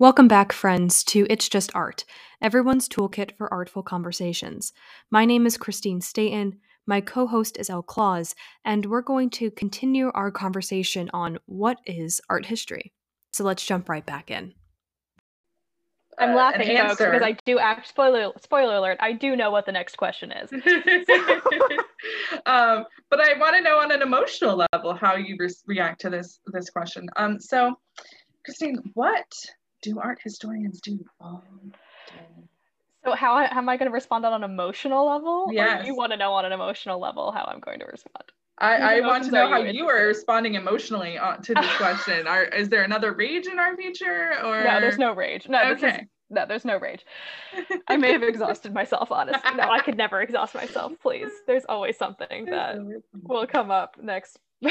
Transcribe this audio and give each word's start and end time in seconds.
Welcome 0.00 0.28
back, 0.28 0.52
friends, 0.52 1.02
to 1.06 1.26
It's 1.28 1.48
Just 1.48 1.74
Art, 1.74 2.04
everyone's 2.40 2.88
toolkit 2.88 3.36
for 3.36 3.52
artful 3.52 3.82
conversations. 3.82 4.72
My 5.10 5.24
name 5.24 5.44
is 5.44 5.56
Christine 5.56 6.00
Staten. 6.00 6.60
My 6.86 7.00
co 7.00 7.26
host 7.26 7.56
is 7.58 7.68
Elle 7.68 7.82
Claus, 7.82 8.36
and 8.64 8.86
we're 8.86 9.02
going 9.02 9.28
to 9.30 9.50
continue 9.50 10.12
our 10.14 10.30
conversation 10.30 11.10
on 11.12 11.40
what 11.46 11.78
is 11.84 12.20
art 12.30 12.46
history. 12.46 12.92
So 13.32 13.42
let's 13.42 13.66
jump 13.66 13.88
right 13.88 14.06
back 14.06 14.30
in. 14.30 14.54
I'm 16.16 16.30
uh, 16.30 16.36
laughing, 16.36 16.76
an 16.76 16.86
folks, 16.86 17.00
because 17.00 17.22
I 17.22 17.32
do 17.44 17.58
act. 17.58 17.88
Spoiler, 17.88 18.30
spoiler 18.40 18.76
alert! 18.76 18.98
I 19.00 19.14
do 19.14 19.34
know 19.34 19.50
what 19.50 19.66
the 19.66 19.72
next 19.72 19.96
question 19.96 20.30
is. 20.30 20.52
um, 22.46 22.84
but 23.10 23.20
I 23.20 23.36
want 23.36 23.56
to 23.56 23.62
know 23.62 23.80
on 23.80 23.90
an 23.90 24.02
emotional 24.02 24.64
level 24.72 24.94
how 24.94 25.16
you 25.16 25.34
re- 25.40 25.48
react 25.66 26.00
to 26.02 26.10
this 26.10 26.38
this 26.46 26.70
question. 26.70 27.08
Um, 27.16 27.40
so, 27.40 27.74
Christine, 28.44 28.78
what 28.94 29.26
do 29.82 29.98
art 30.00 30.18
historians 30.22 30.80
do 30.80 31.04
all 31.20 31.44
day? 32.06 32.48
So 33.04 33.12
how, 33.12 33.46
how 33.46 33.58
am 33.58 33.68
I 33.68 33.76
going 33.76 33.88
to 33.88 33.94
respond 33.94 34.26
on 34.26 34.32
an 34.34 34.50
emotional 34.50 35.06
level? 35.06 35.46
Or 35.46 35.52
Yes. 35.52 35.86
you 35.86 35.94
want 35.94 36.12
to 36.12 36.18
know 36.18 36.32
on 36.32 36.44
an 36.44 36.52
emotional 36.52 37.00
level 37.00 37.30
how 37.32 37.44
I'm 37.44 37.60
going 37.60 37.78
to 37.80 37.86
respond? 37.86 38.24
I, 38.60 38.96
I 38.96 39.00
want 39.00 39.24
to 39.24 39.30
know 39.30 39.48
how 39.48 39.62
you 39.62 39.72
you 39.72 39.88
are 39.88 40.06
responding 40.06 40.54
emotionally 40.54 41.16
to 41.42 41.54
this 41.54 41.72
question. 41.76 42.26
Are 42.26 42.44
is 42.44 42.68
there 42.68 42.82
another 42.82 43.12
rage 43.12 43.46
in 43.46 43.58
our 43.58 43.76
future 43.76 44.34
or 44.44 44.64
No, 44.64 44.80
there's 44.80 44.98
no 44.98 45.14
rage. 45.14 45.48
No, 45.48 45.74
this 45.74 45.82
is, 45.82 46.00
no, 46.28 46.44
there's 46.44 46.64
no 46.64 46.76
rage. 46.76 47.06
I 47.88 47.96
may 47.96 48.10
have 48.12 48.24
exhausted 48.24 48.74
myself, 48.74 49.12
honestly. 49.12 49.54
No, 49.54 49.70
I 49.70 49.80
could 49.80 49.96
never 49.96 50.20
exhaust 50.20 50.56
myself. 50.56 50.92
Please, 51.00 51.30
there's 51.46 51.64
always 51.68 51.96
something 51.96 52.46
that 52.46 52.76
will 53.22 53.46
come 53.46 53.70
up 53.70 53.96
next. 54.02 54.40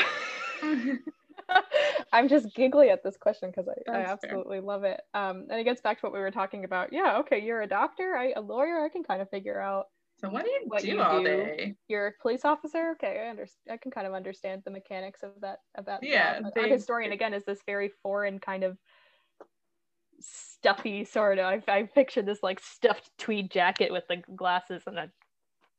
I'm 2.14 2.28
just 2.28 2.54
giggly 2.56 2.90
at 2.90 3.04
this 3.04 3.18
question 3.18 3.50
because 3.50 3.68
I, 3.68 3.92
I 3.92 3.98
That's 3.98 4.22
fair. 4.26 4.32
absolutely 4.32 4.60
love 4.60 4.84
it. 4.84 5.02
Um, 5.14 5.46
and 5.50 5.60
it 5.60 5.64
gets 5.64 5.82
back 5.82 6.00
to 6.00 6.06
what 6.06 6.14
we 6.14 6.20
were 6.20 6.32
talking 6.32 6.64
about. 6.66 6.94
Yeah, 6.94 7.18
okay, 7.20 7.40
you're 7.42 7.62
a 7.62 7.68
doctor, 7.68 8.16
I, 8.16 8.34
a 8.36 8.42
lawyer. 8.42 8.84
I 8.84 8.90
can 8.90 9.04
kind 9.04 9.22
of 9.22 9.30
figure 9.30 9.60
out. 9.60 9.86
so 10.20 10.30
what 10.30 10.44
do 10.44 10.50
you 10.50 10.62
what 10.66 10.82
do 10.82 10.88
you 10.88 11.02
all 11.02 11.20
do. 11.20 11.26
day? 11.26 11.76
You're 11.88 12.08
a 12.08 12.12
police 12.22 12.46
officer. 12.46 12.92
Okay, 12.92 13.24
I 13.26 13.30
understand. 13.30 13.74
I 13.74 13.78
can 13.78 13.92
kind 13.92 14.08
of 14.08 14.14
understand 14.14 14.62
the 14.66 14.72
mechanics 14.72 15.24
of 15.24 15.32
that. 15.42 15.60
Of 15.76 15.86
that. 15.86 16.04
Yeah, 16.04 16.40
they- 16.56 16.62
art 16.62 16.72
historian 16.72 17.12
again 17.12 17.34
is 17.34 17.44
this 17.46 17.60
very 17.66 17.92
foreign 18.04 18.40
kind 18.40 18.64
of 18.64 18.78
stuffy 20.20 21.06
sort 21.06 21.40
of. 21.40 21.46
I, 21.46 21.62
I 21.68 21.84
picture 21.84 22.22
this 22.22 22.42
like 22.42 22.60
stuffed 22.60 23.12
tweed 23.18 23.52
jacket 23.52 23.92
with 23.92 24.04
the 24.10 24.18
glasses 24.36 24.84
and 24.88 24.98
a 24.98 25.12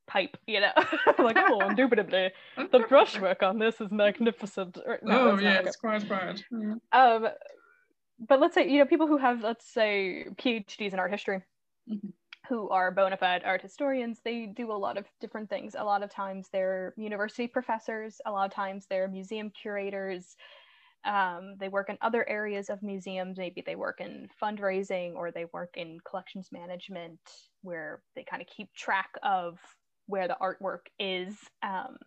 pipe. 0.08 0.36
You 0.46 0.60
know, 0.62 0.72
like 1.18 1.36
oh, 1.38 1.60
indubitably 1.68 2.32
the 2.72 2.80
brushwork 2.88 3.42
on 3.44 3.58
this 3.60 3.80
is 3.80 3.92
magnificent. 3.92 4.78
Or- 4.84 4.98
no, 5.02 5.20
oh 5.20 5.30
that's 5.30 5.42
not 5.42 5.52
yeah, 5.52 5.60
okay. 5.60 5.70
squash 5.70 6.02
squash. 6.02 6.40
Um, 6.92 7.28
but 8.18 8.40
let's 8.40 8.54
say 8.54 8.68
you 8.68 8.78
know 8.80 8.86
people 8.86 9.06
who 9.06 9.18
have 9.18 9.42
let's 9.42 9.66
say 9.72 10.26
PhDs 10.36 10.92
in 10.92 10.98
art 10.98 11.12
history, 11.12 11.42
Mhm. 11.88 12.12
who 12.48 12.68
are 12.70 12.90
bona 12.90 13.16
fide 13.16 13.44
art 13.44 13.62
historians. 13.62 14.20
They 14.24 14.46
do 14.46 14.72
a 14.72 14.74
lot 14.74 14.98
of 14.98 15.06
different 15.20 15.48
things. 15.48 15.76
A 15.78 15.84
lot 15.84 16.02
of 16.02 16.10
times 16.10 16.48
they're 16.52 16.94
university 16.96 17.46
professors. 17.46 18.20
A 18.26 18.32
lot 18.32 18.46
of 18.46 18.52
times 18.52 18.86
they're 18.90 19.06
museum 19.08 19.50
curators. 19.50 20.34
Um, 21.04 21.54
they 21.60 21.68
work 21.68 21.90
in 21.90 21.96
other 22.00 22.28
areas 22.28 22.70
of 22.70 22.82
museums. 22.82 23.38
Maybe 23.38 23.62
they 23.64 23.76
work 23.76 24.00
in 24.00 24.28
fundraising 24.42 25.14
or 25.14 25.30
they 25.30 25.44
work 25.52 25.76
in 25.76 25.98
collections 26.08 26.48
management, 26.50 27.20
where 27.62 28.02
they 28.16 28.24
kind 28.24 28.42
of 28.42 28.48
keep 28.48 28.72
track 28.74 29.10
of 29.22 29.58
where 30.08 30.28
the 30.28 30.36
artwork 30.40 30.86
is. 30.98 31.36
Um, 31.62 31.98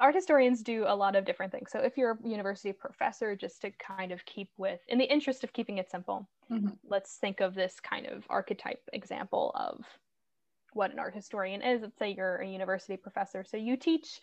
art 0.00 0.14
historians 0.14 0.62
do 0.62 0.84
a 0.86 0.94
lot 0.94 1.16
of 1.16 1.24
different 1.24 1.52
things. 1.52 1.70
So 1.72 1.80
if 1.80 1.96
you're 1.96 2.12
a 2.12 2.28
university 2.28 2.72
professor, 2.72 3.34
just 3.36 3.60
to 3.62 3.72
kind 3.72 4.12
of 4.12 4.24
keep 4.24 4.50
with, 4.56 4.80
in 4.88 4.98
the 4.98 5.04
interest 5.12 5.44
of 5.44 5.52
keeping 5.52 5.78
it 5.78 5.90
simple, 5.90 6.28
Mhm. 6.50 6.78
let's 6.84 7.16
think 7.18 7.40
of 7.40 7.54
this 7.54 7.80
kind 7.80 8.06
of 8.06 8.24
archetype 8.30 8.88
example 8.92 9.50
of 9.54 9.84
what 10.72 10.92
an 10.92 10.98
art 10.98 11.14
historian 11.14 11.62
is. 11.62 11.82
Let's 11.82 11.98
say 11.98 12.14
you're 12.14 12.36
a 12.36 12.46
university 12.46 12.96
professor. 12.96 13.44
So 13.44 13.56
you 13.56 13.76
teach 13.76 14.20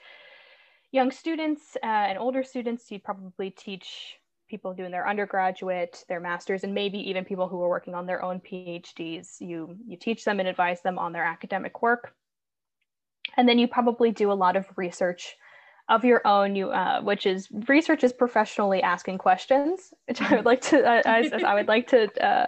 young 0.91 1.11
students 1.11 1.75
uh, 1.83 1.85
and 2.09 2.17
older 2.17 2.43
students. 2.43 2.89
You 2.91 2.99
probably 2.99 3.51
teach 3.51 4.19
people 4.47 4.73
doing 4.73 4.91
their 4.91 5.07
undergraduate, 5.07 6.05
their 6.07 6.19
masters, 6.19 6.63
and 6.63 6.73
maybe 6.73 6.99
even 7.09 7.25
people 7.25 7.47
who 7.47 7.61
are 7.61 7.69
working 7.69 7.95
on 7.95 8.05
their 8.05 8.23
own 8.23 8.39
PhDs. 8.39 9.41
You 9.41 9.77
you 9.85 9.97
teach 9.97 10.23
them 10.23 10.39
and 10.39 10.47
advise 10.47 10.81
them 10.81 10.97
on 10.99 11.11
their 11.13 11.23
academic 11.25 11.81
work, 11.81 12.15
and 13.37 13.47
then 13.47 13.59
you 13.59 13.67
probably 13.67 14.11
do 14.11 14.31
a 14.31 14.33
lot 14.33 14.55
of 14.55 14.65
research 14.75 15.35
of 15.87 16.03
your 16.03 16.25
own 16.25 16.55
you 16.55 16.69
uh, 16.71 17.01
which 17.01 17.25
is 17.25 17.47
research 17.67 18.03
is 18.03 18.11
professionally 18.11 18.81
asking 18.81 19.17
questions 19.17 19.93
which 20.07 20.21
i 20.21 20.35
would 20.35 20.45
like 20.45 20.61
to 20.61 20.83
uh, 20.83 21.01
as, 21.05 21.31
as 21.31 21.43
i 21.43 21.53
would 21.53 21.67
like 21.67 21.87
to 21.87 22.09
uh, 22.25 22.47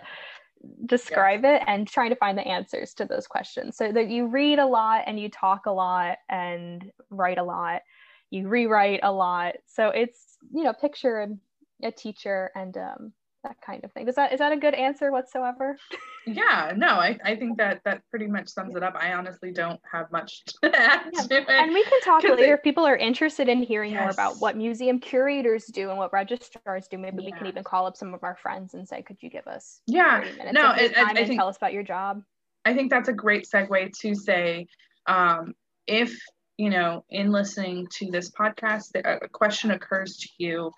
describe 0.86 1.46
it 1.46 1.62
and 1.68 1.88
trying 1.88 2.10
to 2.10 2.16
find 2.16 2.38
the 2.38 2.48
answers 2.48 2.94
to 2.96 3.06
those 3.06 3.28
questions. 3.28 3.78
So 3.78 3.92
that 3.92 4.10
you 4.10 4.28
read 4.28 4.60
a 4.60 4.66
lot 4.66 5.04
and 5.06 5.20
you 5.20 5.30
talk 5.30 5.66
a 5.66 5.72
lot 5.72 6.18
and 6.30 6.92
write 7.10 7.38
a 7.38 7.44
lot. 7.44 7.82
You 8.30 8.48
rewrite 8.48 9.02
a 9.04 9.12
lot. 9.12 9.56
So 9.66 9.90
it's 9.90 10.38
you 10.54 10.64
know 10.64 10.74
picture 10.74 11.22
a, 11.22 11.88
a 11.88 11.92
teacher 11.92 12.52
and 12.56 12.78
um, 12.78 13.14
that 13.48 13.58
kind 13.62 13.84
of 13.84 13.92
thing 13.92 14.08
Is 14.08 14.16
that 14.16 14.34
is 14.34 14.40
that 14.40 14.52
a 14.52 14.58
good 14.58 14.74
answer 14.74 15.12
whatsoever 15.12 15.78
Yeah, 16.26 16.74
no, 16.76 16.88
I, 16.88 17.18
I 17.24 17.36
think 17.38 17.58
that 17.58 17.82
that 17.86 18.02
pretty 18.10 18.28
much 18.28 18.50
sums 18.50 18.76
it 18.76 18.84
up. 18.84 18.96
I 19.00 19.14
honestly 19.14 19.52
don't 19.52 19.80
have 19.90 20.12
much 20.12 20.44
to 20.62 20.76
add 20.78 21.10
Yeah, 21.14 21.22
to 21.22 21.38
it. 21.38 21.50
and 21.50 21.72
we 21.74 21.84
can 21.86 22.02
talk 22.02 22.24
later 22.24 22.44
it- 22.44 22.50
if 22.50 22.64
people 22.64 22.86
are 22.86 22.98
interested 22.98 23.48
in 23.48 23.64
hearing 23.64 23.94
more 23.94 24.10
about 24.10 24.36
what 24.40 24.58
museum 24.58 25.00
curators 25.00 25.66
do 25.68 25.90
and 25.90 25.98
what 25.98 26.12
registrars 26.12 26.88
do. 26.90 26.98
Maybe 26.98 27.24
we 27.24 27.32
can 27.32 27.48
even 27.48 27.64
call 27.64 27.86
up 27.86 27.96
some 27.96 28.14
of 28.14 28.24
our 28.24 28.36
friends 28.36 28.74
and 28.74 28.86
say, 28.88 29.02
"Could 29.02 29.18
you 29.22 29.30
give 29.30 29.48
us 29.48 29.82
yeah, 29.88 30.20
30 30.22 30.38
minutes 30.38 30.54
no, 30.54 30.72
it- 30.72 30.98
I- 30.98 31.12
I 31.12 31.14
think- 31.26 31.40
tell 31.40 31.48
us 31.48 31.58
about 31.58 31.72
your 31.74 31.84
job?" 31.84 32.24
I 32.66 32.74
think 32.74 32.90
that's 32.90 33.08
a 33.08 33.14
great 33.14 33.48
segue 33.48 33.98
to 34.02 34.14
say 34.14 34.68
um, 35.06 35.54
if, 35.88 36.20
you 36.58 36.70
know, 36.70 37.06
in 37.10 37.32
listening 37.32 37.88
to 37.92 38.12
this 38.12 38.30
podcast, 38.30 38.90
a 39.06 39.30
question 39.30 39.72
occurs 39.72 40.18
to 40.18 40.30
you 40.38 40.72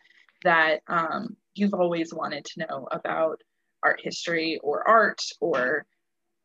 that 0.44 0.82
um, 0.88 1.36
you've 1.60 1.74
always 1.74 2.14
wanted 2.14 2.46
to 2.46 2.66
know 2.66 2.88
about 2.92 3.42
art 3.84 4.00
history 4.04 4.60
or 4.64 4.88
art 4.88 5.22
or 5.40 5.86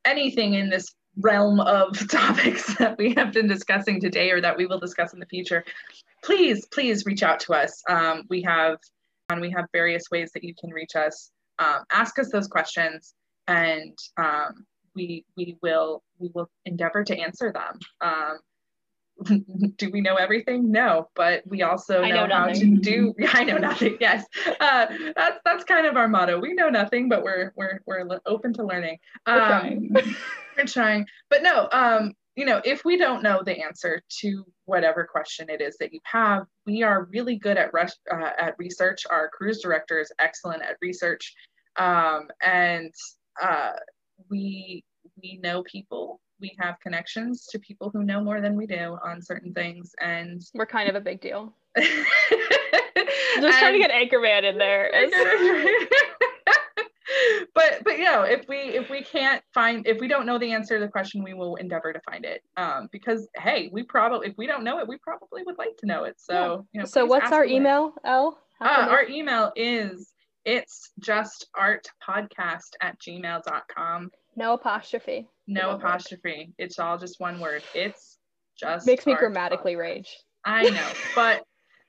anything 0.05 0.55
in 0.55 0.69
this 0.71 0.95
realm 1.19 1.61
of 1.61 2.09
topics 2.11 2.75
that 2.77 2.99
we 2.99 3.15
have 3.15 3.33
been 3.33 3.47
discussing 3.47 4.01
today 4.01 4.31
or 4.31 4.41
that 4.41 4.57
we 4.57 4.67
will 4.67 4.81
discuss 4.81 5.13
in 5.13 5.21
the 5.21 5.27
future, 5.27 5.65
please, 6.23 6.67
please 6.73 7.07
reach 7.07 7.23
out 7.23 7.41
to 7.41 7.53
us. 7.53 7.83
Um, 7.89 8.25
we 8.29 8.43
have 8.43 8.79
and 9.31 9.41
we 9.41 9.51
have 9.51 9.67
various 9.73 10.05
ways 10.11 10.31
that 10.35 10.45
you 10.45 10.55
can 10.59 10.71
reach 10.71 10.97
us. 10.97 11.31
Um, 11.59 11.85
ask 11.93 12.19
us 12.19 12.31
those 12.31 12.49
questions, 12.49 13.15
and 13.47 13.97
um, 14.19 14.67
we 14.95 15.25
we 15.37 15.57
will 15.63 16.03
we 16.19 16.31
will 16.35 16.51
endeavor 16.65 17.05
to 17.05 17.19
answer 17.19 17.53
them. 17.53 17.79
Do 19.77 19.91
we 19.91 20.01
know 20.01 20.17
everything? 20.17 20.71
No, 20.71 21.09
but 21.15 21.43
we 21.47 21.63
also 21.63 22.03
know, 22.03 22.27
know 22.27 22.35
how 22.35 22.47
to 22.47 22.53
nothing. 22.53 22.81
do. 22.81 23.15
I 23.33 23.45
know 23.45 23.59
nothing. 23.59 23.97
Yes, 24.01 24.25
uh, 24.61 24.87
that's 25.15 25.39
that's 25.45 25.65
kind 25.65 25.87
of 25.87 25.97
our 25.97 26.09
motto. 26.09 26.41
We 26.41 26.53
know 26.55 26.69
nothing, 26.69 27.09
but 27.09 27.23
we're 27.23 27.53
we're 27.57 27.81
we're 27.87 28.21
open 28.27 28.53
to 28.55 28.65
learning. 28.65 28.99
We're 29.27 29.41
Um, 29.41 29.49
trying. 29.49 29.95
we're 30.59 30.65
trying, 30.67 31.07
but 31.31 31.43
no. 31.43 31.69
Um, 31.73 32.13
you 32.37 32.45
know, 32.45 32.61
if 32.65 32.85
we 32.85 32.97
don't 32.97 33.23
know 33.23 33.43
the 33.45 33.57
answer 33.63 34.03
to 34.21 34.45
whatever 34.65 35.05
question 35.05 35.49
it 35.49 35.61
is 35.61 35.77
that 35.79 35.93
you 35.93 36.01
have, 36.03 36.47
we 36.67 36.83
are 36.83 37.05
really 37.13 37.37
good 37.37 37.57
at 37.57 37.73
res- 37.73 37.97
uh, 38.13 38.31
at 38.37 38.57
research. 38.59 39.05
Our 39.09 39.29
cruise 39.29 39.61
director 39.63 40.01
is 40.01 40.11
excellent 40.19 40.63
at 40.63 40.77
research, 40.83 41.33
um, 41.77 42.27
and 42.43 42.93
uh, 43.41 43.73
we 44.29 44.85
we 45.23 45.39
know 45.43 45.63
people. 45.63 46.21
We 46.45 46.55
have 46.59 46.79
connections 46.79 47.47
to 47.53 47.59
people 47.59 47.89
who 47.89 48.05
know 48.05 48.23
more 48.23 48.43
than 48.43 48.55
we 48.55 48.67
do 48.67 48.99
on 49.03 49.23
certain 49.23 49.55
things, 49.55 49.95
and 49.99 50.43
We're 50.53 50.67
kind 50.67 50.91
of 50.91 50.95
a 50.95 51.01
big 51.01 51.23
deal. 51.23 51.55
just 51.75 53.59
trying 53.59 53.73
to 53.73 53.79
get 53.79 53.91
Anchorman 53.91 54.45
in 54.45 54.59
there. 54.59 54.91
but 57.55 57.83
but 57.83 57.97
you 57.97 58.05
know 58.05 58.25
if 58.25 58.47
we 58.47 58.57
if 58.57 58.91
we 58.91 59.03
can't 59.03 59.43
find 59.55 59.87
if 59.87 59.99
we 60.01 60.07
don't 60.07 60.27
know 60.27 60.39
the 60.39 60.53
answer 60.53 60.79
to 60.79 60.85
the 60.85 60.91
question 60.91 61.25
we 61.25 61.33
will 61.33 61.57
endeavor 61.57 61.95
to 61.95 62.01
find 62.01 62.27
it 62.27 62.43
um 62.59 62.91
because 62.93 63.27
hey 63.37 63.71
we 63.73 63.83
probably 63.83 64.29
if 64.29 64.37
we 64.37 64.47
don't 64.47 64.65
know 64.65 64.79
it 64.81 64.87
we 64.87 64.99
probably 64.99 65.43
would 65.45 65.57
like 65.57 65.75
to 65.79 65.87
know 65.87 66.05
it 66.05 66.15
so 66.19 66.67
you 66.73 66.81
know 66.81 66.85
so 66.85 67.07
what's 67.07 67.33
our 67.33 67.47
email, 67.47 67.95
Elle? 68.05 68.39
Uh, 68.61 68.87
our 68.91 69.09
email 69.09 69.51
is 69.57 70.13
it's 70.45 70.93
just 70.99 71.47
art 71.55 71.87
podcast 72.07 72.73
at 72.83 73.01
gmail.com 73.01 74.11
no 74.37 74.55
apostrophe. 74.55 75.29
no 75.47 75.69
One 75.69 75.77
word. 75.77 75.85
apostrophe 75.85 76.53
it's 76.59 76.79
all 76.79 76.99
just 76.99 77.21
one 77.21 77.41
word 77.41 77.63
it's 77.75 78.19
just 78.59 78.87
Makes 78.87 79.07
me 79.07 79.15
grammatically 79.15 79.75
Podcast. 79.75 79.79
rage. 79.79 80.17
i 80.45 80.63
know 80.71 80.89
but 81.15 81.43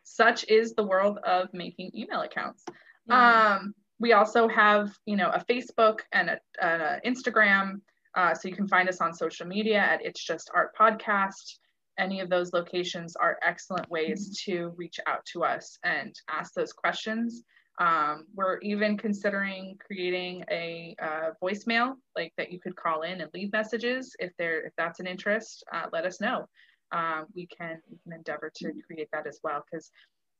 such 0.03 0.45
is 0.49 0.73
the 0.75 0.83
world 0.83 1.17
of 1.25 1.49
making 1.53 1.91
email 1.95 2.21
accounts 2.21 2.63
Mhm. 3.09 3.13
um, 3.13 3.75
we 3.99 4.11
also 4.13 4.47
have, 4.49 4.91
you 5.05 5.15
know, 5.15 5.29
a 5.29 5.39
Facebook 5.49 5.99
and 6.11 6.29
a, 6.29 6.37
and 6.61 6.81
a 6.81 6.99
Instagram, 7.05 7.79
uh, 8.15 8.33
so 8.33 8.49
you 8.49 8.55
can 8.55 8.67
find 8.67 8.89
us 8.89 8.99
on 8.99 9.13
social 9.13 9.45
media 9.47 9.77
at 9.77 10.03
It's 10.03 10.21
Just 10.21 10.51
Art 10.53 10.75
Podcast. 10.77 11.59
Any 11.97 12.19
of 12.19 12.29
those 12.29 12.51
locations 12.51 13.15
are 13.15 13.37
excellent 13.41 13.89
ways 13.89 14.37
to 14.43 14.73
reach 14.75 14.99
out 15.07 15.23
to 15.31 15.45
us 15.45 15.77
and 15.85 16.13
ask 16.29 16.53
those 16.55 16.73
questions. 16.73 17.43
Um, 17.77 18.25
we're 18.33 18.59
even 18.59 18.97
considering 18.97 19.77
creating 19.85 20.43
a 20.49 20.95
uh, 21.01 21.31
voicemail 21.43 21.95
like 22.15 22.33
that 22.37 22.51
you 22.51 22.59
could 22.59 22.75
call 22.75 23.01
in 23.01 23.21
and 23.21 23.29
leave 23.33 23.51
messages 23.51 24.15
if 24.19 24.31
there 24.37 24.61
if 24.61 24.73
that's 24.77 24.99
an 24.99 25.07
interest. 25.07 25.63
Uh, 25.73 25.87
let 25.91 26.05
us 26.05 26.21
know. 26.21 26.47
Um, 26.91 27.25
we 27.35 27.47
can 27.47 27.81
we 27.89 27.97
can 28.03 28.13
endeavor 28.13 28.51
to 28.55 28.71
create 28.87 29.09
that 29.11 29.27
as 29.27 29.39
well 29.43 29.63
because 29.69 29.91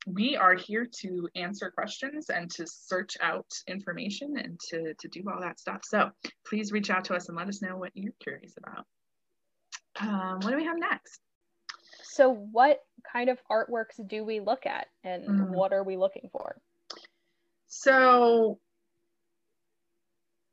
we 0.08 0.36
are 0.36 0.56
here 0.56 0.88
to 1.02 1.28
answer 1.36 1.72
questions 1.72 2.30
and 2.30 2.50
to 2.52 2.66
search 2.68 3.18
out 3.22 3.48
information 3.68 4.38
and 4.38 4.60
to, 4.70 4.94
to 5.00 5.08
do 5.08 5.24
all 5.32 5.42
that 5.42 5.60
stuff. 5.60 5.82
So 5.84 6.12
please 6.48 6.72
reach 6.72 6.90
out 6.90 7.06
to 7.06 7.16
us 7.16 7.28
and 7.28 7.38
let 7.38 7.48
us 7.48 7.62
know 7.62 7.78
what 7.78 7.92
you're 7.96 8.14
curious 8.22 8.54
about. 8.58 8.86
Um, 10.00 10.40
what 10.42 10.52
do 10.52 10.58
we 10.58 10.66
have 10.66 10.78
next? 10.78 11.20
So, 12.04 12.34
what 12.34 12.80
kind 13.12 13.30
of 13.30 13.40
artworks 13.52 14.06
do 14.08 14.24
we 14.24 14.40
look 14.40 14.66
at 14.66 14.88
and 15.04 15.28
mm. 15.28 15.50
what 15.50 15.74
are 15.74 15.84
we 15.84 15.98
looking 15.98 16.30
for? 16.32 16.56
So, 17.78 18.58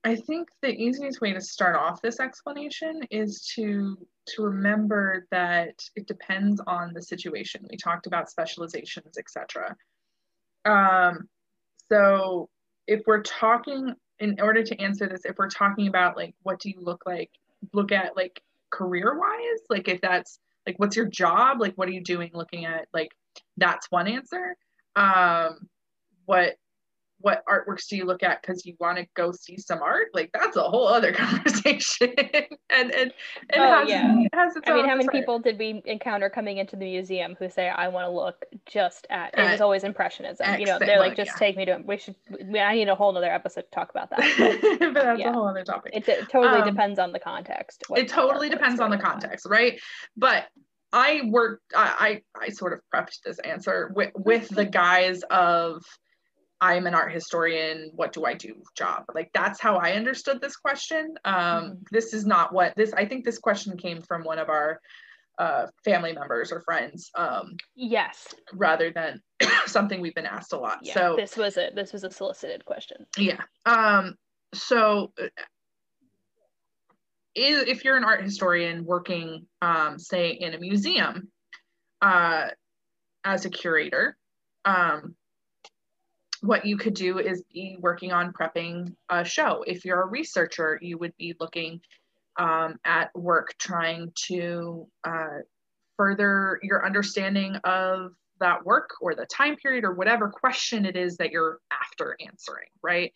I 0.02 0.16
think 0.16 0.48
the 0.60 0.74
easiest 0.74 1.20
way 1.20 1.32
to 1.32 1.40
start 1.40 1.76
off 1.76 2.02
this 2.02 2.18
explanation 2.18 3.02
is 3.10 3.46
to 3.54 3.96
to 4.34 4.42
remember 4.42 5.26
that 5.30 5.74
it 5.94 6.08
depends 6.08 6.60
on 6.66 6.92
the 6.92 7.02
situation. 7.02 7.64
We 7.70 7.76
talked 7.76 8.08
about 8.08 8.28
specializations, 8.28 9.18
etc. 9.18 9.76
Um, 10.64 11.28
so 11.88 12.48
if 12.88 13.02
we're 13.06 13.22
talking, 13.22 13.94
in 14.18 14.40
order 14.40 14.64
to 14.64 14.80
answer 14.80 15.08
this, 15.08 15.24
if 15.24 15.36
we're 15.38 15.48
talking 15.48 15.86
about 15.86 16.16
like 16.16 16.34
what 16.42 16.58
do 16.58 16.70
you 16.70 16.80
look 16.80 17.04
like, 17.06 17.30
look 17.72 17.92
at 17.92 18.16
like 18.16 18.42
career 18.70 19.16
wise, 19.16 19.60
like 19.70 19.86
if 19.86 20.00
that's 20.00 20.40
like 20.66 20.76
what's 20.78 20.96
your 20.96 21.06
job, 21.06 21.60
like 21.60 21.74
what 21.76 21.88
are 21.88 21.92
you 21.92 22.02
doing, 22.02 22.30
looking 22.34 22.64
at 22.64 22.88
like 22.92 23.12
that's 23.56 23.88
one 23.90 24.08
answer. 24.08 24.56
Um, 24.96 25.68
what 26.26 26.56
what 27.22 27.42
artworks 27.46 27.86
do 27.88 27.96
you 27.96 28.04
look 28.04 28.22
at 28.22 28.42
because 28.42 28.66
you 28.66 28.74
want 28.78 28.98
to 28.98 29.06
go 29.14 29.32
see 29.32 29.56
some 29.56 29.82
art? 29.82 30.08
Like 30.12 30.30
that's 30.32 30.56
a 30.56 30.62
whole 30.62 30.86
other 30.86 31.12
conversation. 31.12 32.14
and 32.70 32.92
and, 32.92 33.12
and 33.50 33.62
oh, 33.62 33.78
has, 33.80 33.88
yeah. 33.88 34.14
has 34.34 34.56
its 34.56 34.68
I 34.68 34.74
mean, 34.74 34.88
how 34.88 34.96
many 34.96 35.08
people 35.08 35.38
did 35.38 35.58
we 35.58 35.82
encounter 35.86 36.28
coming 36.28 36.58
into 36.58 36.76
the 36.76 36.84
museum 36.84 37.36
who 37.38 37.48
say, 37.48 37.68
I 37.68 37.88
want 37.88 38.06
to 38.06 38.10
look 38.10 38.44
just 38.66 39.06
at, 39.10 39.36
it 39.38 39.50
was 39.50 39.60
always 39.60 39.84
impressionism. 39.84 40.58
you 40.58 40.66
know, 40.66 40.78
they're 40.78 40.98
like, 40.98 41.16
just 41.16 41.32
yeah. 41.32 41.38
take 41.38 41.56
me 41.56 41.64
to, 41.66 41.80
we 41.84 41.96
should, 41.96 42.16
we, 42.46 42.60
I 42.60 42.74
need 42.74 42.88
a 42.88 42.94
whole 42.94 43.16
other 43.16 43.32
episode 43.32 43.62
to 43.62 43.70
talk 43.70 43.90
about 43.90 44.10
that. 44.10 44.20
But, 44.38 44.78
but 44.94 45.02
that's 45.02 45.20
yeah. 45.20 45.30
a 45.30 45.32
whole 45.32 45.48
other 45.48 45.64
topic. 45.64 45.92
It, 45.94 46.08
it 46.08 46.28
totally 46.28 46.60
um, 46.60 46.68
depends 46.68 46.98
on 46.98 47.12
the 47.12 47.20
context. 47.20 47.84
It 47.90 48.08
totally 48.08 48.48
depends 48.48 48.80
on 48.80 48.90
the 48.90 48.98
context, 48.98 49.46
right? 49.48 49.80
But 50.16 50.46
I 50.92 51.22
worked, 51.24 51.72
I, 51.74 52.22
I, 52.36 52.44
I 52.46 52.48
sort 52.50 52.72
of 52.74 52.80
prepped 52.94 53.22
this 53.24 53.38
answer 53.40 53.92
with, 53.94 54.10
with 54.14 54.48
the 54.48 54.64
guise 54.64 55.22
of, 55.30 55.82
I'm 56.62 56.86
an 56.86 56.94
art 56.94 57.12
historian. 57.12 57.90
What 57.92 58.12
do 58.12 58.24
I 58.24 58.34
do? 58.34 58.54
Job. 58.76 59.02
Like 59.12 59.30
that's 59.34 59.60
how 59.60 59.76
I 59.76 59.92
understood 59.92 60.40
this 60.40 60.54
question. 60.54 61.14
Um, 61.24 61.34
mm-hmm. 61.34 61.72
This 61.90 62.14
is 62.14 62.24
not 62.24 62.54
what 62.54 62.74
this. 62.76 62.92
I 62.92 63.04
think 63.04 63.24
this 63.24 63.38
question 63.38 63.76
came 63.76 64.00
from 64.00 64.22
one 64.22 64.38
of 64.38 64.48
our 64.48 64.80
uh, 65.38 65.66
family 65.84 66.12
members 66.12 66.52
or 66.52 66.60
friends. 66.60 67.10
Um, 67.16 67.56
yes. 67.74 68.32
Rather 68.54 68.92
than 68.92 69.20
something 69.66 70.00
we've 70.00 70.14
been 70.14 70.24
asked 70.24 70.52
a 70.52 70.56
lot. 70.56 70.78
Yeah, 70.82 70.94
so 70.94 71.16
this 71.16 71.36
was 71.36 71.56
a 71.56 71.70
this 71.74 71.92
was 71.92 72.04
a 72.04 72.10
solicited 72.12 72.64
question. 72.64 73.06
Yeah. 73.18 73.40
Um. 73.66 74.14
So. 74.54 75.12
If 77.34 77.82
you're 77.82 77.96
an 77.96 78.04
art 78.04 78.22
historian 78.22 78.84
working, 78.84 79.46
um, 79.62 79.98
say, 79.98 80.32
in 80.32 80.52
a 80.52 80.58
museum, 80.58 81.32
uh, 82.02 82.48
as 83.24 83.46
a 83.46 83.48
curator, 83.48 84.18
um, 84.66 85.16
what 86.42 86.66
you 86.66 86.76
could 86.76 86.94
do 86.94 87.18
is 87.18 87.42
be 87.52 87.76
working 87.80 88.12
on 88.12 88.32
prepping 88.32 88.94
a 89.08 89.24
show. 89.24 89.64
If 89.66 89.84
you're 89.84 90.02
a 90.02 90.06
researcher, 90.06 90.78
you 90.82 90.98
would 90.98 91.16
be 91.16 91.34
looking 91.38 91.80
um, 92.36 92.78
at 92.84 93.10
work 93.14 93.54
trying 93.58 94.12
to 94.26 94.88
uh, 95.04 95.38
further 95.96 96.58
your 96.62 96.84
understanding 96.84 97.56
of 97.64 98.12
that 98.40 98.64
work 98.66 98.90
or 99.00 99.14
the 99.14 99.26
time 99.26 99.54
period 99.54 99.84
or 99.84 99.94
whatever 99.94 100.28
question 100.28 100.84
it 100.84 100.96
is 100.96 101.16
that 101.18 101.30
you're 101.30 101.60
after 101.70 102.16
answering, 102.20 102.68
right? 102.82 103.12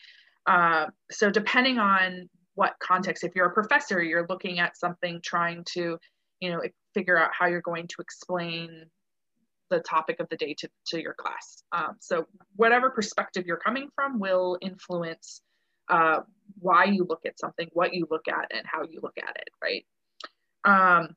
Uh, 0.46 0.86
so 1.10 1.28
depending 1.28 1.78
on 1.78 2.28
what 2.54 2.74
context, 2.80 3.24
if 3.24 3.34
you're 3.34 3.46
a 3.46 3.52
professor, 3.52 4.00
you're 4.00 4.26
looking 4.28 4.60
at 4.60 4.78
something 4.78 5.20
trying 5.24 5.64
to, 5.72 5.98
you 6.38 6.50
know, 6.50 6.60
figure 6.94 7.18
out 7.18 7.30
how 7.36 7.46
you're 7.46 7.60
going 7.60 7.88
to 7.88 7.96
explain 7.98 8.86
the 9.70 9.80
topic 9.80 10.20
of 10.20 10.28
the 10.28 10.36
day 10.36 10.54
to, 10.58 10.68
to 10.88 11.00
your 11.00 11.14
class. 11.14 11.62
Um, 11.72 11.96
so 12.00 12.26
whatever 12.56 12.90
perspective 12.90 13.44
you're 13.46 13.56
coming 13.56 13.88
from 13.94 14.18
will 14.18 14.58
influence 14.60 15.42
uh, 15.88 16.20
why 16.58 16.84
you 16.84 17.06
look 17.08 17.26
at 17.26 17.38
something, 17.38 17.68
what 17.72 17.94
you 17.94 18.06
look 18.10 18.28
at, 18.28 18.50
and 18.50 18.62
how 18.64 18.82
you 18.82 19.00
look 19.02 19.16
at 19.18 19.36
it, 19.36 19.48
right? 19.62 19.86
Um, 20.64 21.14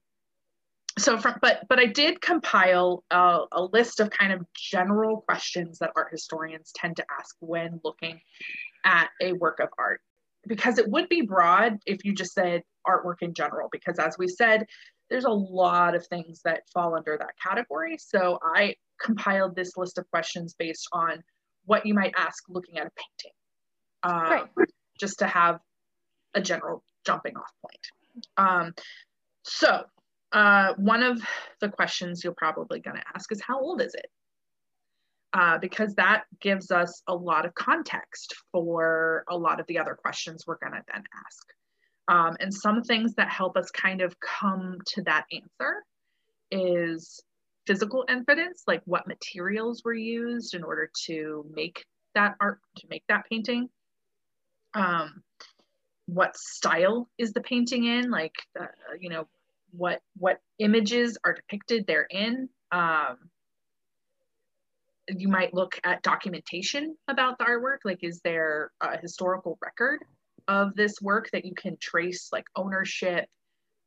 so 0.97 1.17
from, 1.17 1.35
but 1.41 1.61
but 1.69 1.79
I 1.79 1.85
did 1.85 2.21
compile 2.21 3.03
a, 3.09 3.41
a, 3.51 3.63
list 3.63 3.99
of 3.99 4.09
kind 4.09 4.33
of 4.33 4.45
general 4.53 5.21
questions 5.21 5.79
that 5.79 5.91
art 5.95 6.09
historians 6.11 6.71
tend 6.75 6.97
to 6.97 7.05
ask 7.19 7.35
when 7.39 7.79
looking 7.83 8.19
at 8.85 9.09
a 9.21 9.33
work 9.33 9.59
of 9.59 9.69
art 9.77 10.01
because 10.47 10.77
it 10.77 10.89
would 10.89 11.09
be 11.09 11.21
broad 11.21 11.79
if 11.85 12.03
you 12.03 12.13
just 12.13 12.33
said 12.33 12.63
artwork 12.87 13.21
in 13.21 13.33
general 13.33 13.69
because 13.71 13.97
as 13.99 14.17
we 14.17 14.27
said 14.27 14.65
there's 15.09 15.25
a 15.25 15.29
lot 15.29 15.95
of 15.95 16.05
things 16.07 16.41
that 16.43 16.63
fall 16.73 16.95
under 16.95 17.17
that 17.17 17.33
category. 17.41 17.97
So 17.97 18.39
I 18.43 18.75
compiled 19.01 19.55
this 19.55 19.77
list 19.77 19.97
of 19.97 20.09
questions 20.09 20.55
based 20.57 20.87
on 20.91 21.23
what 21.65 21.85
you 21.85 21.93
might 21.93 22.13
ask 22.17 22.43
looking 22.49 22.77
at 22.77 22.87
a 22.87 22.91
painting, 22.91 23.35
uh, 24.03 24.45
right. 24.55 24.69
just 24.99 25.19
to 25.19 25.27
have 25.27 25.59
a 26.33 26.41
general 26.41 26.83
jumping 27.05 27.35
off 27.35 27.51
point. 27.61 27.87
Um, 28.37 28.73
so 29.43 29.83
uh, 30.31 30.73
one 30.77 31.03
of 31.03 31.21
the 31.59 31.69
questions 31.69 32.23
you're 32.23 32.33
probably 32.33 32.79
going 32.79 32.97
to 32.97 33.03
ask 33.15 33.31
is 33.31 33.41
how 33.41 33.59
old 33.59 33.81
is 33.81 33.93
it? 33.93 34.07
Uh, 35.31 35.59
because 35.59 35.93
that 35.95 36.23
gives 36.39 36.71
us 36.71 37.03
a 37.07 37.13
lot 37.13 37.45
of 37.45 37.53
context 37.53 38.33
for 38.51 39.23
a 39.29 39.37
lot 39.37 39.59
of 39.59 39.67
the 39.67 39.77
other 39.77 39.95
questions 39.95 40.45
we're 40.47 40.57
going 40.57 40.73
to 40.73 40.83
then 40.91 41.03
ask. 41.25 41.47
Um, 42.09 42.35
and 42.39 42.51
some 42.51 42.81
things 42.81 43.13
that 43.15 43.29
help 43.29 43.55
us 43.55 43.69
kind 43.69 44.01
of 44.01 44.19
come 44.19 44.79
to 44.93 45.03
that 45.03 45.25
answer 45.31 45.83
is 46.49 47.21
physical 47.67 48.03
evidence, 48.09 48.63
like 48.65 48.81
what 48.85 49.07
materials 49.07 49.83
were 49.85 49.93
used 49.93 50.55
in 50.55 50.63
order 50.63 50.89
to 51.05 51.45
make 51.53 51.85
that 52.15 52.35
art, 52.41 52.59
to 52.77 52.87
make 52.89 53.03
that 53.09 53.25
painting. 53.29 53.69
Um, 54.73 55.21
what 56.07 56.35
style 56.35 57.07
is 57.19 57.31
the 57.33 57.41
painting 57.41 57.83
in? 57.83 58.09
Like, 58.09 58.33
uh, 58.59 58.65
you 58.99 59.09
know, 59.09 59.27
what 59.71 60.01
what 60.17 60.39
images 60.57 61.15
are 61.23 61.35
depicted 61.35 61.85
therein? 61.85 62.49
Um, 62.71 63.17
you 65.15 65.27
might 65.27 65.53
look 65.53 65.79
at 65.83 66.01
documentation 66.01 66.95
about 67.07 67.37
the 67.37 67.45
artwork. 67.45 67.79
Like, 67.85 67.99
is 68.01 68.19
there 68.23 68.71
a 68.81 68.97
historical 68.99 69.59
record 69.61 69.99
of 70.49 70.75
this 70.75 70.99
work 70.99 71.29
that 71.31 71.45
you 71.45 71.53
can 71.53 71.77
trace 71.79 72.29
like 72.33 72.45
ownership, 72.55 73.29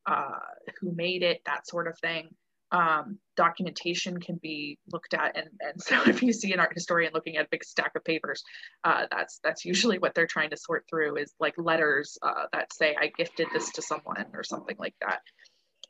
uh, 0.07 0.38
who 0.81 0.95
made 0.95 1.23
it, 1.23 1.42
that 1.45 1.66
sort 1.66 1.88
of 1.88 1.99
thing. 1.99 2.28
Um, 2.71 3.19
documentation 3.37 4.19
can 4.19 4.40
be 4.42 4.78
looked 4.90 5.12
at, 5.12 5.37
and, 5.37 5.49
and 5.61 5.83
so 5.83 6.00
if 6.07 6.23
you 6.23 6.33
see 6.33 6.52
an 6.52 6.61
art 6.61 6.73
historian 6.73 7.12
looking 7.12 7.37
at 7.37 7.45
a 7.45 7.49
big 7.50 7.64
stack 7.64 7.92
of 7.97 8.04
papers, 8.04 8.42
uh, 8.85 9.07
that's 9.11 9.40
that's 9.45 9.64
usually 9.64 9.99
what 9.99 10.14
they're 10.14 10.26
trying 10.26 10.50
to 10.50 10.57
sort 10.57 10.87
through 10.88 11.16
is 11.16 11.35
like 11.38 11.54
letters 11.59 12.16
uh, 12.23 12.47
that 12.52 12.73
say 12.73 12.97
I 12.99 13.12
gifted 13.19 13.49
this 13.52 13.71
to 13.73 13.83
someone 13.83 14.26
or 14.33 14.45
something 14.45 14.76
like 14.78 14.95
that. 15.02 15.21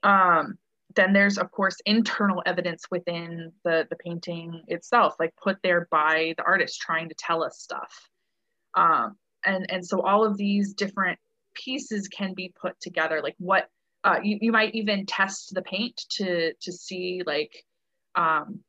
Um, 0.08 0.58
then 0.96 1.12
there's 1.12 1.38
of 1.38 1.50
course 1.52 1.76
internal 1.86 2.42
evidence 2.46 2.84
within 2.90 3.52
the 3.64 3.86
the 3.90 3.96
painting 3.96 4.62
itself, 4.68 5.14
like 5.20 5.34
put 5.40 5.58
there 5.62 5.86
by 5.90 6.34
the 6.36 6.44
artist 6.44 6.80
trying 6.80 7.10
to 7.10 7.14
tell 7.14 7.44
us 7.44 7.58
stuff. 7.60 8.08
Um, 8.74 9.16
and 9.44 9.70
and 9.70 9.86
so 9.86 10.00
all 10.02 10.24
of 10.24 10.36
these 10.36 10.74
different 10.74 11.18
pieces 11.54 12.08
can 12.08 12.34
be 12.34 12.52
put 12.60 12.78
together 12.80 13.20
like 13.22 13.34
what 13.38 13.68
uh, 14.04 14.18
you, 14.22 14.38
you 14.40 14.50
might 14.50 14.74
even 14.74 15.06
test 15.06 15.54
the 15.54 15.62
paint 15.62 16.00
to 16.10 16.52
to 16.60 16.72
see 16.72 17.22
like 17.26 17.52
um, 18.14 18.60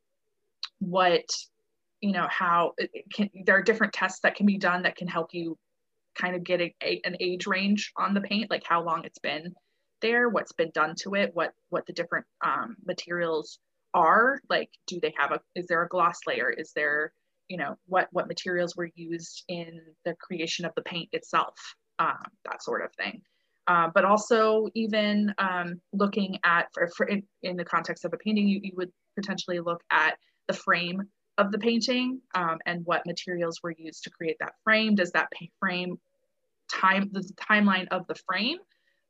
what 0.79 1.25
you 2.01 2.11
know 2.11 2.27
how 2.29 2.73
it 2.77 2.91
can 3.13 3.29
there 3.45 3.57
are 3.57 3.63
different 3.63 3.93
tests 3.93 4.19
that 4.21 4.35
can 4.35 4.45
be 4.45 4.57
done 4.57 4.83
that 4.83 4.95
can 4.95 5.07
help 5.07 5.33
you 5.33 5.57
kind 6.15 6.35
of 6.35 6.43
get 6.43 6.61
a, 6.61 6.75
a, 6.83 7.01
an 7.05 7.17
age 7.19 7.47
range 7.47 7.91
on 7.97 8.13
the 8.13 8.21
paint 8.21 8.51
like 8.51 8.63
how 8.65 8.83
long 8.83 9.03
it's 9.05 9.19
been 9.19 9.53
there 10.01 10.29
what's 10.29 10.51
been 10.51 10.69
done 10.73 10.93
to 10.95 11.15
it 11.15 11.31
what 11.33 11.53
what 11.69 11.85
the 11.87 11.93
different 11.93 12.25
um, 12.45 12.75
materials 12.85 13.59
are 13.93 14.39
like 14.49 14.69
do 14.87 14.99
they 15.01 15.13
have 15.17 15.31
a 15.31 15.39
is 15.55 15.67
there 15.67 15.83
a 15.83 15.87
gloss 15.87 16.19
layer? 16.27 16.49
Is 16.49 16.71
there 16.75 17.13
you 17.53 17.59
know 17.59 17.75
what 17.85 18.07
what 18.11 18.27
materials 18.27 18.75
were 18.75 18.89
used 18.95 19.43
in 19.47 19.79
the 20.05 20.15
creation 20.19 20.65
of 20.65 20.71
the 20.75 20.81
paint 20.81 21.07
itself 21.13 21.53
um, 21.99 22.23
that 22.45 22.63
sort 22.63 22.83
of 22.83 22.89
thing 22.95 23.21
uh, 23.67 23.89
but 23.93 24.03
also 24.03 24.67
even 24.73 25.31
um, 25.37 25.79
looking 25.93 26.39
at 26.43 26.65
for, 26.73 26.89
for 26.97 27.05
in, 27.05 27.21
in, 27.43 27.55
the 27.55 27.63
context 27.63 28.05
of 28.05 28.11
a 28.11 28.17
painting 28.17 28.47
you, 28.47 28.59
you 28.63 28.73
would 28.75 28.91
potentially 29.15 29.59
look 29.59 29.81
at 29.91 30.17
the 30.47 30.53
frame 30.53 31.03
of 31.37 31.51
the 31.51 31.59
painting 31.59 32.19
um, 32.33 32.57
and 32.65 32.81
what 32.85 33.05
materials 33.05 33.59
were 33.63 33.75
used 33.77 34.03
to 34.03 34.09
create 34.09 34.35
that 34.39 34.53
frame. 34.63 34.95
Does 34.95 35.11
that 35.11 35.29
frame 35.59 35.97
time, 36.69 37.09
the 37.13 37.21
timeline 37.49 37.87
of 37.91 38.05
the 38.07 38.15
frame 38.27 38.57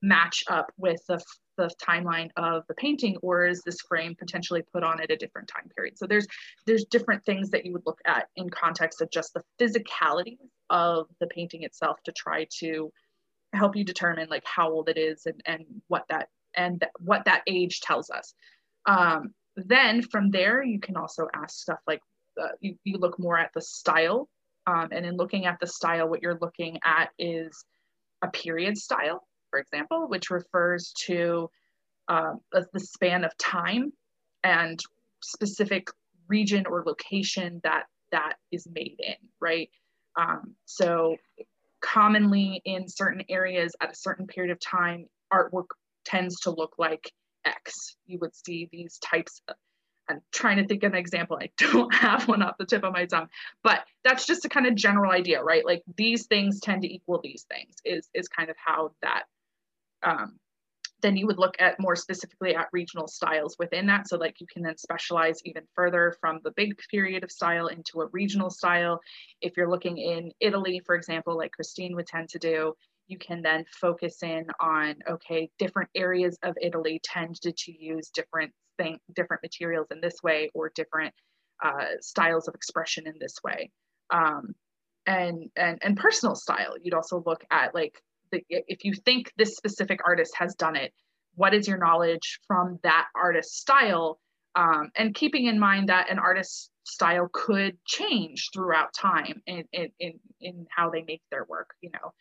match 0.01 0.43
up 0.49 0.71
with 0.77 1.01
the, 1.07 1.23
the 1.57 1.69
timeline 1.81 2.29
of 2.37 2.63
the 2.67 2.73
painting 2.75 3.17
or 3.21 3.45
is 3.45 3.61
this 3.61 3.81
frame 3.81 4.15
potentially 4.15 4.63
put 4.73 4.83
on 4.83 5.01
at 5.01 5.11
a 5.11 5.15
different 5.15 5.47
time 5.47 5.69
period? 5.75 5.97
So 5.97 6.07
there's, 6.07 6.27
there's 6.65 6.85
different 6.85 7.23
things 7.25 7.49
that 7.51 7.65
you 7.65 7.73
would 7.73 7.85
look 7.85 7.99
at 8.05 8.27
in 8.35 8.49
context 8.49 9.01
of 9.01 9.09
just 9.11 9.33
the 9.33 9.43
physicality 9.59 10.37
of 10.69 11.07
the 11.19 11.27
painting 11.27 11.63
itself 11.63 11.97
to 12.05 12.11
try 12.11 12.47
to 12.59 12.91
help 13.53 13.75
you 13.75 13.83
determine 13.83 14.29
like 14.29 14.43
how 14.45 14.71
old 14.71 14.89
it 14.89 14.97
is 14.97 15.25
and, 15.25 15.41
and 15.45 15.65
what 15.87 16.03
that 16.09 16.27
and 16.55 16.81
th- 16.81 16.91
what 16.99 17.25
that 17.25 17.41
age 17.47 17.81
tells 17.81 18.09
us. 18.09 18.33
Um, 18.85 19.33
then 19.55 20.01
from 20.01 20.31
there, 20.31 20.63
you 20.63 20.79
can 20.79 20.97
also 20.97 21.27
ask 21.33 21.59
stuff 21.59 21.79
like 21.87 22.01
uh, 22.41 22.49
you, 22.59 22.75
you 22.83 22.97
look 22.97 23.19
more 23.19 23.37
at 23.37 23.51
the 23.53 23.61
style. 23.61 24.29
Um, 24.65 24.89
and 24.91 25.05
in 25.05 25.17
looking 25.17 25.45
at 25.45 25.59
the 25.59 25.67
style, 25.67 26.07
what 26.07 26.21
you're 26.21 26.39
looking 26.39 26.79
at 26.83 27.09
is 27.19 27.65
a 28.21 28.29
period 28.29 28.77
style, 28.77 29.27
for 29.53 29.59
example, 29.59 30.07
which 30.07 30.31
refers 30.31 30.93
to 31.05 31.47
uh, 32.07 32.33
the 32.51 32.79
span 32.79 33.23
of 33.23 33.37
time 33.37 33.93
and 34.43 34.79
specific 35.21 35.89
region 36.27 36.65
or 36.65 36.83
location 36.83 37.61
that 37.63 37.83
that 38.11 38.33
is 38.51 38.67
made 38.73 38.95
in, 38.97 39.13
right? 39.39 39.69
Um, 40.19 40.55
so 40.65 41.17
commonly 41.81 42.63
in 42.65 42.87
certain 42.89 43.21
areas 43.29 43.75
at 43.79 43.91
a 43.91 43.95
certain 43.95 44.25
period 44.25 44.51
of 44.51 44.59
time, 44.59 45.05
artwork 45.31 45.67
tends 46.03 46.39
to 46.41 46.49
look 46.49 46.73
like 46.79 47.11
X. 47.45 47.95
You 48.07 48.17
would 48.21 48.35
see 48.35 48.69
these 48.71 48.97
types 48.97 49.43
of, 49.47 49.55
I'm 50.09 50.21
trying 50.31 50.57
to 50.57 50.65
think 50.65 50.81
of 50.83 50.93
an 50.93 50.97
example. 50.97 51.37
I 51.39 51.49
don't 51.71 51.93
have 51.93 52.27
one 52.27 52.41
off 52.41 52.57
the 52.57 52.65
tip 52.65 52.83
of 52.83 52.93
my 52.93 53.05
tongue, 53.05 53.29
but 53.61 53.83
that's 54.03 54.25
just 54.25 54.45
a 54.45 54.49
kind 54.49 54.65
of 54.65 54.73
general 54.73 55.11
idea, 55.11 55.43
right? 55.43 55.63
Like 55.63 55.83
these 55.95 56.25
things 56.25 56.59
tend 56.59 56.81
to 56.81 56.91
equal 56.91 57.21
these 57.23 57.45
things 57.51 57.75
is, 57.85 58.09
is 58.15 58.27
kind 58.27 58.49
of 58.49 58.55
how 58.57 58.93
that, 59.03 59.23
um, 60.03 60.37
then 61.01 61.17
you 61.17 61.27
would 61.27 61.37
look 61.37 61.55
at 61.59 61.79
more 61.79 61.97
specifically 61.97 62.55
at 62.55 62.69
regional 62.71 63.07
styles 63.07 63.57
within 63.59 63.85
that. 63.87 64.07
So 64.07 64.17
like 64.17 64.39
you 64.39 64.47
can 64.51 64.63
then 64.63 64.77
specialize 64.77 65.39
even 65.43 65.63
further 65.75 66.15
from 66.21 66.39
the 66.43 66.51
big 66.51 66.79
period 66.89 67.23
of 67.23 67.31
style 67.31 67.67
into 67.67 68.01
a 68.01 68.07
regional 68.13 68.49
style. 68.49 69.01
If 69.41 69.57
you're 69.57 69.69
looking 69.69 69.97
in 69.97 70.31
Italy, 70.39 70.81
for 70.85 70.95
example, 70.95 71.37
like 71.37 71.51
Christine 71.51 71.95
would 71.95 72.07
tend 72.07 72.29
to 72.29 72.39
do, 72.39 72.73
you 73.07 73.17
can 73.17 73.41
then 73.41 73.65
focus 73.81 74.23
in 74.23 74.45
on 74.59 74.95
okay 75.09 75.49
different 75.59 75.89
areas 75.95 76.37
of 76.43 76.55
italy 76.61 76.99
tend 77.03 77.35
to, 77.41 77.51
to 77.51 77.71
use 77.71 78.09
different 78.09 78.51
thing 78.77 78.97
different 79.15 79.43
materials 79.43 79.87
in 79.91 80.01
this 80.01 80.15
way 80.23 80.49
or 80.53 80.71
different 80.73 81.13
uh, 81.63 81.85
styles 82.01 82.47
of 82.47 82.55
expression 82.55 83.07
in 83.07 83.13
this 83.19 83.35
way 83.43 83.69
um, 84.09 84.53
and 85.05 85.49
and 85.55 85.79
and 85.81 85.97
personal 85.97 86.35
style 86.35 86.75
you'd 86.81 86.93
also 86.93 87.21
look 87.25 87.43
at 87.51 87.75
like 87.75 88.01
if 88.49 88.83
you 88.83 88.93
think 88.93 89.31
this 89.37 89.55
specific 89.55 89.99
artist 90.05 90.33
has 90.37 90.55
done 90.55 90.75
it 90.75 90.93
what 91.35 91.53
is 91.53 91.67
your 91.67 91.77
knowledge 91.77 92.39
from 92.47 92.79
that 92.83 93.07
artist's 93.15 93.57
style? 93.57 94.19
Um, 94.55 94.91
and 94.95 95.15
keeping 95.15 95.47
in 95.47 95.59
mind 95.59 95.89
that 95.89 96.11
an 96.11 96.19
artist's 96.19 96.69
style 96.83 97.27
could 97.31 97.77
change 97.85 98.49
throughout 98.53 98.93
time 98.93 99.41
in, 99.47 99.63
in, 99.73 99.89
in, 99.99 100.19
in 100.41 100.67
how 100.69 100.89
they 100.89 101.03
make 101.07 101.21
their 101.31 101.45
work 101.45 101.69
you 101.81 101.89
know? 101.91 102.13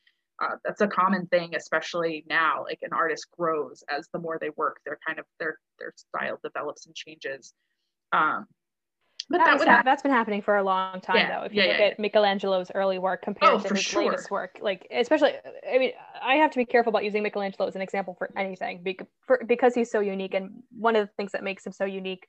Uh, 0.43 0.57
that's 0.65 0.81
a 0.81 0.89
common 0.89 1.27
thing 1.27 1.55
especially 1.55 2.25
now 2.29 2.65
like 2.65 2.79
an 2.83 2.93
artist 2.93 3.27
grows 3.39 3.85
as 3.91 4.09
the 4.13 4.19
more 4.19 4.39
they 4.41 4.51
work 4.57 4.79
their 4.87 4.99
kind 5.07 5.19
of 5.19 5.27
their 5.39 5.59
their 5.79 5.93
style 5.95 6.39
develops 6.43 6.87
and 6.87 6.95
changes. 6.95 7.53
Um 8.13 8.47
but 9.29 9.39
that, 9.39 9.59
that 9.59 9.69
ha- 9.69 9.83
that's 9.85 10.03
been 10.03 10.13
happening 10.13 10.43
for 10.43 10.57
a 10.57 10.63
long 10.63 11.01
time 11.01 11.17
yeah, 11.17 11.41
though 11.41 11.47
if 11.47 11.53
you 11.53 11.63
yeah, 11.63 11.69
look 11.69 11.79
yeah, 11.79 11.87
at 11.87 11.99
michelangelo's 11.99 12.71
early 12.75 12.99
work 12.99 13.23
compared 13.23 13.53
oh, 13.53 13.59
to 13.59 13.75
his 13.75 13.83
sure. 13.83 14.05
latest 14.05 14.31
work 14.31 14.59
like 14.61 14.87
especially 14.91 15.33
i 15.73 15.79
mean 15.79 15.93
i 16.23 16.35
have 16.35 16.51
to 16.51 16.59
be 16.59 16.65
careful 16.65 16.91
about 16.91 17.05
using 17.05 17.23
michelangelo 17.23 17.67
as 17.67 17.75
an 17.77 17.83
example 17.83 18.15
for 18.19 18.31
anything 18.37 18.85
because 19.47 19.75
he's 19.75 19.91
so 19.91 20.01
unique 20.01 20.35
and 20.35 20.51
one 20.79 20.97
of 20.97 21.07
the 21.07 21.13
things 21.17 21.33
that 21.33 21.43
makes 21.43 21.67
him 21.67 21.73
so 21.73 21.85
unique 21.85 22.27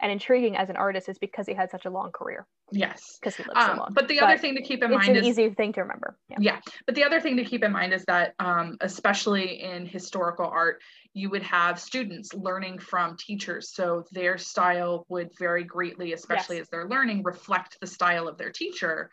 and 0.00 0.12
intriguing 0.12 0.56
as 0.56 0.68
an 0.68 0.76
artist 0.76 1.08
is 1.08 1.18
because 1.18 1.46
he 1.46 1.54
had 1.54 1.70
such 1.70 1.86
a 1.86 1.90
long 1.90 2.12
career. 2.12 2.46
Yes. 2.70 3.18
Because 3.20 3.36
he 3.36 3.44
lived 3.44 3.56
um, 3.56 3.70
so 3.70 3.76
long. 3.80 3.92
But 3.94 4.08
the 4.08 4.20
other 4.20 4.36
thing 4.36 4.54
to 4.56 4.62
keep 4.62 4.82
in 4.82 4.90
mind 4.90 5.16
is 5.16 5.22
an 5.22 5.24
easy 5.24 5.50
thing 5.50 5.72
to 5.74 5.80
remember. 5.82 6.18
Yeah. 6.28 6.36
yeah. 6.40 6.60
But 6.84 6.94
the 6.94 7.04
other 7.04 7.20
thing 7.20 7.36
to 7.36 7.44
keep 7.44 7.64
in 7.64 7.72
mind 7.72 7.94
is 7.94 8.04
that, 8.06 8.34
um, 8.38 8.76
especially 8.80 9.62
in 9.62 9.86
historical 9.86 10.46
art, 10.46 10.82
you 11.14 11.30
would 11.30 11.42
have 11.42 11.80
students 11.80 12.34
learning 12.34 12.78
from 12.78 13.16
teachers. 13.16 13.72
So 13.72 14.04
their 14.12 14.36
style 14.36 15.06
would 15.08 15.30
vary 15.38 15.64
greatly, 15.64 16.12
especially 16.12 16.56
yes. 16.56 16.64
as 16.64 16.68
they're 16.68 16.88
learning, 16.88 17.22
reflect 17.22 17.78
the 17.80 17.86
style 17.86 18.28
of 18.28 18.36
their 18.36 18.50
teacher. 18.50 19.10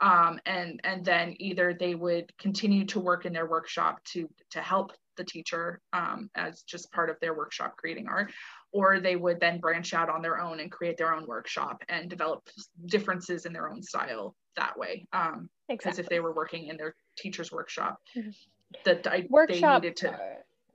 Um, 0.00 0.38
and 0.44 0.78
and 0.84 1.02
then 1.02 1.34
either 1.38 1.72
they 1.72 1.94
would 1.94 2.30
continue 2.36 2.84
to 2.86 3.00
work 3.00 3.24
in 3.24 3.32
their 3.32 3.46
workshop 3.46 4.04
to 4.12 4.28
to 4.50 4.60
help 4.60 4.92
the 5.16 5.24
teacher 5.24 5.80
um, 5.92 6.30
as 6.34 6.62
just 6.62 6.92
part 6.92 7.10
of 7.10 7.16
their 7.20 7.34
workshop 7.34 7.76
creating 7.76 8.06
art, 8.08 8.32
or 8.72 9.00
they 9.00 9.16
would 9.16 9.40
then 9.40 9.60
branch 9.60 9.94
out 9.94 10.08
on 10.08 10.22
their 10.22 10.40
own 10.40 10.60
and 10.60 10.70
create 10.70 10.96
their 10.96 11.14
own 11.14 11.26
workshop 11.26 11.82
and 11.88 12.10
develop 12.10 12.48
differences 12.86 13.46
in 13.46 13.52
their 13.52 13.68
own 13.68 13.82
style 13.82 14.34
that 14.56 14.78
way. 14.78 15.06
Um, 15.12 15.48
because 15.68 15.92
exactly. 15.92 16.04
if 16.04 16.08
they 16.08 16.20
were 16.20 16.34
working 16.34 16.66
in 16.66 16.76
their 16.76 16.94
teacher's 17.18 17.50
workshop, 17.50 17.98
mm-hmm. 18.16 18.30
that 18.84 19.06
I, 19.06 19.26
workshop, 19.28 19.82
they 19.82 19.88
needed 19.88 19.96
to. 19.98 20.18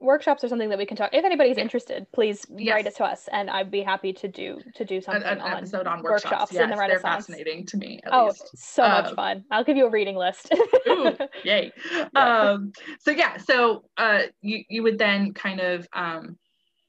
Workshops 0.02 0.42
are 0.44 0.48
something 0.48 0.68
that 0.68 0.78
we 0.78 0.86
can 0.86 0.96
talk. 0.96 1.10
If 1.12 1.24
anybody's 1.24 1.58
interested, 1.58 2.06
please 2.12 2.44
yes. 2.56 2.74
write 2.74 2.86
it 2.86 2.96
to 2.96 3.04
us, 3.04 3.28
and 3.32 3.48
I'd 3.48 3.70
be 3.70 3.82
happy 3.82 4.12
to 4.14 4.28
do 4.28 4.60
to 4.74 4.84
do 4.84 5.00
something 5.00 5.22
an, 5.22 5.38
an 5.38 5.40
on 5.40 5.52
episode 5.58 5.86
on 5.86 6.02
workshops, 6.02 6.32
workshops 6.32 6.52
yes, 6.52 6.64
in 6.64 6.70
the 6.70 6.76
Renaissance. 6.76 7.02
They're 7.02 7.12
fascinating 7.12 7.66
to 7.66 7.76
me. 7.76 8.00
oh, 8.10 8.26
least. 8.26 8.50
so 8.56 8.82
um, 8.82 8.90
much 8.90 9.14
fun! 9.14 9.44
I'll 9.50 9.64
give 9.64 9.76
you 9.76 9.86
a 9.86 9.90
reading 9.90 10.16
list. 10.16 10.52
ooh, 10.88 11.16
yay! 11.44 11.72
Yeah. 11.92 12.08
Um, 12.14 12.72
so 12.98 13.10
yeah, 13.12 13.36
so 13.36 13.84
uh, 13.96 14.22
you 14.40 14.64
you 14.68 14.82
would 14.82 14.98
then 14.98 15.32
kind 15.34 15.60
of 15.60 15.86
um, 15.92 16.36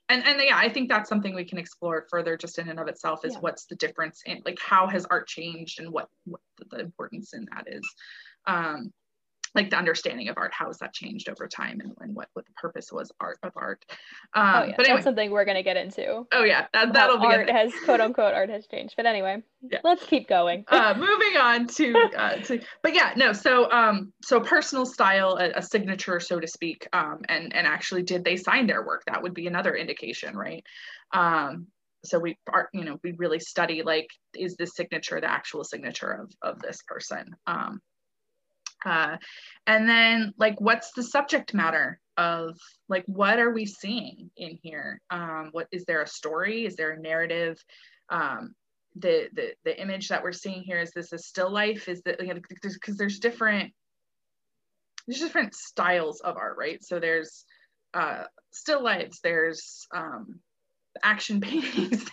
and 0.10 0.26
and 0.26 0.42
yeah 0.42 0.58
i 0.58 0.70
think 0.70 0.90
that's 0.90 1.10
something 1.10 1.34
we 1.34 1.46
can 1.46 1.58
explore 1.58 2.06
further 2.10 2.38
just 2.38 2.60
in 2.60 2.70
and 2.70 2.80
of 2.80 2.88
itself 2.88 3.24
is 3.26 3.34
yeah. 3.34 3.40
what's 3.40 3.66
the 3.66 3.76
difference 3.76 4.22
in 4.26 4.42
like 4.46 4.60
how 4.60 4.88
has 4.88 5.06
art 5.10 5.28
changed 5.28 5.80
and 5.80 5.90
what 5.90 6.10
what 6.26 6.42
the 6.70 6.80
importance 6.80 7.34
in 7.34 7.48
that 7.54 7.66
is 7.68 7.84
um 8.46 8.92
like 9.56 9.70
the 9.70 9.78
understanding 9.78 10.30
of 10.30 10.38
art 10.38 10.52
how 10.54 10.68
has 10.68 10.78
that 10.80 10.94
changed 10.94 11.30
over 11.30 11.48
time 11.48 11.80
and, 11.80 11.94
and 12.00 12.16
what 12.16 12.30
what 12.34 12.46
the 12.46 12.52
purpose 12.54 12.92
was 12.92 13.12
art 13.20 13.38
of 13.44 13.52
art. 13.56 13.84
Um 14.34 14.44
oh, 14.44 14.64
yeah. 14.64 14.74
but 14.76 14.86
anyway. 14.86 14.96
that's 14.96 15.04
something 15.04 15.32
we're 15.32 15.46
going 15.46 15.58
to 15.58 15.64
get 15.64 15.78
into. 15.78 16.26
Oh 16.32 16.44
yeah 16.44 16.68
that, 16.74 16.94
that'll 16.94 17.20
be 17.20 17.26
art 17.26 17.50
has 17.50 17.72
quote 17.86 18.02
unquote 18.02 18.34
art 18.34 18.50
has 18.50 18.68
changed. 18.68 18.96
But 18.98 19.06
anyway 19.06 19.44
yeah. 19.62 19.80
let's 19.84 20.06
keep 20.06 20.28
going. 20.28 20.66
Uh 20.68 20.94
moving 20.98 21.38
on 21.38 21.68
to 21.68 21.94
uh 22.18 22.36
to, 22.38 22.62
but 22.82 22.94
yeah 22.94 23.14
no 23.16 23.34
so 23.34 23.72
um 23.72 24.12
so 24.24 24.40
personal 24.40 24.86
style 24.86 25.38
a, 25.40 25.52
a, 25.58 25.62
signature 25.62 26.20
so 26.20 26.40
to 26.40 26.48
speak 26.48 26.88
um 26.94 27.22
and 27.30 27.56
and 27.56 27.68
actually 27.68 28.04
did 28.04 28.24
they 28.24 28.38
sign 28.38 28.68
their 28.68 28.86
work? 28.86 29.04
That 29.08 29.22
would 29.22 29.34
be 29.34 29.48
another 29.48 29.76
indication 29.76 30.36
right? 30.36 30.64
Um 31.14 31.68
so 32.06 32.20
we 32.20 32.38
are 32.52 32.70
you 32.74 32.84
know 32.84 33.00
we 33.04 33.14
really 33.14 33.40
study 33.40 33.82
like 33.82 34.08
is 34.36 34.56
this 34.56 34.76
signature 34.76 35.22
the 35.22 35.32
actual 35.32 35.64
signature 35.64 36.12
of 36.12 36.32
of 36.42 36.60
this 36.60 36.82
person? 36.88 37.36
Um 37.48 37.80
uh, 38.86 39.18
and 39.68 39.88
then 39.88 40.34
like, 40.38 40.60
what's 40.60 40.92
the 40.92 41.04
subject 41.04 41.54
matter 41.54 42.00
of 42.18 42.58
like, 42.90 43.04
what 43.08 43.40
are 43.40 43.52
we 43.52 43.66
seeing 43.66 44.30
in 44.38 44.58
here? 44.62 45.02
Um, 45.10 45.50
what 45.52 45.68
is 45.72 45.86
there 45.86 46.02
a 46.02 46.08
story? 46.08 46.66
Is 46.66 46.76
there 46.76 46.92
a 46.92 47.00
narrative? 47.00 47.64
Um, 48.10 48.56
the, 48.96 49.30
the, 49.34 49.54
the 49.64 49.82
image 49.82 50.10
that 50.10 50.24
we're 50.24 50.32
seeing 50.32 50.62
here, 50.62 50.80
is 50.80 50.92
this 50.92 51.14
a 51.14 51.18
still 51.18 51.52
life? 51.52 51.88
Is 51.88 52.02
that, 52.04 52.22
you 52.22 52.34
know, 52.34 52.42
because 52.50 52.98
there's 52.98 53.20
different, 53.20 53.74
there's 55.08 55.20
different 55.20 55.56
styles 55.56 56.22
of 56.22 56.38
art, 56.38 56.58
right? 56.58 56.84
So 56.84 57.00
there's 57.00 57.46
uh, 57.94 58.24
still 58.52 58.84
lives, 58.84 59.20
there's 59.24 59.88
um, 59.94 60.40
action 61.02 61.42
paintings. 61.42 62.06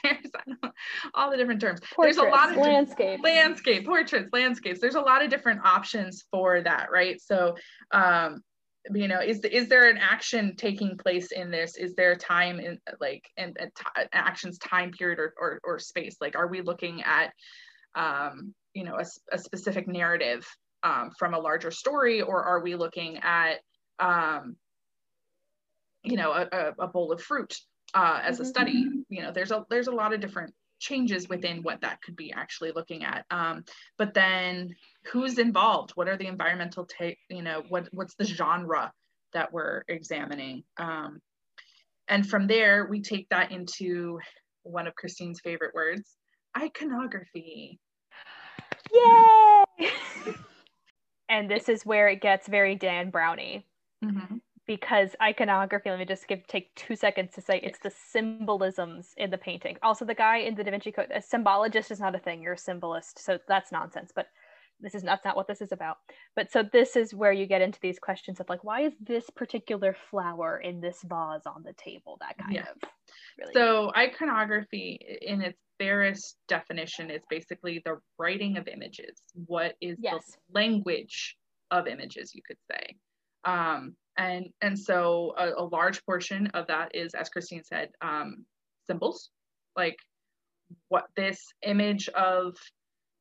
All 1.15 1.31
the 1.31 1.37
different 1.37 1.61
terms. 1.61 1.81
Portraits, 1.95 2.17
There's 2.17 2.29
a 2.29 2.31
lot 2.31 2.51
of 2.51 2.57
landscape, 2.57 3.21
landscape, 3.23 3.87
portraits, 3.87 4.29
landscapes. 4.33 4.81
There's 4.81 4.95
a 4.95 5.01
lot 5.01 5.23
of 5.23 5.31
different 5.31 5.65
options 5.65 6.25
for 6.31 6.61
that, 6.63 6.89
right? 6.91 7.21
So, 7.21 7.57
um, 7.93 8.43
you 8.95 9.09
know, 9.09 9.21
is 9.21 9.41
is 9.41 9.69
there 9.69 9.89
an 9.91 9.99
action 9.99 10.55
taking 10.57 10.97
place 10.97 11.33
in 11.33 11.51
this? 11.51 11.77
Is 11.77 11.95
there 11.95 12.17
time 12.17 12.61
in 12.61 12.79
like 13.01 13.25
t- 13.37 13.73
actions 14.13 14.59
time 14.59 14.91
period 14.91 15.19
or, 15.19 15.35
or 15.39 15.61
or 15.65 15.79
space? 15.79 16.17
Like, 16.21 16.37
are 16.37 16.49
we 16.49 16.63
looking 16.63 17.03
at, 17.03 17.33
um, 17.95 18.55
you 18.75 18.85
know, 18.85 18.97
a, 18.97 19.05
a 19.33 19.39
specific 19.39 19.87
narrative 19.87 20.47
um, 20.83 21.11
from 21.19 21.35
a 21.35 21.39
larger 21.39 21.71
story, 21.71 22.23
or 22.23 22.43
are 22.43 22.63
we 22.63 22.75
looking 22.75 23.19
at 23.19 23.61
um, 23.99 24.57
you 26.03 26.17
know 26.17 26.33
a, 26.33 26.73
a, 26.79 26.89
bowl 26.89 27.13
of 27.13 27.21
fruit 27.23 27.55
uh, 27.95 28.21
as 28.23 28.41
a 28.41 28.45
study. 28.45 28.85
Mm-hmm. 28.85 29.01
You 29.09 29.23
know, 29.23 29.33
there's 29.33 29.51
a 29.51 29.65
there's 29.69 29.89
a 29.89 29.93
lot 29.93 30.13
of 30.13 30.21
different 30.21 30.55
changes 30.81 31.29
within 31.29 31.63
what 31.63 31.83
that 31.83 32.03
could 32.03 32.17
be 32.17 32.33
actually 32.33 32.73
looking 32.73 33.05
at. 33.05 33.25
Um, 33.31 33.65
but 33.99 34.15
then 34.15 34.75
who's 35.13 35.39
involved? 35.39 35.93
What 35.95 36.09
are 36.09 36.17
the 36.17 36.27
environmental 36.27 36.87
take? 36.87 37.19
You 37.29 37.43
know, 37.43 37.63
what 37.69 37.89
what's 37.93 38.15
the 38.17 38.25
genre 38.25 38.93
that 39.33 39.53
we're 39.53 39.85
examining? 39.89 40.65
Um, 40.79 41.21
and 42.09 42.29
from 42.29 42.49
there, 42.49 42.89
we 42.91 43.03
take 43.03 43.29
that 43.29 43.53
into 43.53 44.19
one 44.65 44.89
of 44.89 44.97
Christine's 44.97 45.41
favorite 45.41 45.75
words, 45.75 46.17
iconography. 46.59 47.79
Yay! 48.93 49.65
and 51.29 51.49
this 51.49 51.69
is 51.69 51.87
where 51.87 52.09
it 52.09 52.21
gets 52.21 52.49
very 52.49 52.75
Dan 52.75 53.11
Brownie. 53.11 53.65
Mm-hmm. 54.05 54.37
Because 54.71 55.17
iconography, 55.21 55.91
let 55.91 55.99
me 55.99 56.05
just 56.05 56.29
give 56.29 56.47
take 56.47 56.73
two 56.77 56.95
seconds 56.95 57.33
to 57.35 57.41
say 57.41 57.59
it's 57.59 57.81
the 57.81 57.91
symbolisms 57.91 59.15
in 59.17 59.29
the 59.29 59.37
painting. 59.37 59.77
Also, 59.83 60.05
the 60.05 60.15
guy 60.15 60.37
in 60.37 60.55
the 60.55 60.63
Da 60.63 60.71
Vinci 60.71 60.93
Code, 60.93 61.11
a 61.13 61.21
symbologist 61.21 61.91
is 61.91 61.99
not 61.99 62.15
a 62.15 62.21
thing. 62.21 62.41
You're 62.41 62.53
a 62.53 62.57
symbolist, 62.59 63.19
so 63.19 63.41
that's 63.49 63.73
nonsense. 63.73 64.13
But 64.15 64.29
this 64.79 64.95
is 64.95 65.03
not, 65.03 65.25
not 65.25 65.35
what 65.35 65.49
this 65.49 65.61
is 65.61 65.73
about. 65.73 65.97
But 66.37 66.53
so 66.53 66.63
this 66.63 66.95
is 66.95 67.13
where 67.13 67.33
you 67.33 67.47
get 67.47 67.63
into 67.63 67.81
these 67.81 67.99
questions 67.99 68.39
of 68.39 68.49
like, 68.49 68.63
why 68.63 68.83
is 68.83 68.93
this 69.01 69.29
particular 69.29 69.93
flower 70.09 70.59
in 70.61 70.81
this 70.81 71.03
vase 71.03 71.47
on 71.47 71.65
the 71.65 71.73
table? 71.73 72.17
That 72.21 72.39
kind 72.39 72.55
Yeah. 72.55 72.71
of. 72.71 72.91
Really 73.41 73.53
So 73.55 73.91
iconography 73.97 75.19
in 75.23 75.43
its 75.43 75.59
barest 75.81 76.37
definition 76.47 77.11
is 77.11 77.23
basically 77.29 77.83
the 77.85 77.97
writing 78.21 78.57
of 78.57 78.69
images. 78.69 79.21
What 79.47 79.75
is 79.81 79.99
Yes. 80.01 80.25
the 80.27 80.55
language 80.61 81.37
of 81.73 81.89
images, 81.89 82.37
you 82.37 82.43
could 82.47 82.59
say. 82.71 82.95
Um, 83.43 83.97
and 84.21 84.51
and 84.61 84.79
so 84.79 85.35
a, 85.39 85.63
a 85.63 85.65
large 85.65 86.05
portion 86.05 86.49
of 86.49 86.67
that 86.67 86.95
is, 86.95 87.15
as 87.15 87.31
Christine 87.31 87.65
said, 87.65 87.89
um, 88.03 88.45
symbols, 88.87 89.31
like 89.77 89.97
what 90.89 91.07
this 91.17 91.41
image 91.63 92.09
of 92.11 92.55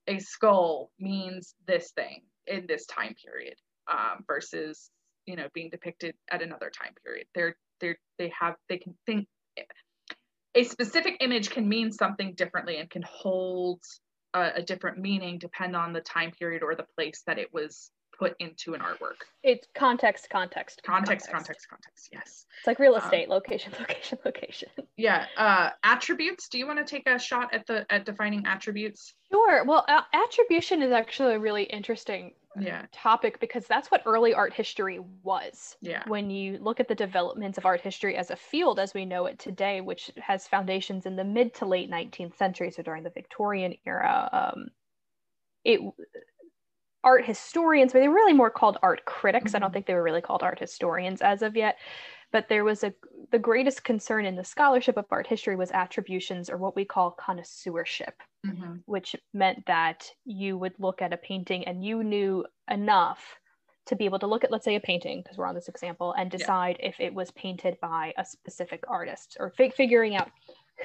a 0.07 0.19
skull 0.19 0.91
means 0.99 1.55
this 1.67 1.91
thing 1.91 2.23
in 2.47 2.65
this 2.67 2.85
time 2.85 3.15
period 3.25 3.55
um, 3.89 4.25
versus 4.27 4.91
you 5.25 5.37
know 5.37 5.47
being 5.53 5.69
depicted 5.69 6.15
at 6.29 6.41
another 6.41 6.69
time 6.69 6.93
period. 7.05 7.27
They're 7.33 7.55
they're 7.79 7.97
they 8.17 8.31
have 8.37 8.55
they 8.67 8.77
can 8.77 8.93
think 9.05 9.25
a 10.55 10.63
specific 10.63 11.15
image 11.21 11.49
can 11.49 11.69
mean 11.69 11.93
something 11.93 12.33
differently 12.33 12.77
and 12.77 12.89
can 12.89 13.03
hold 13.03 13.81
a, 14.33 14.51
a 14.55 14.61
different 14.61 14.97
meaning 14.97 15.37
depend 15.37 15.77
on 15.77 15.93
the 15.93 16.01
time 16.01 16.31
period 16.31 16.61
or 16.61 16.75
the 16.75 16.85
place 16.97 17.23
that 17.25 17.39
it 17.39 17.53
was 17.53 17.89
put 18.19 18.35
into 18.39 18.73
an 18.73 18.81
artwork. 18.81 19.21
It's 19.43 19.65
context, 19.73 20.29
context, 20.29 20.83
Context, 20.83 21.31
context, 21.31 21.69
context. 21.69 22.09
Yes. 22.11 22.45
It's 22.57 22.67
like 22.67 22.77
real 22.77 22.95
Um, 22.95 23.01
estate, 23.01 23.29
location, 23.29 23.71
location, 23.79 24.19
location. 24.25 24.67
Yeah. 24.97 25.25
Uh, 25.37 25.69
attributes. 25.83 26.49
Do 26.49 26.59
you 26.59 26.67
want 26.67 26.79
to 26.79 26.83
take 26.85 27.07
a 27.07 27.17
shot 27.17 27.53
at 27.53 27.65
the 27.65 27.85
at 27.89 28.05
defining 28.05 28.45
attributes? 28.45 29.13
Sure. 29.31 29.63
Well, 29.63 29.85
attribution 30.13 30.81
is 30.83 30.91
actually 30.91 31.35
a 31.35 31.39
really 31.39 31.63
interesting 31.63 32.33
Yeah. 32.59 32.87
topic 32.91 33.39
because 33.39 33.65
that's 33.67 33.89
what 33.89 34.01
early 34.05 34.33
art 34.33 34.51
history 34.53 34.99
was. 35.23 35.77
Yeah. 35.81 36.03
When 36.07 36.29
you 36.29 36.57
look 36.57 36.81
at 36.81 36.89
the 36.89 36.95
developments 36.95 37.57
of 37.57 37.65
art 37.65 37.79
history 37.79 38.17
as 38.17 38.31
a 38.31 38.35
field 38.35 38.79
as 38.79 38.93
we 38.93 39.05
know 39.05 39.27
it 39.27 39.39
today, 39.39 39.79
which 39.79 40.11
has 40.17 40.45
foundations 40.45 41.05
in 41.05 41.15
the 41.15 41.23
mid 41.23 41.53
to 41.55 41.65
late 41.65 41.89
19th 41.89 42.35
century, 42.35 42.69
so 42.71 42.83
during 42.83 43.03
the 43.03 43.11
Victorian 43.11 43.75
era, 43.85 44.29
um, 44.33 44.67
it 45.63 45.79
art 47.03 47.25
historians, 47.25 47.93
but 47.93 47.99
they 47.99 48.07
were 48.07 48.15
really 48.15 48.33
more 48.33 48.49
called 48.49 48.77
art 48.83 49.05
critics. 49.05 49.55
I 49.55 49.59
don't 49.59 49.71
Mhm. 49.71 49.73
think 49.73 49.85
they 49.85 49.93
were 49.93 50.03
really 50.03 50.21
called 50.21 50.43
art 50.43 50.59
historians 50.59 51.21
as 51.21 51.41
of 51.41 51.55
yet. 51.55 51.77
But 52.31 52.49
there 52.49 52.63
was 52.63 52.83
a 52.83 52.93
the 53.31 53.39
greatest 53.39 53.83
concern 53.83 54.25
in 54.25 54.35
the 54.35 54.43
scholarship 54.43 54.97
of 54.97 55.05
art 55.11 55.27
history 55.27 55.55
was 55.55 55.71
attributions 55.71 56.49
or 56.49 56.57
what 56.57 56.75
we 56.75 56.85
call 56.85 57.11
connoisseurship 57.11 58.21
hmm 58.45 58.77
which 58.85 59.15
meant 59.33 59.65
that 59.67 60.09
you 60.25 60.57
would 60.57 60.73
look 60.79 61.01
at 61.01 61.13
a 61.13 61.17
painting 61.17 61.63
and 61.65 61.83
you 61.83 62.03
knew 62.03 62.45
enough 62.69 63.39
to 63.85 63.95
be 63.95 64.05
able 64.05 64.19
to 64.19 64.27
look 64.27 64.43
at, 64.43 64.51
let's 64.51 64.65
say, 64.65 64.75
a 64.75 64.79
painting, 64.79 65.21
because 65.21 65.37
we're 65.37 65.47
on 65.47 65.55
this 65.55 65.67
example, 65.67 66.13
and 66.13 66.31
Yeah. 66.31 66.37
decide 66.37 66.77
if 66.79 66.99
it 66.99 67.13
was 67.13 67.31
painted 67.31 67.77
by 67.81 68.13
a 68.17 68.25
specific 68.25 68.83
artist 68.87 69.37
or 69.39 69.51
fi- 69.51 69.69
figuring 69.71 70.15
out 70.15 70.31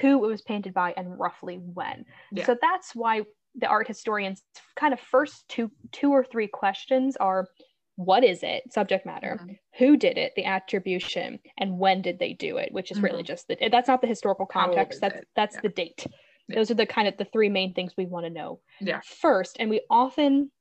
who 0.01 0.23
it 0.25 0.27
was 0.27 0.41
painted 0.41 0.73
by 0.73 0.93
and 0.97 1.17
roughly 1.19 1.57
when. 1.57 2.05
Yeah. 2.31 2.45
So 2.45 2.57
that's 2.61 2.95
why 2.95 3.23
the 3.57 3.67
art 3.67 3.87
historians 3.87 4.43
kind 4.75 4.93
of 4.93 4.99
first 4.99 5.47
two 5.47 5.71
two 5.91 6.11
or 6.11 6.23
three 6.23 6.47
questions 6.47 7.15
are 7.17 7.47
what 7.95 8.23
is 8.23 8.43
it 8.43 8.63
subject 8.73 9.05
matter 9.05 9.39
Mhm. 9.41 9.57
who 9.77 9.95
did 9.97 10.17
it 10.17 10.33
the 10.35 10.43
attribution 10.45 11.39
and 11.57 11.79
when 11.79 12.01
did 12.01 12.19
they 12.19 12.33
do 12.33 12.57
it 12.57 12.71
which 12.73 12.91
is 12.91 12.99
really 13.01 13.23
just 13.23 13.47
the 13.47 13.57
that's 13.71 13.87
not 13.87 14.01
the 14.01 14.07
historical 14.07 14.45
context 14.45 14.99
that's 15.01 15.15
it? 15.15 15.27
that's 15.35 15.55
Yeah. 15.55 15.61
the 15.61 15.69
date 15.69 16.07
Yeah. 16.47 16.55
those 16.57 16.69
are 16.71 16.75
the 16.75 16.85
kind 16.85 17.07
of 17.07 17.15
the 17.17 17.25
three 17.25 17.49
main 17.49 17.73
things 17.73 17.95
we 17.97 18.05
want 18.05 18.25
to 18.25 18.29
know 18.29 18.59
Yeah. 18.81 18.99
first 19.05 19.55
and 19.59 19.69
we 19.69 19.81
often 19.89 20.51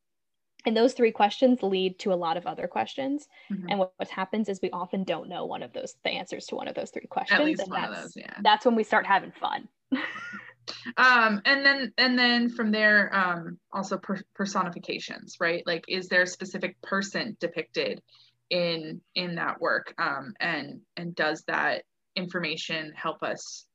and 0.66 0.74
those 0.76 0.94
three 0.94 1.12
questions 1.12 1.62
lead 1.62 1.98
to 1.98 2.12
a 2.12 2.14
lot 2.14 2.36
of 2.38 2.46
other 2.46 2.66
questions 2.68 3.26
Mhm. 3.50 3.66
and 3.68 3.78
what, 3.80 3.92
what 3.96 4.08
happens 4.08 4.48
is 4.48 4.60
we 4.62 4.70
often 4.70 5.02
don't 5.04 5.28
know 5.28 5.44
one 5.44 5.62
of 5.64 5.72
those 5.72 5.96
the 6.04 6.10
answers 6.10 6.46
to 6.46 6.54
one 6.54 6.68
of 6.68 6.74
those 6.76 6.90
three 6.92 7.06
questions 7.08 7.40
At 7.40 7.44
least 7.44 7.62
and 7.62 7.70
one 7.72 7.84
of 7.84 7.90
that's 7.90 8.02
those. 8.04 8.16
Yeah. 8.16 8.36
that's 8.42 8.64
when 8.64 8.76
we 8.76 8.84
start 8.84 9.04
having 9.06 9.32
fun 9.32 9.68
um 10.96 11.40
and 11.44 11.64
then 11.64 11.92
and 11.98 12.18
then 12.18 12.48
from 12.48 12.70
there 12.70 13.14
um 13.14 13.58
also 13.72 13.98
per- 13.98 14.22
personifications 14.34 15.36
right? 15.40 15.62
Like 15.66 15.84
is 15.88 16.08
there 16.08 16.22
a 16.22 16.26
specific 16.26 16.80
person 16.82 17.36
depicted 17.40 18.00
in 18.50 19.00
in 19.14 19.36
that 19.36 19.60
work? 19.60 19.94
Um 19.98 20.34
and 20.40 20.80
and 20.96 21.14
does 21.14 21.44
that 21.48 21.82
information 22.16 22.92
help 22.94 23.22
us 23.22 23.66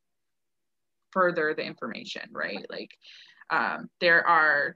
further 1.12 1.54
the 1.56 1.64
information 1.64 2.30
right? 2.32 2.66
Like 2.70 2.92
um 3.50 3.90
there 4.00 4.26
are 4.26 4.76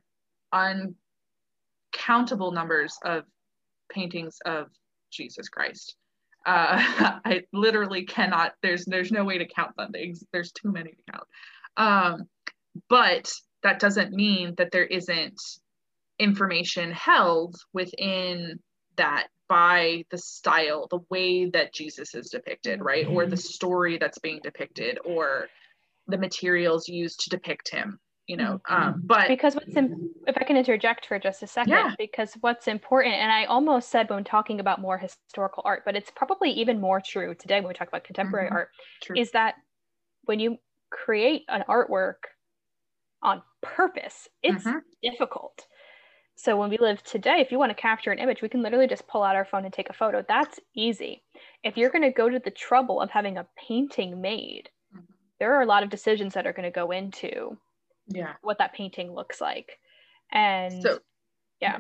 uncountable 1.94 2.52
numbers 2.52 2.98
of 3.04 3.24
paintings 3.92 4.38
of 4.46 4.68
jesus 5.12 5.50
christ. 5.50 5.96
Uh 6.46 7.20
i 7.26 7.42
literally 7.54 8.06
cannot 8.06 8.54
there's 8.62 8.86
there's 8.86 9.12
no 9.12 9.24
way 9.24 9.38
to 9.38 9.46
count 9.46 9.76
them. 9.78 9.90
There's, 9.94 10.24
there's 10.34 10.52
too 10.52 10.72
many 10.72 10.92
to 10.92 11.12
count 11.12 11.28
um, 11.78 12.28
but 12.90 13.32
that 13.64 13.80
doesn't 13.80 14.12
mean 14.12 14.56
that 14.58 14.72
there 14.72 14.86
isn't 14.86 15.40
information 16.20 16.92
held 16.92 17.56
within 17.74 18.60
that 18.98 19.28
by 19.50 20.04
the 20.10 20.18
style, 20.18 20.88
the 20.90 21.00
way 21.10 21.50
that 21.50 21.74
Jesus 21.74 22.16
is 22.16 22.30
depicted, 22.30 22.82
right? 22.82 23.06
Or 23.08 23.26
the 23.26 23.38
story 23.38 23.98
that's 23.98 24.20
being 24.20 24.40
depicted, 24.44 25.00
or 25.04 25.48
the 26.08 26.18
materials 26.18 26.88
used 26.88 27.22
to 27.22 27.30
depict 27.30 27.70
him, 27.70 28.00
you 28.28 28.38
know. 28.38 28.60
Um, 28.68 29.02
but 29.04 29.28
because 29.28 29.56
what's 29.56 29.76
in, 29.76 30.10
if 30.28 30.38
i 30.38 30.44
can 30.44 30.58
interject 30.58 31.06
for 31.06 31.20
just 31.20 31.44
a 31.44 31.48
second 31.48 31.74
Yeah. 31.74 31.96
because 31.98 32.34
what's 32.42 32.68
important 32.68 33.16
and 33.16 33.32
i 33.32 33.46
almost 33.46 33.90
said 33.90 34.10
when 34.10 34.24
talking 34.24 34.60
about 34.60 34.82
more 34.82 34.98
historical 34.98 35.64
art 35.66 35.84
but 35.86 35.96
it's 35.96 36.12
probably 36.12 36.52
even 36.52 36.80
more 36.80 37.02
true 37.02 37.34
today 37.36 37.60
when 37.60 37.68
we 37.70 37.74
talk 37.74 37.88
about 37.88 38.04
contemporary 38.04 38.50
Mhm. 38.50 38.54
art 38.54 38.70
true. 39.02 39.18
is 39.18 39.32
that 39.32 39.56
when 40.26 40.40
you 40.40 40.58
create 40.94 41.44
an 41.50 41.64
artwork 41.68 42.16
on 43.22 43.42
purpose 43.62 44.30
it's 44.44 44.64
Mhm. 44.64 44.82
difficult 45.02 45.66
so 46.36 46.56
when 46.58 46.70
we 46.70 46.78
live 46.78 47.02
today 47.04 47.40
if 47.42 47.52
you 47.52 47.58
want 47.60 47.70
to 47.72 47.82
capture 47.90 48.12
an 48.12 48.20
image 48.20 48.42
we 48.42 48.50
can 48.50 48.62
literally 48.62 48.88
just 48.88 49.08
pull 49.08 49.24
out 49.24 49.36
our 49.36 49.46
phone 49.46 49.66
and 49.66 49.74
take 49.74 49.90
a 49.90 49.94
photo 49.94 50.24
that's 50.28 50.60
easy 50.76 51.24
if 51.64 51.78
you're 51.78 51.90
going 51.90 52.04
to 52.04 52.12
go 52.12 52.30
to 52.30 52.40
the 52.40 52.52
trouble 52.52 53.02
of 53.02 53.10
having 53.10 53.38
a 53.38 53.48
painting 53.68 54.22
made 54.22 54.70
Mhm. 54.96 55.08
there 55.40 55.56
are 55.56 55.62
a 55.62 55.66
lot 55.66 55.84
of 55.84 55.90
decisions 55.90 56.34
that 56.34 56.46
are 56.46 56.54
going 56.54 56.72
to 56.72 56.80
go 56.82 56.92
into 56.92 57.58
yeah. 58.08 58.36
what 58.42 58.58
that 58.60 58.74
painting 58.74 59.14
looks 59.14 59.42
like 59.42 59.80
and 60.32 60.82
So 60.82 61.00
yeah. 61.62 61.80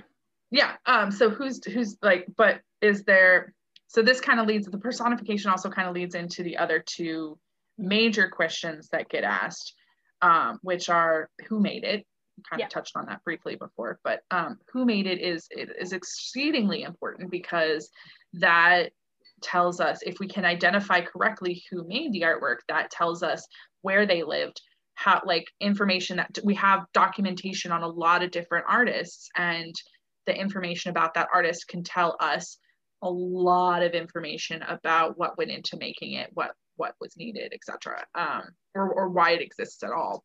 yeah. 0.51 0.77
Um, 0.85 1.11
so 1.11 1.29
who's 1.29 1.63
who's 1.65 1.97
like, 2.01 2.25
but 2.37 2.61
is 2.81 3.03
there? 3.03 3.53
So 3.87 4.01
this 4.01 4.21
kind 4.21 4.39
of 4.39 4.47
leads 4.47 4.65
the 4.67 4.77
personification 4.77 5.51
also 5.51 5.69
kind 5.69 5.87
of 5.89 5.93
leads 5.93 6.15
into 6.15 6.41
the 6.43 6.57
other 6.57 6.79
two 6.79 7.37
major 7.77 8.29
questions 8.29 8.89
that 8.91 9.09
get 9.09 9.23
asked, 9.23 9.73
um, 10.21 10.59
which 10.61 10.89
are 10.89 11.29
who 11.47 11.59
made 11.59 11.83
it. 11.83 12.05
Kind 12.49 12.61
Yeah. 12.61 12.65
of 12.65 12.71
touched 12.71 12.95
on 12.95 13.05
that 13.05 13.23
briefly 13.23 13.55
before, 13.55 13.99
but 14.03 14.21
um, 14.31 14.57
who 14.71 14.85
made 14.85 15.05
it 15.05 15.21
is 15.21 15.47
it 15.51 15.69
is 15.79 15.93
exceedingly 15.93 16.81
important 16.81 17.29
because 17.29 17.91
that 18.33 18.91
tells 19.43 19.79
us 19.79 20.01
if 20.01 20.19
we 20.19 20.27
can 20.27 20.43
identify 20.43 21.01
correctly 21.01 21.63
who 21.69 21.87
made 21.87 22.11
the 22.11 22.21
artwork, 22.21 22.57
that 22.69 22.89
tells 22.89 23.21
us 23.21 23.45
where 23.81 24.07
they 24.07 24.23
lived, 24.23 24.59
how 24.95 25.21
like 25.25 25.45
information 25.59 26.17
that 26.17 26.39
we 26.43 26.55
have 26.55 26.85
documentation 26.93 27.71
on 27.71 27.83
a 27.83 27.87
lot 27.87 28.23
of 28.23 28.31
different 28.31 28.65
artists 28.67 29.29
and 29.35 29.75
the 30.25 30.35
information 30.35 30.89
about 30.89 31.13
that 31.13 31.27
artist 31.33 31.67
can 31.67 31.83
tell 31.83 32.15
us 32.19 32.57
a 33.01 33.09
lot 33.09 33.83
of 33.83 33.93
information 33.93 34.61
about 34.63 35.17
what 35.17 35.37
went 35.37 35.51
into 35.51 35.77
making 35.77 36.13
it 36.13 36.29
what 36.33 36.55
what 36.83 36.95
was 37.01 37.15
needed 37.23 37.49
etc 37.53 38.05
um, 38.23 38.43
or, 38.75 38.85
or 38.93 39.09
why 39.09 39.31
it 39.31 39.41
exists 39.41 39.83
at 39.83 39.91
all. 39.91 40.23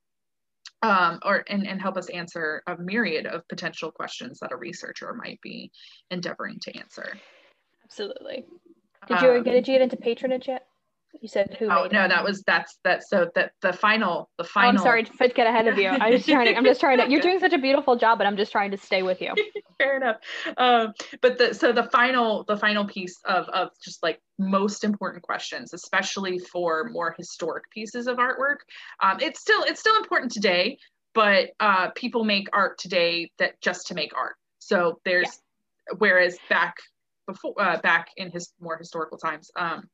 Um, 0.81 1.19
or 1.25 1.45
and, 1.49 1.67
and 1.67 1.83
help 1.83 1.97
us 1.97 2.09
answer 2.11 2.63
a 2.69 2.77
myriad 2.77 3.27
of 3.27 3.49
potential 3.49 3.91
questions 3.91 4.39
that 4.39 4.53
a 4.53 4.57
researcher 4.57 5.13
might 5.13 5.41
be 5.43 5.73
endeavoring 6.13 6.59
to 6.63 6.79
answer. 6.79 7.09
Absolutely. 7.85 8.45
Did 9.09 9.21
you 9.23 9.31
Um, 9.31 9.43
get 9.43 9.53
did 9.55 9.67
you 9.67 9.75
get 9.75 9.83
into 9.83 9.97
patronage 9.97 10.47
yet 10.47 10.68
you 11.21 11.29
said 11.29 11.57
who 11.59 11.67
oh 11.71 11.85
made 11.85 11.93
no 11.93 12.05
it. 12.05 12.09
that 12.09 12.23
was 12.23 12.43
that's 12.47 12.79
that 12.85 13.03
so 13.03 13.31
that 13.35 13.53
the 13.63 13.73
final 13.73 14.31
the 14.39 14.45
Oh, 14.45 14.47
final 14.47 14.71
i'm 14.71 14.79
sorry 14.79 15.05
to 15.05 15.29
get 15.29 15.47
ahead 15.47 15.67
of 15.67 15.79
you 15.79 15.89
i'm 15.89 16.13
just 16.13 16.29
trying 16.29 16.47
to 16.47 16.55
i'm 16.55 16.65
just 16.65 16.81
trying 16.81 16.99
to 16.99 17.11
you're 17.11 17.21
doing 17.21 17.41
such 17.41 17.53
a 17.53 17.59
beautiful 17.59 17.97
job 17.97 18.19
but 18.19 18.27
i'm 18.27 18.37
just 18.37 18.53
trying 18.53 18.71
to 18.71 18.77
stay 18.77 19.03
with 19.03 19.21
you 19.21 19.33
fair 19.79 19.97
enough 19.97 20.17
um, 20.57 20.93
but 21.21 21.39
the 21.39 21.55
so 21.55 21.73
the 21.73 21.85
final 21.85 22.45
the 22.45 22.57
final 22.57 22.85
piece 22.85 23.19
of 23.25 23.49
of 23.49 23.71
just 23.83 24.03
like 24.03 24.21
most 24.39 24.85
important 24.85 25.23
questions 25.23 25.73
especially 25.73 26.39
for 26.39 26.89
more 26.91 27.15
historic 27.17 27.69
pieces 27.71 28.07
of 28.07 28.19
artwork 28.19 28.59
um, 29.03 29.19
it's 29.21 29.41
still 29.41 29.63
it's 29.65 29.81
still 29.81 29.97
important 29.97 30.31
today 30.31 30.79
but 31.19 31.51
uh, 31.59 31.91
people 31.97 32.25
make 32.25 32.49
art 32.53 32.79
today 32.79 33.31
that 33.39 33.61
just 33.61 33.89
to 33.89 33.95
make 33.95 34.17
art. 34.17 34.37
So 34.61 35.01
there's, 35.05 35.27
yeah. 35.27 35.97
whereas 35.99 36.39
back 36.49 36.77
before, 37.27 37.55
uh, 37.59 37.81
back 37.81 38.11
in 38.17 38.31
his 38.31 38.53
more 38.61 38.77
historical 38.77 39.19
times, 39.19 39.51
um, 39.57 39.89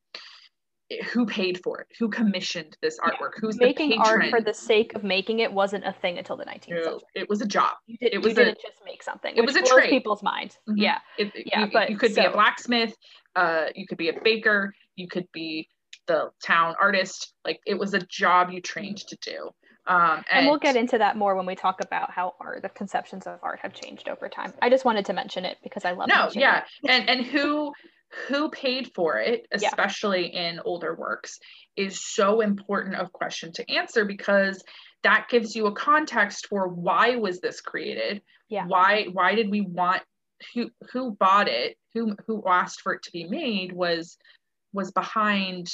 who 1.12 1.26
paid 1.26 1.60
for 1.62 1.80
it? 1.80 1.88
Who 1.98 2.08
commissioned 2.08 2.76
this 2.82 2.98
artwork? 3.00 3.32
Yeah. 3.34 3.40
Who's 3.40 3.58
making 3.58 3.98
art 3.98 4.28
for 4.30 4.40
the 4.40 4.52
sake 4.52 4.94
of 4.94 5.02
making 5.02 5.40
it 5.40 5.52
wasn't 5.52 5.84
a 5.84 5.92
thing 5.92 6.18
until 6.18 6.36
the 6.36 6.44
19th 6.44 6.64
century. 6.64 6.98
It 7.14 7.28
was 7.28 7.40
a 7.40 7.46
job. 7.46 7.72
You, 7.86 7.96
did, 7.98 8.12
it 8.12 8.22
was 8.22 8.34
didn't 8.34 8.58
just 8.60 8.80
make 8.84 9.02
something. 9.02 9.34
It 9.34 9.44
was 9.44 9.56
a 9.56 9.62
trade. 9.62 9.90
People's 9.90 10.22
mind. 10.22 10.56
Mm-hmm. 10.68 10.78
Yeah, 10.78 10.98
it, 11.18 11.32
yeah. 11.46 11.64
You, 11.64 11.70
but 11.72 11.90
you 11.90 11.96
could 11.96 12.14
so, 12.14 12.22
be 12.22 12.26
a 12.26 12.30
blacksmith. 12.30 12.94
Uh, 13.34 13.66
you 13.74 13.86
could 13.86 13.98
be 13.98 14.10
a 14.10 14.20
baker. 14.22 14.74
You 14.96 15.08
could 15.08 15.26
be 15.32 15.68
the 16.06 16.30
town 16.42 16.74
artist. 16.80 17.32
Like 17.44 17.60
it 17.66 17.78
was 17.78 17.94
a 17.94 18.00
job 18.00 18.50
you 18.50 18.60
trained 18.60 18.98
to 18.98 19.16
do. 19.16 19.50
Um, 19.86 20.00
and, 20.00 20.24
and, 20.30 20.46
we'll 20.46 20.58
get 20.58 20.76
into 20.76 20.96
that 20.96 21.16
more 21.16 21.36
when 21.36 21.44
we 21.44 21.54
talk 21.54 21.82
about 21.82 22.10
how 22.10 22.34
art, 22.40 22.62
the 22.62 22.70
conceptions 22.70 23.26
of 23.26 23.38
art 23.42 23.58
have 23.60 23.74
changed 23.74 24.08
over 24.08 24.30
time. 24.30 24.54
I 24.62 24.70
just 24.70 24.86
wanted 24.86 25.04
to 25.06 25.12
mention 25.12 25.44
it 25.44 25.58
because 25.62 25.84
I 25.84 25.92
love. 25.92 26.08
No, 26.08 26.30
yeah, 26.32 26.64
and 26.88 27.08
and 27.08 27.24
who 27.24 27.72
who 28.28 28.50
paid 28.50 28.92
for 28.94 29.18
it, 29.18 29.46
especially 29.52 30.32
yeah. 30.32 30.50
in 30.50 30.60
older 30.64 30.94
works, 30.94 31.38
is 31.76 32.04
so 32.04 32.40
important 32.40 32.96
of 32.96 33.12
question 33.12 33.52
to 33.52 33.70
answer 33.70 34.04
because 34.04 34.62
that 35.02 35.26
gives 35.28 35.54
you 35.54 35.66
a 35.66 35.74
context 35.74 36.46
for 36.48 36.68
why 36.68 37.16
was 37.16 37.40
this 37.40 37.60
created? 37.60 38.22
Yeah. 38.48 38.66
Why 38.66 39.06
why 39.12 39.34
did 39.34 39.50
we 39.50 39.60
want 39.60 40.02
who 40.54 40.70
who 40.92 41.12
bought 41.12 41.48
it? 41.48 41.76
Who 41.94 42.16
who 42.26 42.42
asked 42.46 42.80
for 42.80 42.94
it 42.94 43.02
to 43.04 43.12
be 43.12 43.24
made 43.24 43.72
was 43.72 44.16
was 44.72 44.90
behind 44.90 45.68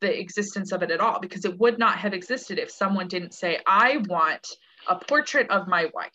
the 0.00 0.18
existence 0.18 0.72
of 0.72 0.82
it 0.82 0.90
at 0.90 1.00
all 1.00 1.20
because 1.20 1.44
it 1.44 1.58
would 1.58 1.78
not 1.78 1.98
have 1.98 2.14
existed 2.14 2.58
if 2.58 2.70
someone 2.70 3.08
didn't 3.08 3.34
say 3.34 3.58
I 3.66 3.98
want 4.08 4.46
a 4.88 4.96
portrait 4.96 5.50
of 5.50 5.68
my 5.68 5.90
wife 5.94 6.10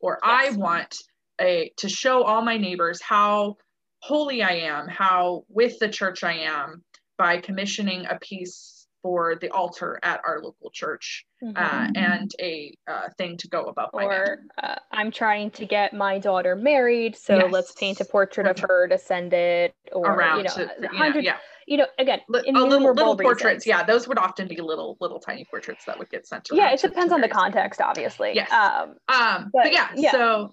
or 0.00 0.18
yes. 0.22 0.54
I 0.54 0.56
want 0.56 0.96
a 1.40 1.72
to 1.78 1.88
show 1.88 2.22
all 2.22 2.42
my 2.42 2.56
neighbors 2.56 3.02
how 3.02 3.56
holy 4.00 4.42
I 4.42 4.52
am, 4.52 4.88
how 4.88 5.44
with 5.48 5.78
the 5.78 5.88
church 5.88 6.24
I 6.24 6.34
am 6.34 6.84
by 7.18 7.38
commissioning 7.38 8.06
a 8.06 8.18
piece 8.18 8.76
for 9.06 9.36
the 9.40 9.48
altar 9.50 10.00
at 10.02 10.20
our 10.26 10.40
local 10.42 10.68
church 10.72 11.24
uh, 11.40 11.46
mm-hmm. 11.46 11.56
uh, 11.56 11.88
and 11.94 12.32
a 12.40 12.76
uh, 12.88 13.08
thing 13.18 13.36
to 13.36 13.46
go 13.46 13.66
above 13.66 13.88
or 13.92 14.38
uh, 14.60 14.74
i'm 14.90 15.12
trying 15.12 15.48
to 15.48 15.64
get 15.64 15.92
my 15.92 16.18
daughter 16.18 16.56
married 16.56 17.14
so 17.14 17.36
yes. 17.36 17.52
let's 17.52 17.72
paint 17.72 18.00
a 18.00 18.04
portrait 18.04 18.48
of 18.48 18.58
her 18.58 18.88
to 18.88 18.98
send 18.98 19.32
it 19.32 19.74
or 19.92 20.10
Around 20.10 20.38
you 20.38 20.44
know, 20.44 20.54
to, 20.54 20.70
you 20.92 20.98
know 20.98 21.20
yeah 21.20 21.36
you 21.68 21.76
know 21.76 21.86
again 22.00 22.20
L- 22.34 22.42
little, 22.66 22.92
little 22.92 23.16
portraits 23.16 23.64
yeah 23.64 23.84
those 23.84 24.08
would 24.08 24.18
often 24.18 24.48
be 24.48 24.56
little 24.56 24.96
little 25.00 25.20
tiny 25.20 25.44
portraits 25.44 25.84
that 25.84 25.96
would 25.98 26.10
get 26.10 26.26
sent 26.26 26.44
to 26.46 26.56
yeah 26.56 26.72
it 26.72 26.80
depends 26.80 27.12
on 27.12 27.20
the 27.20 27.28
context 27.28 27.80
obviously. 27.80 28.32
Yes. 28.34 28.50
Um, 28.50 28.96
um 29.08 29.50
but, 29.52 29.64
but 29.64 29.72
yeah, 29.72 29.90
yeah. 29.94 30.10
so 30.10 30.50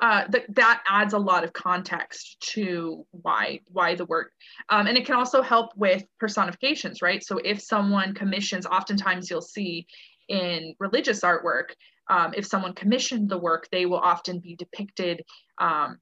uh, 0.00 0.24
th- 0.26 0.44
that 0.50 0.82
adds 0.86 1.14
a 1.14 1.18
lot 1.18 1.42
of 1.42 1.52
context 1.52 2.36
to 2.40 3.06
why 3.12 3.60
why 3.68 3.94
the 3.94 4.04
work 4.06 4.32
um, 4.68 4.86
and 4.86 4.98
it 4.98 5.06
can 5.06 5.14
also 5.14 5.40
help 5.40 5.70
with 5.76 6.04
personifications 6.20 7.00
right? 7.00 7.24
So 7.24 7.38
if 7.38 7.60
someone 7.60 8.14
commissions 8.14 8.66
oftentimes 8.66 9.30
you'll 9.30 9.40
see 9.40 9.86
in 10.28 10.74
religious 10.78 11.20
artwork 11.20 11.70
um, 12.08 12.34
if 12.36 12.46
someone 12.46 12.74
commissioned 12.74 13.28
the 13.28 13.38
work 13.38 13.68
they 13.70 13.86
will 13.86 13.98
often 13.98 14.38
be 14.38 14.54
depicted 14.56 15.22
um, 15.58 15.98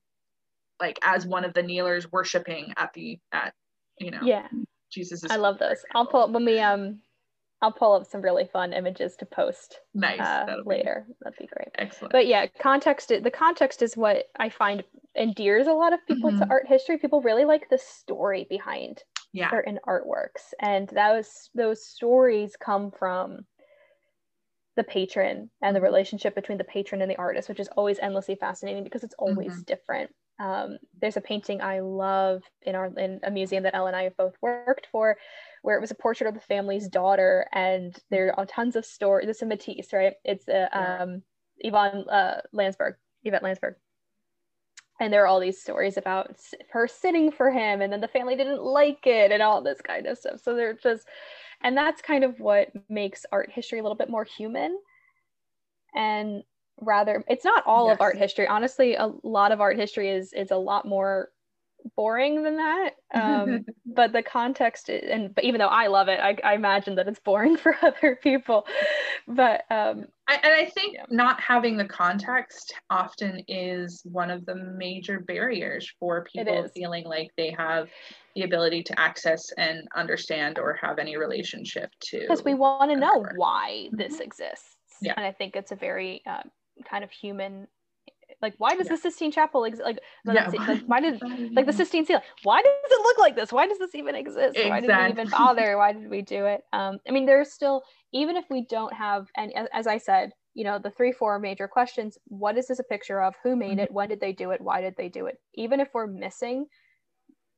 like 0.81 0.99
as 1.05 1.25
one 1.27 1.45
of 1.45 1.55
the 1.55 1.63
kneelers 1.63 2.11
worshiping 2.11 2.73
at 2.77 2.93
the 2.95 3.19
at 3.33 3.55
you 4.01 4.11
know 4.11 4.21
yeah. 4.23 4.49
Jesus 4.91 5.23
i 5.31 5.37
love 5.37 5.59
those. 5.59 5.85
I'll 5.95 6.07
pull 6.07 6.33
when 6.33 6.45
we 6.45 6.59
um 6.59 7.01
I'll 7.65 7.73
pull 7.73 7.95
up 7.95 8.07
some 8.07 8.21
really 8.21 8.45
fun 8.45 8.75
images 8.75 9.17
to 9.17 9.25
post. 9.25 9.81
Nice. 9.95 10.21
Uh, 10.21 10.57
later. 10.67 11.07
Be... 11.09 11.15
That'd 11.23 11.39
be 11.39 11.47
great. 11.47 11.69
Excellent. 11.79 12.13
But 12.13 12.27
yeah, 12.27 12.45
context. 12.61 13.09
The 13.09 13.31
context 13.31 13.81
is 13.81 13.97
what 13.97 14.27
I 14.39 14.51
find 14.51 14.85
endears 15.17 15.67
a 15.67 15.73
lot 15.73 15.95
of 15.95 16.07
people 16.07 16.29
mm-hmm. 16.29 16.41
to 16.41 16.51
art 16.51 16.69
history. 16.69 16.99
People 16.99 17.23
really 17.23 17.47
like 17.47 17.71
the 17.71 17.79
story 17.79 18.47
behind 18.51 19.03
yeah. 19.33 19.51
certain 19.51 19.79
artworks, 19.89 20.53
and 20.61 20.91
those 20.91 21.49
those 21.55 21.83
stories 21.83 22.55
come 22.61 22.91
from 22.91 23.47
the 24.77 24.85
patron 24.85 25.49
and 25.63 25.75
the 25.75 25.79
mm-hmm. 25.79 25.87
relationship 25.87 26.35
between 26.35 26.59
the 26.59 26.65
patron 26.65 27.01
and 27.01 27.11
the 27.11 27.17
artist, 27.17 27.49
which 27.49 27.61
is 27.61 27.69
always 27.79 27.99
endlessly 28.01 28.35
fascinating 28.35 28.85
because 28.85 29.05
it's 29.05 29.15
always 29.19 29.53
mm-hmm. 29.53 29.63
different. 29.63 30.11
Um, 30.41 30.79
there's 31.01 31.17
a 31.17 31.21
painting 31.21 31.61
I 31.63 31.81
love 31.81 32.43
in 32.63 32.75
our 32.75 32.87
in 32.99 33.21
a 33.23 33.31
museum 33.31 33.63
that 33.63 33.75
Elle 33.75 33.87
and 33.87 33.97
I 33.97 34.03
have 34.03 34.17
both 34.17 34.35
worked 34.43 34.89
for, 34.91 35.17
where 35.63 35.77
it 35.77 35.81
was 35.81 35.93
a 35.93 35.97
portrait 35.97 36.27
of 36.27 36.35
the 36.35 36.41
family's 36.41 36.89
daughter, 36.89 37.47
and 37.53 37.97
there 38.11 38.35
are 38.39 38.47
tons 38.47 38.75
of 38.77 38.85
stories. 38.85 39.27
This 39.27 39.43
is 39.43 39.49
Matisse, 39.49 39.93
right? 39.93 40.15
It's 40.25 40.49
uh, 40.49 40.69
um, 40.73 41.23
Yvonne 41.59 42.09
uh, 42.09 42.41
Landsberg, 42.53 42.97
Yvette 43.23 43.43
Landsberg. 43.43 43.77
And 45.01 45.13
there 45.13 45.25
are 45.25 45.27
all 45.27 45.41
these 45.41 45.61
stories 45.61 45.97
about 45.97 46.37
her 46.71 46.87
sitting 46.87 47.31
for 47.31 47.51
him, 47.51 47.81
and 47.81 47.93
then 47.93 48.01
the 48.01 48.09
family 48.09 48.37
didn't 48.37 48.63
like 48.63 49.07
it, 49.07 49.31
and 49.31 49.43
all 49.43 49.63
this 49.63 49.81
kind 49.81 50.07
of 50.07 50.19
stuff. 50.19 50.41
So 50.43 50.55
they're 50.55 50.75
just, 50.75 51.07
and 51.63 51.77
that's 51.77 52.03
kind 52.03 52.25
of 52.25 52.41
what 52.41 52.71
makes 52.89 53.25
art 53.31 53.51
history 53.53 53.79
a 53.79 53.83
little 53.83 53.97
bit 53.97 54.11
more 54.11 54.25
human. 54.25 54.79
And 55.95 56.43
rather, 56.81 57.25
it's 57.29 57.45
not 57.45 57.63
all 57.67 57.89
yes. 57.89 57.95
of 57.95 58.01
art 58.01 58.17
history. 58.17 58.47
Honestly, 58.47 58.95
a 58.95 59.13
lot 59.23 59.53
of 59.53 59.61
art 59.61 59.77
history 59.77 60.11
is 60.11 60.33
is 60.33 60.51
a 60.51 60.57
lot 60.57 60.87
more 60.87 61.31
boring 61.97 62.43
than 62.43 62.57
that 62.57 62.91
um, 63.15 63.65
but 63.87 64.13
the 64.13 64.23
context 64.23 64.89
and 64.89 65.35
but 65.35 65.45
even 65.45 65.59
though 65.59 65.67
i 65.67 65.87
love 65.87 66.09
it 66.09 66.19
I, 66.21 66.37
I, 66.43 66.55
imagine 66.55 66.95
that 66.97 67.09
it's 67.09 67.21
boring 67.21 67.57
for 67.59 67.77
other 67.83 68.19
people 68.23 68.67
but 69.29 69.65
um, 69.71 70.07
I, 70.27 70.37
and 70.43 70.55
i 70.55 70.65
think 70.65 70.95
yeah. 70.95 71.05
not 71.11 71.41
having 71.41 71.77
the 71.77 71.85
context 71.85 72.75
often 72.91 73.43
is 73.49 74.03
one 74.05 74.31
of 74.31 74.47
the 74.47 74.55
major 74.55 75.21
barriers 75.21 75.93
for 76.01 76.25
people 76.25 76.67
feeling 76.75 77.05
like 77.05 77.31
they 77.37 77.55
have 77.57 77.89
the 78.35 78.43
ability 78.43 78.83
to 78.85 78.99
access 78.99 79.43
and 79.59 79.87
understand 79.95 80.59
or 80.59 80.79
have 80.81 80.99
any 80.99 81.17
relationship 81.17 81.91
to 82.01 82.21
because 82.21 82.45
we 82.45 82.55
want 82.55 82.91
to 82.91 82.97
know 82.97 83.25
why 83.37 83.89
this 83.93 84.21
exists 84.21 84.77
yeah. 85.03 85.13
and 85.17 85.27
i 85.27 85.33
think 85.33 85.55
it's 85.55 85.73
a 85.73 85.77
very 85.77 86.23
uh, 86.27 86.43
kind 86.89 87.05
of 87.05 87.11
human 87.11 87.67
like 88.43 88.55
why 88.59 88.75
does 88.77 88.87
yeah. 88.87 88.97
the 88.97 89.01
Sistine 89.01 89.33
Chapel 89.33 89.65
exist? 89.65 89.85
Like, 89.85 89.99
yeah. 90.25 90.49
like, 90.49 90.83
why 90.87 91.01
did 91.01 91.21
like 91.53 91.67
the 91.67 91.73
Sistine 91.73 92.05
Ceiling? 92.05 92.23
Why 92.43 92.63
does 92.63 92.91
it 92.91 93.03
look 93.03 93.19
like 93.19 93.37
this? 93.37 93.53
Why 93.53 93.67
does 93.67 93.79
this 93.79 93.95
even 93.95 94.15
exist? 94.15 94.57
Exactly. 94.57 94.71
Why 94.71 94.81
did 94.81 95.17
we 95.17 95.23
even 95.23 95.31
bother? 95.31 95.79
Why 95.79 95.93
did 95.93 96.11
we 96.11 96.23
do 96.23 96.47
it? 96.47 96.63
Um, 96.73 96.99
I 97.09 97.13
mean, 97.13 97.27
there's 97.27 97.53
still 97.53 97.83
even 98.13 98.37
if 98.37 98.45
we 98.51 98.67
don't 98.69 98.93
have 98.93 99.29
and 99.37 99.53
as 99.73 99.87
I 99.87 99.99
said, 99.99 100.33
you 100.55 100.65
know, 100.65 100.79
the 100.79 100.91
three 100.91 101.13
four 101.13 101.39
major 101.39 101.69
questions. 101.69 102.17
What 102.27 102.57
is 102.57 102.69
this 102.69 102.79
a 102.79 102.85
picture 102.85 103.23
of? 103.23 103.35
Who 103.43 103.57
made 103.57 103.79
it? 103.79 103.91
When 103.91 104.09
did 104.09 104.21
they 104.21 104.33
do 104.33 104.51
it? 104.51 104.61
Why 104.61 104.81
did 104.81 104.95
they 104.97 105.09
do 105.09 105.27
it? 105.27 105.39
Even 105.55 105.81
if 105.81 105.89
we're 105.93 106.07
missing 106.07 106.67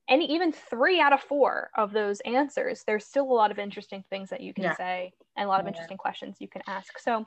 any 0.09 0.33
even 0.33 0.52
three 0.52 1.00
out 1.00 1.12
of 1.12 1.20
four 1.20 1.70
of 1.76 1.92
those 1.92 2.20
answers, 2.20 2.85
there's 2.87 3.05
still 3.05 3.24
a 3.24 3.35
lot 3.35 3.50
of 3.50 3.59
interesting 3.59 4.05
things 4.09 4.31
that 4.31 4.40
you 4.40 4.55
can 4.55 4.64
yeah. 4.64 4.76
say 4.76 5.12
and 5.37 5.46
a 5.46 5.48
lot 5.48 5.61
of 5.61 5.66
interesting 5.66 5.98
questions 5.98 6.37
you 6.38 6.48
can 6.48 6.62
ask. 6.66 6.98
So 6.98 7.26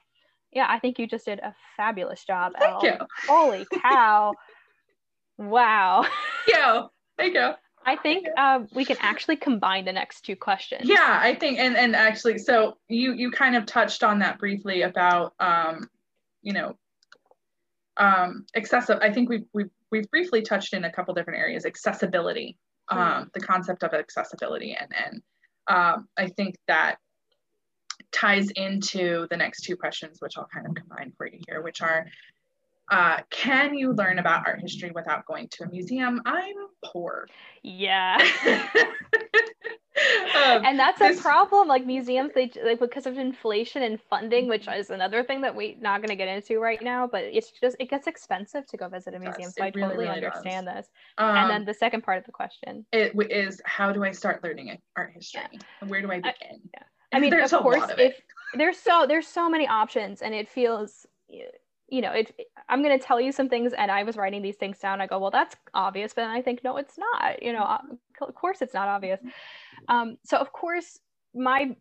yeah, 0.52 0.66
I 0.68 0.80
think 0.80 1.00
you 1.00 1.08
just 1.08 1.26
did 1.26 1.40
a 1.40 1.54
fabulous 1.78 2.24
job. 2.26 2.54
Thank 2.58 2.84
Elle. 2.84 2.92
you. 2.92 2.98
Holy 3.28 3.66
cow. 3.82 4.34
wow. 5.38 6.06
Yeah, 6.48 6.84
thank 7.18 7.36
you. 7.36 7.52
I 7.86 7.96
think 7.96 8.28
uh, 8.38 8.62
we 8.74 8.86
can 8.86 8.98
actually 9.00 9.36
combine 9.36 9.86
the 9.86 9.94
next 9.94 10.22
two 10.22 10.36
questions. 10.36 10.88
Yeah, 10.88 11.20
I 11.22 11.36
think, 11.36 11.60
and 11.60 11.78
and 11.78 11.96
actually, 11.96 12.38
so 12.40 12.78
you 12.88 13.14
you 13.14 13.32
kind 13.32 13.56
of 13.56 13.66
touched 13.66 14.04
on 14.04 14.20
that 14.20 14.40
briefly 14.40 14.82
about, 14.82 15.34
um, 15.40 15.90
you 16.42 16.54
know, 16.54 16.76
um, 17.98 18.46
excessive. 18.54 19.00
I 19.02 19.12
think 19.12 19.30
we've 19.30 19.46
we've 19.54 19.70
we've 19.92 20.10
briefly 20.10 20.42
touched 20.42 20.74
in 20.74 20.86
a 20.86 20.92
couple 20.92 21.14
different 21.14 21.40
areas. 21.40 21.66
Accessibility, 21.66 22.58
um, 22.90 22.98
mm-hmm. 22.98 23.24
the 23.34 23.40
concept 23.40 23.84
of 23.84 23.94
accessibility, 23.94 24.76
and 24.80 24.92
and 25.06 25.22
um, 25.68 26.08
I 26.18 26.28
think 26.28 26.58
that 26.68 26.98
ties 28.12 28.50
into 28.52 29.28
the 29.30 29.38
next 29.38 29.62
two 29.62 29.76
questions, 29.76 30.18
which 30.20 30.38
I'll 30.38 30.50
kind 30.54 30.68
of 30.68 30.76
combine 30.76 31.14
for 31.18 31.28
you 31.28 31.40
here, 31.48 31.62
which 31.62 31.82
are 31.82 32.06
uh, 32.92 33.18
can 33.30 33.76
you 33.76 33.94
learn 33.94 34.20
about 34.20 34.48
art 34.48 34.60
history 34.62 34.92
without 34.94 35.26
going 35.26 35.48
to 35.50 35.64
a 35.64 35.70
museum? 35.70 36.22
I'm 36.26 36.56
poor. 36.84 37.28
Yeah. 37.62 38.18
um, 40.36 40.66
and 40.66 40.80
that's 40.80 41.00
this, 41.00 41.20
a 41.20 41.22
problem. 41.22 41.68
Like 41.68 41.86
museums, 41.86 42.32
they 42.34 42.52
like 42.64 42.80
because 42.80 43.06
of 43.06 43.18
inflation 43.18 43.84
and 43.84 44.00
funding, 44.10 44.48
which 44.48 44.68
is 44.68 44.90
another 44.90 45.24
thing 45.24 45.42
that 45.42 45.56
we're 45.56 45.76
not 45.80 46.00
going 46.00 46.10
to 46.10 46.16
get 46.16 46.28
into 46.28 46.60
right 46.60 46.82
now. 46.82 47.06
But 47.06 47.26
it's 47.26 47.52
just 47.52 47.76
it 47.80 47.90
gets 47.90 48.08
expensive 48.08 48.66
to 48.68 48.78
go 48.78 48.88
visit 48.88 49.14
a 49.14 49.20
museum, 49.20 49.52
so 49.52 49.64
I 49.64 49.72
really, 49.76 49.90
totally 49.90 50.08
really 50.08 50.26
understand 50.26 50.66
does. 50.66 50.76
this. 50.76 50.88
Um, 51.20 51.36
and 51.36 51.50
then 51.50 51.66
the 51.66 51.74
second 51.74 52.02
part 52.02 52.18
of 52.18 52.26
the 52.26 52.32
question 52.32 52.86
it 52.92 53.14
is 53.30 53.62
how 53.66 53.92
do 53.92 54.04
I 54.04 54.12
start 54.12 54.44
learning 54.44 54.76
art 54.96 55.12
history? 55.14 55.42
Yeah. 55.54 55.88
Where 55.88 56.02
do 56.02 56.12
I 56.12 56.18
begin? 56.18 56.32
I, 56.42 56.58
yeah. 56.74 56.84
I 57.12 57.20
mean, 57.20 57.30
there's 57.30 57.54
of 57.54 57.62
course, 57.62 57.92
of 57.92 58.00
if 58.00 58.22
there's 58.56 58.78
so 58.78 59.06
there's 59.08 59.28
so 59.28 59.50
many 59.50 59.68
options, 59.68 60.22
and 60.22 60.34
it 60.34 60.50
feels, 60.50 61.06
you 61.28 62.02
know, 62.02 62.12
it. 62.12 62.34
I'm 62.68 62.84
going 62.84 62.98
to 62.98 63.04
tell 63.04 63.20
you 63.20 63.32
some 63.32 63.50
things, 63.50 63.74
and 63.74 63.92
I 63.92 64.04
was 64.04 64.16
writing 64.16 64.42
these 64.42 64.58
things 64.58 64.80
down. 64.80 65.02
I 65.02 65.08
go, 65.08 65.20
well, 65.20 65.32
that's 65.32 65.56
obvious, 65.74 66.14
but 66.14 66.22
then 66.22 66.30
I 66.30 66.42
think, 66.42 66.64
no, 66.64 66.78
it's 66.78 66.98
not. 66.98 67.42
You 67.42 67.54
know, 67.54 67.78
of 68.22 68.36
course, 68.36 68.62
it's 68.62 68.74
not 68.74 68.88
obvious. 68.88 69.20
Um, 69.88 70.18
so 70.24 70.38
of 70.38 70.52
course, 70.52 71.00
my 71.34 71.76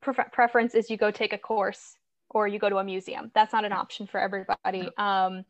pre- 0.00 0.14
preference 0.32 0.74
is 0.74 0.90
you 0.90 0.96
go 0.96 1.10
take 1.10 1.32
a 1.32 1.38
course 1.38 1.96
or 2.30 2.46
you 2.46 2.58
go 2.58 2.68
to 2.68 2.76
a 2.78 2.84
museum. 2.84 3.30
That's 3.34 3.52
not 3.52 3.64
an 3.64 3.72
option 3.72 4.06
for 4.06 4.20
everybody. 4.20 4.88
Um, 4.96 5.44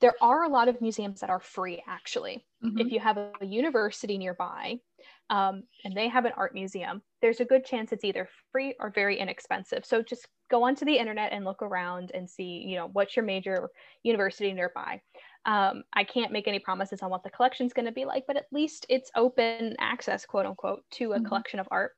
there 0.00 0.14
are 0.20 0.44
a 0.44 0.48
lot 0.48 0.68
of 0.68 0.80
museums 0.80 1.20
that 1.20 1.30
are 1.30 1.40
free, 1.40 1.82
actually. 1.88 2.44
Mhm. 2.64 2.80
If 2.80 2.92
you 2.92 3.00
have 3.00 3.16
a 3.18 3.30
university 3.44 4.18
nearby 4.18 4.78
um, 5.30 5.64
and 5.84 5.94
they 5.94 6.08
have 6.08 6.24
an 6.26 6.32
art 6.36 6.54
museum, 6.54 7.02
there's 7.20 7.40
a 7.40 7.44
good 7.44 7.64
chance 7.64 7.92
it's 7.92 8.04
either 8.04 8.28
free 8.52 8.74
or 8.80 8.90
very 8.90 9.18
inexpensive. 9.18 9.84
So 9.84 10.02
just 10.02 10.28
go 10.50 10.62
onto 10.64 10.84
the 10.84 10.98
internet 10.98 11.32
and 11.32 11.44
look 11.44 11.62
around 11.62 12.10
and 12.14 12.28
see, 12.30 12.64
you 12.66 12.76
know, 12.76 12.88
what's 12.88 13.16
your 13.16 13.24
major 13.24 13.70
university 14.02 14.52
nearby. 14.52 15.02
Um, 15.44 15.84
I 15.94 16.04
can't 16.04 16.32
make 16.32 16.48
any 16.48 16.58
promises 16.58 17.02
on 17.02 17.10
what 17.10 17.22
the 17.22 17.30
collection's 17.30 17.72
going 17.72 17.86
to 17.86 17.92
be 17.92 18.04
like, 18.04 18.24
but 18.26 18.36
at 18.36 18.46
least 18.52 18.86
it's 18.88 19.10
open 19.14 19.76
access, 19.78 20.26
quote 20.26 20.46
unquote, 20.46 20.84
to 20.92 21.12
a 21.12 21.20
Mhm. 21.20 21.20
collection 21.20 21.60
of 21.60 21.68
art. 21.70 21.92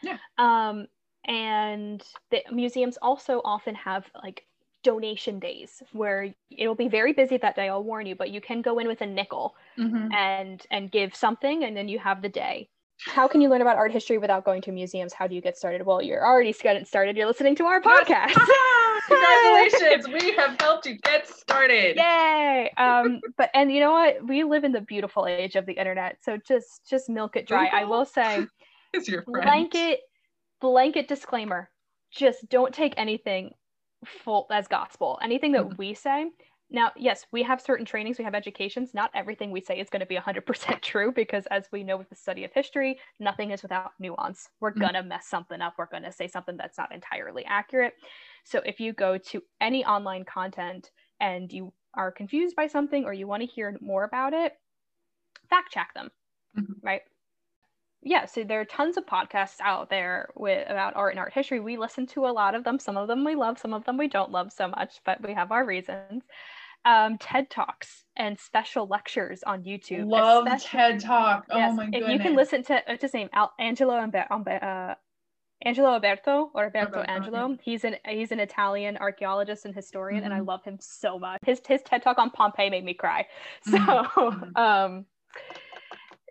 Yeah. 0.00 0.18
Um, 0.38 0.86
and 1.26 2.02
the 2.30 2.42
museums 2.50 2.98
also 3.00 3.40
often 3.44 3.74
have 3.74 4.10
like 4.22 4.46
donation 4.82 5.38
days 5.38 5.82
where 5.92 6.34
it'll 6.50 6.74
be 6.74 6.88
very 6.88 7.12
busy 7.12 7.38
that 7.38 7.56
day. 7.56 7.68
I'll 7.68 7.82
warn 7.84 8.06
you, 8.06 8.14
but 8.14 8.30
you 8.30 8.40
can 8.40 8.60
go 8.62 8.78
in 8.78 8.86
with 8.86 9.00
a 9.00 9.06
nickel 9.06 9.56
Mhm. 9.76 10.16
and 10.16 10.66
and 10.70 10.90
give 10.92 11.14
something, 11.14 11.64
and 11.64 11.76
then 11.76 11.88
you 11.88 11.98
have 12.00 12.22
the 12.22 12.30
day. 12.30 12.70
How 13.06 13.28
can 13.28 13.40
you 13.40 13.48
learn 13.50 13.60
about 13.60 13.76
art 13.76 13.92
history 13.92 14.18
without 14.18 14.44
going 14.44 14.62
to 14.62 14.72
museums? 14.72 15.12
How 15.12 15.26
do 15.26 15.34
you 15.34 15.40
get 15.42 15.58
started? 15.58 15.84
Well, 15.84 16.00
you're 16.00 16.24
already 16.24 16.52
getting 16.52 16.84
started. 16.84 17.16
You're 17.16 17.26
listening 17.26 17.54
to 17.56 17.64
our 17.64 17.80
podcast. 17.80 18.34
Congratulations, 19.08 20.08
we 20.08 20.32
have 20.36 20.58
helped 20.58 20.86
you 20.86 20.96
get 20.98 21.28
started. 21.28 21.96
Yay! 21.96 22.70
Um, 22.78 23.20
but 23.36 23.50
and 23.52 23.70
you 23.70 23.80
know 23.80 23.92
what? 23.92 24.26
We 24.26 24.44
live 24.44 24.64
in 24.64 24.72
the 24.72 24.80
beautiful 24.80 25.26
age 25.26 25.56
of 25.56 25.66
the 25.66 25.74
internet, 25.74 26.16
so 26.22 26.38
just 26.38 26.88
just 26.88 27.10
milk 27.10 27.36
it 27.36 27.46
dry. 27.46 27.66
I 27.66 27.84
will 27.84 28.06
say, 28.06 28.46
Is 28.94 29.06
your 29.06 29.22
friend. 29.22 29.42
blanket 29.44 30.00
blanket 30.62 31.06
disclaimer: 31.06 31.68
just 32.10 32.48
don't 32.48 32.72
take 32.72 32.94
anything 32.96 33.52
full 34.06 34.46
as 34.50 34.66
gospel. 34.68 35.18
Anything 35.22 35.52
that 35.52 35.64
Mhm. 35.64 35.76
we 35.78 35.92
say. 35.94 36.30
Now, 36.70 36.92
yes, 36.96 37.26
we 37.30 37.42
have 37.42 37.60
certain 37.60 37.84
trainings, 37.86 38.18
we 38.18 38.24
have 38.24 38.34
educations. 38.34 38.94
Not 38.94 39.10
everything 39.14 39.50
we 39.50 39.60
say 39.60 39.78
is 39.78 39.90
going 39.90 40.00
to 40.00 40.06
be 40.06 40.14
100% 40.16 40.82
true 40.82 41.12
because, 41.12 41.46
as 41.46 41.68
we 41.70 41.84
know 41.84 41.96
with 41.96 42.08
the 42.08 42.16
study 42.16 42.44
of 42.44 42.52
history, 42.52 42.98
nothing 43.20 43.50
is 43.50 43.62
without 43.62 43.92
nuance. 44.00 44.50
We're 44.60 44.70
Mhm. 44.74 44.86
going 44.86 44.94
to 44.94 45.02
mess 45.02 45.26
something 45.28 45.60
up. 45.60 45.74
We're 45.78 45.86
going 45.86 46.02
to 46.04 46.12
say 46.12 46.26
something 46.26 46.56
that's 46.56 46.78
not 46.78 46.92
entirely 46.92 47.44
accurate. 47.44 47.94
So, 48.44 48.60
if 48.64 48.80
you 48.80 48.92
go 48.92 49.18
to 49.18 49.42
any 49.60 49.84
online 49.84 50.24
content 50.24 50.90
and 51.20 51.52
you 51.52 51.74
are 51.94 52.10
confused 52.10 52.56
by 52.56 52.66
something 52.66 53.04
or 53.04 53.12
you 53.12 53.26
want 53.26 53.42
to 53.42 53.46
hear 53.46 53.76
more 53.80 54.04
about 54.04 54.32
it, 54.32 54.54
fact 55.48 55.72
check 55.72 55.94
them, 55.94 56.10
Mhm. 56.54 56.82
right? 56.82 57.02
Yeah, 58.06 58.26
so 58.26 58.44
there 58.44 58.60
are 58.60 58.66
tons 58.66 58.98
of 58.98 59.06
podcasts 59.06 59.60
out 59.60 59.88
there 59.88 60.28
with 60.36 60.68
about 60.68 60.94
art 60.94 61.12
and 61.14 61.18
art 61.20 61.32
history. 61.32 61.58
We 61.58 61.78
listen 61.78 62.06
to 62.08 62.26
a 62.26 62.28
lot 62.32 62.54
of 62.54 62.62
them. 62.62 62.78
Some 62.78 62.98
of 62.98 63.08
them 63.08 63.24
we 63.24 63.34
love, 63.34 63.58
some 63.58 63.72
of 63.72 63.84
them 63.84 63.96
we 63.96 64.08
don't 64.08 64.30
love 64.30 64.52
so 64.52 64.68
much, 64.68 65.00
but 65.04 65.22
we 65.22 65.32
have 65.32 65.50
our 65.50 65.64
reasons. 65.64 66.24
Um, 66.84 67.16
TED 67.18 67.48
Talks 67.48 68.04
and 68.16 68.38
special 68.38 68.86
lectures 68.86 69.42
on 69.44 69.64
YouTube. 69.64 70.10
Love 70.10 70.46
TED 70.60 71.00
Talk. 71.00 71.46
Oh 71.50 71.56
Yes, 71.58 71.76
my 71.76 71.86
if 71.86 71.92
goodness. 71.94 72.12
you 72.12 72.18
can 72.20 72.36
listen 72.36 72.62
to 72.64 72.82
what's 72.86 73.02
his 73.02 73.14
name, 73.14 73.30
Al- 73.32 73.54
Angelo 73.58 73.94
Ambe- 73.94 74.62
uh, 74.62 74.94
Angelo 75.62 75.88
Alberto 75.94 76.50
or 76.54 76.64
Alberto 76.76 77.00
Angelo. 77.02 77.56
He's 77.62 77.84
an 77.84 77.96
he's 78.06 78.32
an 78.32 78.40
Italian 78.40 78.98
archaeologist 78.98 79.64
and 79.64 79.74
historian, 79.74 80.24
and 80.24 80.34
I 80.34 80.40
Mhm. 80.40 80.46
love 80.46 80.62
him 80.64 80.78
so 80.80 81.18
much. 81.18 81.40
His 81.46 81.62
his 81.66 81.82
TED 81.82 82.02
Talk 82.02 82.18
on 82.18 82.30
Pompeii 82.30 82.70
made 82.70 82.84
me 82.84 82.94
cry. 82.94 83.26
So, 83.62 83.78
Mhm, 83.78 84.08
mhm. 84.28 84.56
um, 84.56 85.06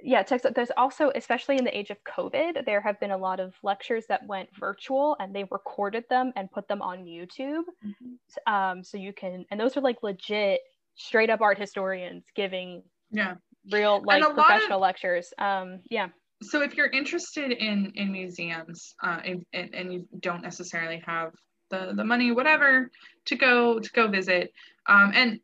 yeah. 0.04 0.22
There's 0.24 0.72
also, 0.78 1.12
especially 1.16 1.58
in 1.58 1.64
the 1.64 1.76
age 1.78 1.90
of 1.90 1.98
COVID, 2.04 2.66
there 2.66 2.82
have 2.82 3.00
been 3.00 3.12
a 3.12 3.18
lot 3.18 3.40
of 3.40 3.54
lectures 3.64 4.06
that 4.10 4.26
went 4.28 4.50
virtual, 4.60 5.16
and 5.20 5.34
they 5.34 5.46
recorded 5.46 6.04
them 6.10 6.32
and 6.36 6.52
put 6.52 6.68
them 6.68 6.82
on 6.82 7.06
YouTube. 7.06 7.64
Mhm. 7.84 8.18
Um, 8.52 8.84
so 8.84 8.98
you 8.98 9.14
can, 9.14 9.46
and 9.50 9.60
those 9.60 9.76
are 9.78 9.82
like 9.82 10.04
legit, 10.04 10.62
straight 10.96 11.30
up 11.30 11.42
art 11.42 11.58
historians 11.58 12.26
giving 12.36 12.84
Yeah. 13.12 13.36
real 13.72 14.02
like 14.06 14.22
lot 14.22 14.32
of- 14.32 14.36
professional 14.38 14.80
lectures. 14.80 15.34
Um, 15.38 15.80
yeah. 15.90 16.10
so 16.42 16.62
if 16.62 16.76
you're 16.76 16.90
interested 16.90 17.52
in 17.54 17.92
in 17.96 18.12
museums 18.12 18.96
uh, 19.02 19.22
and, 19.24 19.46
and, 19.54 19.74
and 19.74 19.94
you 19.94 20.06
don't 20.20 20.42
necessarily 20.42 21.02
have 21.06 21.32
the 21.70 21.94
the 21.96 22.04
money 22.04 22.34
whatever 22.34 22.92
to 23.26 23.36
go 23.38 23.80
to 23.80 23.90
go 23.92 24.08
visit 24.10 24.52
um, 24.88 25.12
and 25.16 25.40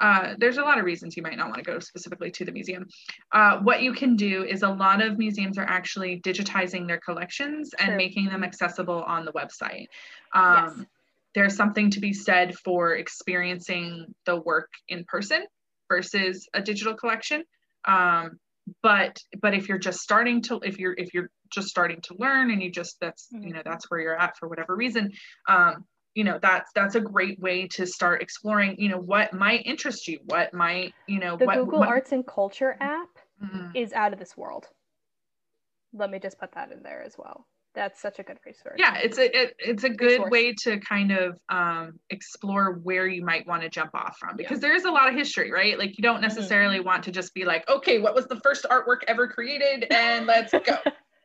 uh, 0.00 0.34
there's 0.38 0.58
a 0.58 0.62
lot 0.62 0.78
of 0.78 0.84
reasons 0.84 1.16
you 1.16 1.22
might 1.22 1.36
not 1.36 1.48
want 1.48 1.58
to 1.58 1.62
go 1.62 1.78
specifically 1.78 2.30
to 2.30 2.44
the 2.44 2.52
museum. 2.52 2.86
Uh, 3.32 3.58
what 3.60 3.82
you 3.82 3.92
can 3.92 4.16
do 4.16 4.44
is 4.44 4.62
a 4.62 4.68
lot 4.68 5.02
of 5.02 5.18
museums 5.18 5.58
are 5.58 5.64
actually 5.64 6.20
digitizing 6.20 6.86
their 6.86 6.98
collections 6.98 7.70
and 7.78 7.88
True. 7.88 7.96
making 7.96 8.26
them 8.26 8.42
accessible 8.42 9.02
on 9.02 9.24
the 9.24 9.32
website. 9.32 9.86
Um, 10.34 10.74
Yes. 10.78 10.86
There's 11.34 11.56
something 11.56 11.88
to 11.92 12.00
be 12.00 12.12
said 12.12 12.54
for 12.58 12.94
experiencing 12.94 14.14
the 14.26 14.36
work 14.36 14.68
in 14.88 15.04
person 15.08 15.46
versus 15.88 16.46
a 16.52 16.60
digital 16.60 16.92
collection. 16.94 17.44
Um, 17.86 18.38
but 18.82 19.18
but 19.40 19.54
if 19.54 19.68
you're 19.68 19.78
just 19.78 20.00
starting 20.00 20.42
to 20.42 20.60
if 20.62 20.78
you're 20.78 20.94
if 20.96 21.12
you're 21.12 21.30
just 21.50 21.68
starting 21.68 22.00
to 22.02 22.14
learn 22.18 22.50
and 22.50 22.62
you 22.62 22.70
just 22.70 22.96
that's 23.00 23.28
you 23.30 23.52
know 23.52 23.62
that's 23.64 23.90
where 23.90 24.00
you're 24.00 24.18
at 24.18 24.36
for 24.36 24.48
whatever 24.48 24.76
reason 24.76 25.10
um 25.48 25.84
you 26.14 26.24
know 26.24 26.38
that's 26.42 26.70
that's 26.74 26.94
a 26.94 27.00
great 27.00 27.38
way 27.40 27.66
to 27.68 27.86
start 27.86 28.22
exploring 28.22 28.74
you 28.78 28.88
know 28.88 28.98
what 28.98 29.32
might 29.32 29.62
interest 29.64 30.08
you 30.08 30.18
what 30.26 30.52
might 30.52 30.94
you 31.06 31.18
know 31.18 31.36
The 31.36 31.46
what, 31.46 31.56
Google 31.56 31.80
what- 31.80 31.88
Arts 31.88 32.12
and 32.12 32.26
Culture 32.26 32.76
app 32.80 33.08
Mhm. 33.42 33.70
is 33.74 33.92
out 33.92 34.12
of 34.12 34.18
this 34.18 34.36
world. 34.36 34.68
Let 35.94 36.10
me 36.10 36.18
just 36.18 36.38
put 36.38 36.52
that 36.52 36.70
in 36.72 36.82
there 36.82 37.02
as 37.02 37.16
well. 37.18 37.46
That's 37.74 38.00
such 38.00 38.18
a 38.18 38.22
good 38.22 38.38
resource. 38.44 38.76
yeah 38.78 38.96
it's 38.98 39.16
a 39.16 39.34
it, 39.42 39.54
it's 39.58 39.84
a 39.84 39.88
good 39.88 40.10
Resource. 40.20 40.30
way 40.30 40.52
to 40.64 40.78
kind 40.80 41.10
of 41.10 41.38
um 41.48 41.98
explore 42.10 42.74
where 42.82 43.06
you 43.06 43.24
might 43.24 43.46
want 43.46 43.62
to 43.62 43.70
jump 43.70 43.90
off 43.94 44.14
from 44.20 44.36
because 44.36 44.60
there 44.60 44.74
is 44.74 44.84
a 44.84 44.90
lot 44.90 45.08
of 45.08 45.14
history 45.14 45.50
right 45.50 45.78
like 45.78 45.96
you 45.96 46.02
don't 46.02 46.16
Mm-hmm. 46.16 46.22
necessarily 46.24 46.80
want 46.80 47.02
to 47.04 47.10
just 47.10 47.32
be 47.32 47.46
like 47.46 47.66
okay 47.70 47.98
what 47.98 48.14
was 48.14 48.26
the 48.26 48.38
first 48.40 48.66
artwork 48.70 48.98
ever 49.08 49.26
created 49.26 49.86
and 49.90 50.26
let's 50.26 50.52
go 50.52 50.76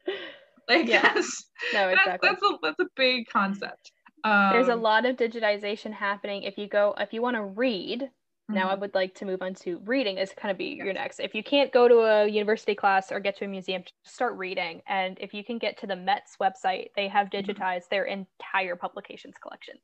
like 0.70 0.88
Yeah. 0.88 1.02
that's 1.14 1.46
no, 1.74 1.88
that's, 1.90 2.00
exactly. 2.00 2.30
that's 2.30 2.42
a 2.44 2.52
that's 2.64 2.80
a 2.80 2.88
big 2.96 3.26
concept 3.28 3.92
um, 4.28 4.50
There's 4.50 4.68
a 4.70 4.76
lot 4.76 5.06
of 5.06 5.16
digitization 5.18 5.94
happening. 5.94 6.44
If 6.44 6.58
you 6.58 6.68
go, 6.68 6.96
if 6.98 7.14
you 7.14 7.22
want 7.22 7.36
to 7.36 7.44
read, 7.44 8.10
now 8.50 8.70
I 8.70 8.76
mhm. 8.76 8.80
would 8.80 8.96
like 8.96 9.14
to 9.16 9.26
move 9.26 9.42
on 9.42 9.54
to 9.56 9.80
reading 9.86 10.18
is 10.18 10.34
kind 10.34 10.52
of 10.52 10.58
be 10.58 10.80
your 10.82 10.94
next. 10.94 11.20
If 11.20 11.36
you 11.36 11.44
can't 11.44 11.72
go 11.74 11.88
to 11.88 12.00
a 12.00 12.28
university 12.28 12.76
class 12.76 13.12
or 13.12 13.20
get 13.20 13.38
to 13.38 13.46
a 13.46 13.48
museum, 13.48 13.84
just 13.84 13.96
start 14.16 14.38
reading. 14.38 14.82
And 14.88 15.18
if 15.20 15.34
you 15.34 15.44
can 15.44 15.58
get 15.58 15.78
to 15.80 15.88
the 15.88 15.96
Met's 15.96 16.38
website, 16.42 16.90
they 16.96 17.08
have 17.10 17.30
Mm-hmm. 17.40 17.62
digitized 17.62 17.90
their 17.90 18.06
entire 18.06 18.76
publications 18.76 19.36
collection. 19.42 19.76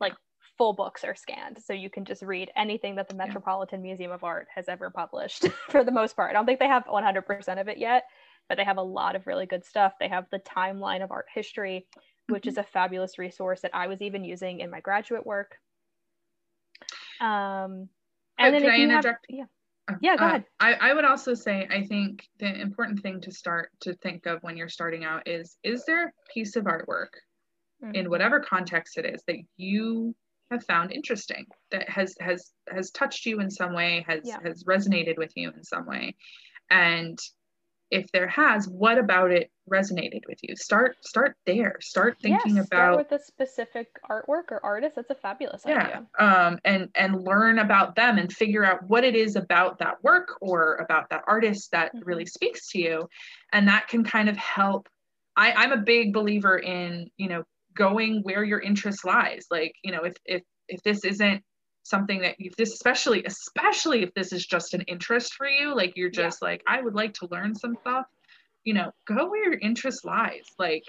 Like 0.00 0.14
full 0.58 0.72
books 0.74 1.04
are 1.04 1.14
scanned. 1.16 1.58
So 1.64 1.72
you 1.72 1.90
can 1.90 2.04
just 2.04 2.22
read 2.22 2.50
anything 2.56 2.94
that 2.96 3.08
the 3.08 3.14
Yeah. 3.22 3.34
Metropolitan 3.34 3.82
Museum 3.82 4.12
of 4.12 4.22
Art 4.24 4.46
has 4.54 4.68
ever 4.68 4.90
published 4.90 5.46
for 5.70 5.84
the 5.84 5.92
most 5.92 6.14
part. 6.16 6.30
I 6.30 6.32
don't 6.34 6.46
think 6.46 6.60
they 6.60 6.68
have 6.68 6.84
100% 6.86 7.60
of 7.60 7.68
it 7.68 7.78
yet, 7.78 8.04
but 8.48 8.56
they 8.56 8.64
have 8.64 8.76
a 8.78 8.82
lot 8.82 9.16
of 9.16 9.26
really 9.26 9.46
good 9.46 9.64
stuff. 9.64 9.94
They 9.98 10.08
have 10.08 10.26
the 10.30 10.38
timeline 10.40 11.02
of 11.02 11.10
art 11.10 11.26
history, 11.34 11.86
which 12.28 12.42
Mm-hmm. 12.42 12.48
is 12.50 12.58
a 12.58 12.62
fabulous 12.62 13.18
resource 13.18 13.60
that 13.60 13.74
I 13.74 13.86
was 13.86 14.00
even 14.00 14.24
using 14.24 14.60
in 14.60 14.70
my 14.70 14.80
graduate 14.80 15.26
work. 15.26 15.58
Um, 17.20 17.88
and 18.38 18.52
then 18.54 18.62
can 18.62 18.64
if 18.64 18.70
I 18.70 18.76
you 18.76 18.88
have- 18.90 19.16
yeah, 19.28 19.44
Yeah, 20.00 20.16
go 20.16 20.24
Uh, 20.24 20.28
ahead. 20.28 20.44
I, 20.60 20.74
I 20.74 20.94
would 20.94 21.04
also 21.04 21.34
say 21.34 21.66
I 21.70 21.84
think 21.84 22.26
the 22.38 22.60
important 22.60 23.00
thing 23.02 23.20
to 23.20 23.30
start 23.30 23.70
to 23.80 23.94
think 23.96 24.24
of 24.26 24.42
when 24.42 24.56
you're 24.56 24.68
starting 24.68 25.04
out 25.04 25.28
is 25.28 25.58
is 25.62 25.84
there 25.84 26.06
a 26.08 26.12
piece 26.32 26.56
of 26.56 26.64
artwork 26.64 27.10
in 27.92 28.06
Mhm. 28.06 28.08
whatever 28.08 28.40
context 28.40 28.96
it 28.96 29.04
is 29.04 29.22
that 29.24 29.36
you 29.58 30.14
have 30.50 30.64
found 30.64 30.90
interesting 30.90 31.46
that 31.70 31.86
has 31.90 32.16
has 32.20 32.54
has 32.72 32.90
touched 32.92 33.26
you 33.26 33.40
in 33.40 33.50
some 33.50 33.74
way 33.74 34.02
has 34.08 34.22
Yeah. 34.24 34.40
has 34.42 34.64
resonated 34.64 35.18
with 35.18 35.32
you 35.36 35.50
in 35.50 35.62
some 35.62 35.84
way 35.84 36.16
and 36.70 37.18
if 37.90 38.10
there 38.12 38.28
has 38.28 38.66
what 38.68 38.98
about 38.98 39.30
it 39.30 39.50
resonated 39.70 40.20
with 40.28 40.38
you 40.42 40.56
start 40.56 40.96
start 41.04 41.36
there 41.46 41.76
start 41.80 42.16
thinking 42.22 42.56
yes, 42.56 42.66
about 42.66 42.66
start 42.66 42.96
with 42.96 43.12
a 43.12 43.18
specific 43.24 43.88
artwork 44.10 44.50
or 44.50 44.60
artist. 44.64 44.96
That's 44.96 45.10
a 45.10 45.14
fabulous 45.14 45.66
yeah 45.66 45.78
idea. 45.86 46.06
um 46.18 46.58
and 46.64 46.90
and 46.94 47.22
learn 47.22 47.58
about 47.58 47.94
them 47.96 48.18
and 48.18 48.32
figure 48.32 48.64
out 48.64 48.82
what 48.88 49.04
it 49.04 49.14
is 49.14 49.36
about 49.36 49.78
that 49.78 50.02
work 50.02 50.36
or 50.40 50.76
about 50.76 51.08
that 51.10 51.22
artist 51.26 51.70
that 51.72 51.92
Mhm. 51.94 52.02
really 52.04 52.26
speaks 52.26 52.70
to 52.70 52.78
you 52.78 53.08
and 53.52 53.68
that 53.68 53.88
can 53.88 54.04
kind 54.04 54.28
of 54.28 54.36
help 54.36 54.88
i 55.36 55.52
i'm 55.52 55.72
a 55.72 55.78
big 55.78 56.12
believer 56.12 56.58
in 56.58 57.08
you 57.16 57.28
know 57.28 57.44
going 57.74 58.20
where 58.22 58.44
your 58.44 58.60
interest 58.60 59.04
lies 59.04 59.46
like 59.50 59.74
you 59.82 59.90
know 59.90 60.04
if 60.04 60.14
if 60.26 60.42
if 60.68 60.82
this 60.82 61.04
isn't 61.04 61.42
something 61.84 62.20
that 62.20 62.40
you 62.40 62.50
this 62.58 62.72
especially 62.72 63.22
especially 63.24 64.02
if 64.02 64.12
this 64.14 64.32
is 64.32 64.44
just 64.46 64.74
an 64.74 64.80
interest 64.82 65.34
for 65.34 65.46
you 65.46 65.74
like 65.74 65.92
you're 65.96 66.10
Yeah. 66.12 66.22
just 66.24 66.42
like 66.42 66.62
i 66.66 66.80
would 66.80 66.94
like 66.94 67.14
to 67.14 67.28
learn 67.30 67.54
some 67.54 67.76
stuff 67.76 68.06
you 68.64 68.74
know 68.74 68.90
go 69.06 69.30
where 69.30 69.44
your 69.50 69.58
interest 69.60 70.04
lies 70.04 70.46
like 70.58 70.82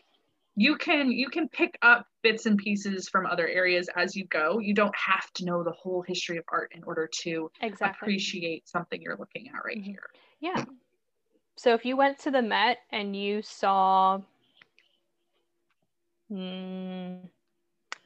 you 0.55 0.77
can 0.77 1.11
you 1.11 1.27
can 1.29 1.49
pick 1.49 1.77
up 1.81 2.07
bits 2.23 2.45
and 2.45 2.57
pieces 2.57 3.09
from 3.09 3.25
other 3.25 3.47
areas 3.47 3.89
as 3.97 4.15
you 4.15 4.25
go 4.27 4.59
you 4.59 4.73
don't 4.73 4.95
have 4.95 5.29
to 5.33 5.43
know 5.45 5.63
the 5.63 5.71
whole 5.73 6.01
history 6.01 6.37
of 6.37 6.45
art 6.49 6.71
in 6.73 6.83
order 6.85 7.09
to 7.21 7.51
Exactly. 7.61 8.05
appreciate 8.05 8.67
something 8.67 9.01
you're 9.01 9.17
looking 9.17 9.49
at 9.49 9.65
right 9.65 9.77
Mhm. 9.77 9.83
here 9.83 10.09
Yeah. 10.39 10.63
So 11.57 11.73
if 11.73 11.85
you 11.85 11.95
went 11.95 12.19
to 12.19 12.31
the 12.31 12.41
Met 12.41 12.79
and 12.91 13.15
you 13.15 13.41
saw, 13.41 14.21
mm, 16.29 17.29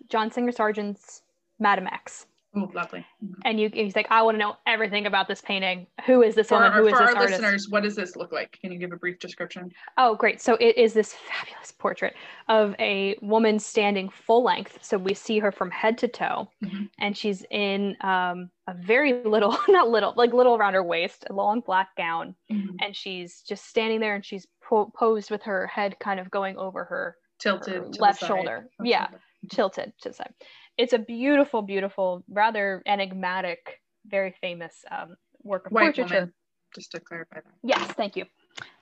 John 0.08 0.32
Singer 0.32 0.52
Sargent's 0.52 1.24
Madame 1.58 1.88
X. 1.88 2.28
Oh, 2.56 2.68
lovely. 2.74 3.06
And 3.46 3.60
you, 3.60 3.70
he's 3.72 3.96
like, 3.96 4.08
I 4.10 4.24
want 4.24 4.34
to 4.34 4.40
know 4.40 4.56
everything 4.66 5.06
about 5.06 5.28
this 5.28 5.40
painting. 5.40 5.86
Who 6.08 6.24
is 6.24 6.34
this 6.34 6.48
For, 6.50 6.56
woman? 6.56 6.72
our, 6.72 6.80
Who 6.82 6.88
is 6.88 6.94
for 6.94 7.00
this 7.06 7.10
our 7.16 7.22
artist? 7.22 7.42
listeners, 7.42 7.68
what 7.70 7.84
does 7.84 7.96
this 7.96 8.16
look 8.16 8.32
like? 8.32 8.58
Can 8.60 8.72
you 8.72 8.80
give 8.80 8.92
a 8.92 8.96
brief 8.98 9.20
description? 9.20 9.72
Oh, 10.00 10.16
great. 10.16 10.42
So 10.42 10.56
it 10.56 10.76
is 10.76 10.94
this 10.94 11.14
fabulous 11.14 11.72
portrait 11.72 12.16
of 12.48 12.74
a 12.80 13.16
woman 13.22 13.60
standing 13.60 14.10
full 14.10 14.44
length. 14.44 14.80
So 14.82 14.98
we 14.98 15.14
see 15.14 15.38
her 15.38 15.52
from 15.52 15.70
head 15.70 15.96
to 16.00 16.08
toe, 16.08 16.50
Mhm. 16.64 16.90
and 17.00 17.16
she's 17.16 17.46
in 17.52 17.96
um, 18.02 18.50
a 18.66 18.74
very 18.74 19.22
little, 19.24 19.56
not 19.68 19.90
little, 19.90 20.14
like 20.18 20.34
little 20.34 20.56
around 20.56 20.74
her 20.74 20.84
waist, 20.84 21.26
a 21.30 21.34
long 21.34 21.60
black 21.62 21.96
gown. 21.98 22.34
And 22.50 22.96
she's 22.96 23.42
just 23.42 23.66
standing 23.68 24.00
there 24.00 24.16
and 24.16 24.26
she's 24.26 24.48
po- 24.68 24.92
posed 24.98 25.30
with 25.30 25.44
her 25.44 25.68
head 25.68 26.00
kind 26.00 26.20
of 26.20 26.32
going 26.32 26.58
over 26.58 26.84
her 26.86 27.16
Tilted 27.40 27.74
her 27.76 27.86
left 28.00 28.26
shoulder. 28.26 28.68
Yeah, 28.84 29.08
tilted 29.50 29.94
to 30.02 30.10
the 30.10 30.16
side. 30.16 30.34
It's 30.80 30.94
a 30.94 30.98
beautiful, 31.00 31.62
beautiful, 31.62 32.24
rather 32.30 32.82
enigmatic, 32.86 33.82
very 34.08 34.34
famous 34.40 34.86
um, 34.90 35.18
work 35.44 35.66
of 35.66 35.74
White 35.74 35.94
portraiture. 35.94 36.16
woman, 36.16 36.34
just 36.74 36.92
to 36.94 37.02
clarify 37.02 37.42
that. 37.42 37.54
Yes, 37.64 37.92
thank 37.92 38.16
you. 38.16 38.26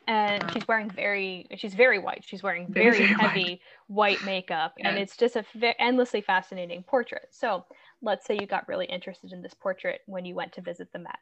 And 0.07 0.43
Um, 0.43 0.49
she's 0.53 0.67
wearing 0.67 0.91
very, 0.91 1.47
she's 1.57 1.73
very 1.73 1.97
white. 1.97 2.23
She's 2.23 2.43
wearing 2.43 2.67
Very, 2.71 2.91
very, 2.91 2.97
very 2.99 3.09
white. 3.15 3.21
heavy 3.29 3.61
white 3.87 4.23
makeup, 4.25 4.73
and 4.79 4.99
it's 4.99 5.17
just 5.17 5.37
a 5.37 5.43
ve- 5.55 5.73
endlessly 5.79 6.21
fascinating 6.21 6.83
portrait. 6.83 7.29
So, 7.31 7.65
let's 8.03 8.27
say 8.27 8.35
you 8.39 8.45
got 8.45 8.67
really 8.67 8.85
interested 8.85 9.31
in 9.33 9.41
this 9.41 9.55
portrait 9.55 10.01
when 10.05 10.23
you 10.23 10.35
went 10.35 10.53
to 10.53 10.61
visit 10.61 10.91
the 10.93 10.99
Met. 10.99 11.17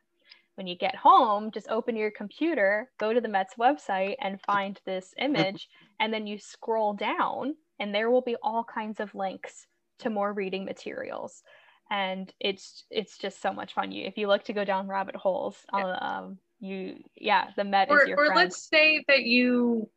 When 0.55 0.67
you 0.67 0.75
get 0.75 0.95
home, 0.95 1.51
just 1.51 1.69
open 1.69 1.95
your 1.95 2.11
computer, 2.11 2.91
go 2.97 3.13
to 3.13 3.21
the 3.21 3.29
Met's 3.29 3.55
website, 3.55 4.15
and 4.19 4.41
find 4.41 4.77
this 4.85 5.13
image, 5.19 5.69
and 6.01 6.13
then 6.13 6.27
you 6.27 6.37
scroll 6.37 6.93
down, 6.93 7.55
and 7.79 7.95
there 7.95 8.11
will 8.11 8.21
be 8.21 8.35
all 8.43 8.65
kinds 8.65 8.99
of 8.99 9.15
links 9.15 9.67
to 9.99 10.09
more 10.09 10.33
reading 10.33 10.65
materials. 10.65 11.43
And 11.91 12.33
it's 12.39 12.83
it's 12.89 13.17
just 13.17 13.41
so 13.41 13.53
much 13.53 13.73
fun. 13.73 13.91
You 13.91 14.05
if 14.05 14.17
you 14.17 14.27
like 14.27 14.45
to 14.45 14.53
go 14.53 14.65
down 14.65 14.87
rabbit 14.87 15.15
holes, 15.15 15.57
Yeah. 15.73 15.91
um, 16.01 16.39
you 16.59 16.97
yeah, 17.15 17.49
the 17.55 17.63
Met 17.63 17.89
Or, 17.89 18.01
is 18.03 18.09
your 18.09 18.17
or 18.19 18.25
friend. 18.27 18.37
let's 18.39 18.67
say 18.67 19.03
that 19.07 19.23
you 19.23 19.89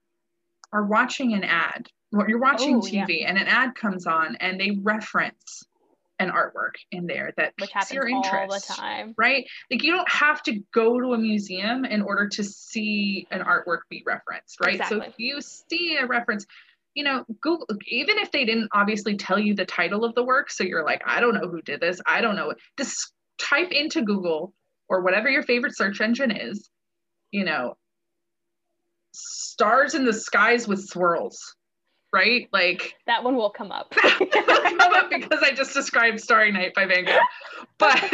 are 0.73 0.85
watching 0.85 1.33
an 1.33 1.45
ad, 1.45 1.89
or 2.13 2.29
you're 2.29 2.41
watching 2.41 2.77
Oh, 2.77 2.87
yeah. 2.87 3.07
TV 3.07 3.25
and 3.27 3.39
an 3.39 3.47
ad 3.47 3.75
comes 3.75 4.07
on 4.07 4.37
and 4.37 4.61
they 4.61 4.73
reference 4.83 5.63
an 6.19 6.31
artwork 6.31 6.73
in 6.91 7.07
there 7.07 7.33
that 7.39 7.55
which 7.61 7.73
piques 7.73 7.93
your 7.93 8.11
all 8.13 8.23
the 8.23 8.29
interest. 8.29 8.69
time. 8.77 9.15
right? 9.17 9.47
Like 9.71 9.83
you 9.85 9.93
don't 9.93 10.11
have 10.11 10.43
to 10.43 10.61
go 10.75 11.01
to 11.01 11.15
a 11.15 11.19
museum 11.19 11.85
in 11.87 12.03
order 12.03 12.29
to 12.29 12.45
see 12.45 13.27
an 13.31 13.41
artwork 13.41 13.79
be 13.89 14.03
referenced, 14.05 14.61
right? 14.61 14.85
So 14.89 15.01
if 15.01 15.15
you 15.17 15.41
see 15.41 15.97
a 15.97 16.07
reference, 16.07 16.45
you 16.99 17.05
know, 17.05 17.25
Google, 17.41 17.65
even 17.87 18.19
if 18.19 18.33
they 18.33 18.45
didn't 18.45 18.71
obviously 18.73 19.17
tell 19.17 19.39
you 19.39 19.55
the 19.55 19.65
title 19.65 20.05
of 20.05 20.17
the 20.17 20.25
work, 20.25 20.51
so 20.51 20.65
you're 20.65 20.85
like, 20.85 21.01
I 21.07 21.21
don't 21.21 21.33
know 21.33 21.49
who 21.49 21.63
did 21.63 21.81
this, 21.81 22.01
I 22.05 22.21
don't 22.21 22.35
know. 22.35 22.53
Just 22.77 23.13
type 23.39 23.71
into 23.71 24.03
Google 24.03 24.53
or 24.89 25.03
whatever 25.03 25.29
your 25.29 25.45
favorite 25.45 25.77
search 25.77 26.01
engine 26.01 26.33
is, 26.33 26.69
you 27.31 27.45
know, 27.45 27.77
stars 29.13 29.95
in 29.95 30.07
the 30.07 30.13
skies 30.13 30.67
with 30.67 30.85
swirls, 30.85 31.39
right? 32.13 32.49
Like 32.53 32.95
That 33.07 33.23
one 33.23 33.37
will 33.37 33.51
come 33.51 33.71
up. 33.71 33.95
will 34.21 34.27
come 34.27 34.93
up 34.93 35.09
because 35.09 35.41
I 35.41 35.53
just 35.53 35.75
described 35.75 36.21
Starry 36.21 36.51
Night 36.51 36.75
by 36.75 36.87
Van 36.87 37.05
Gogh. 37.05 37.17
But 37.79 37.95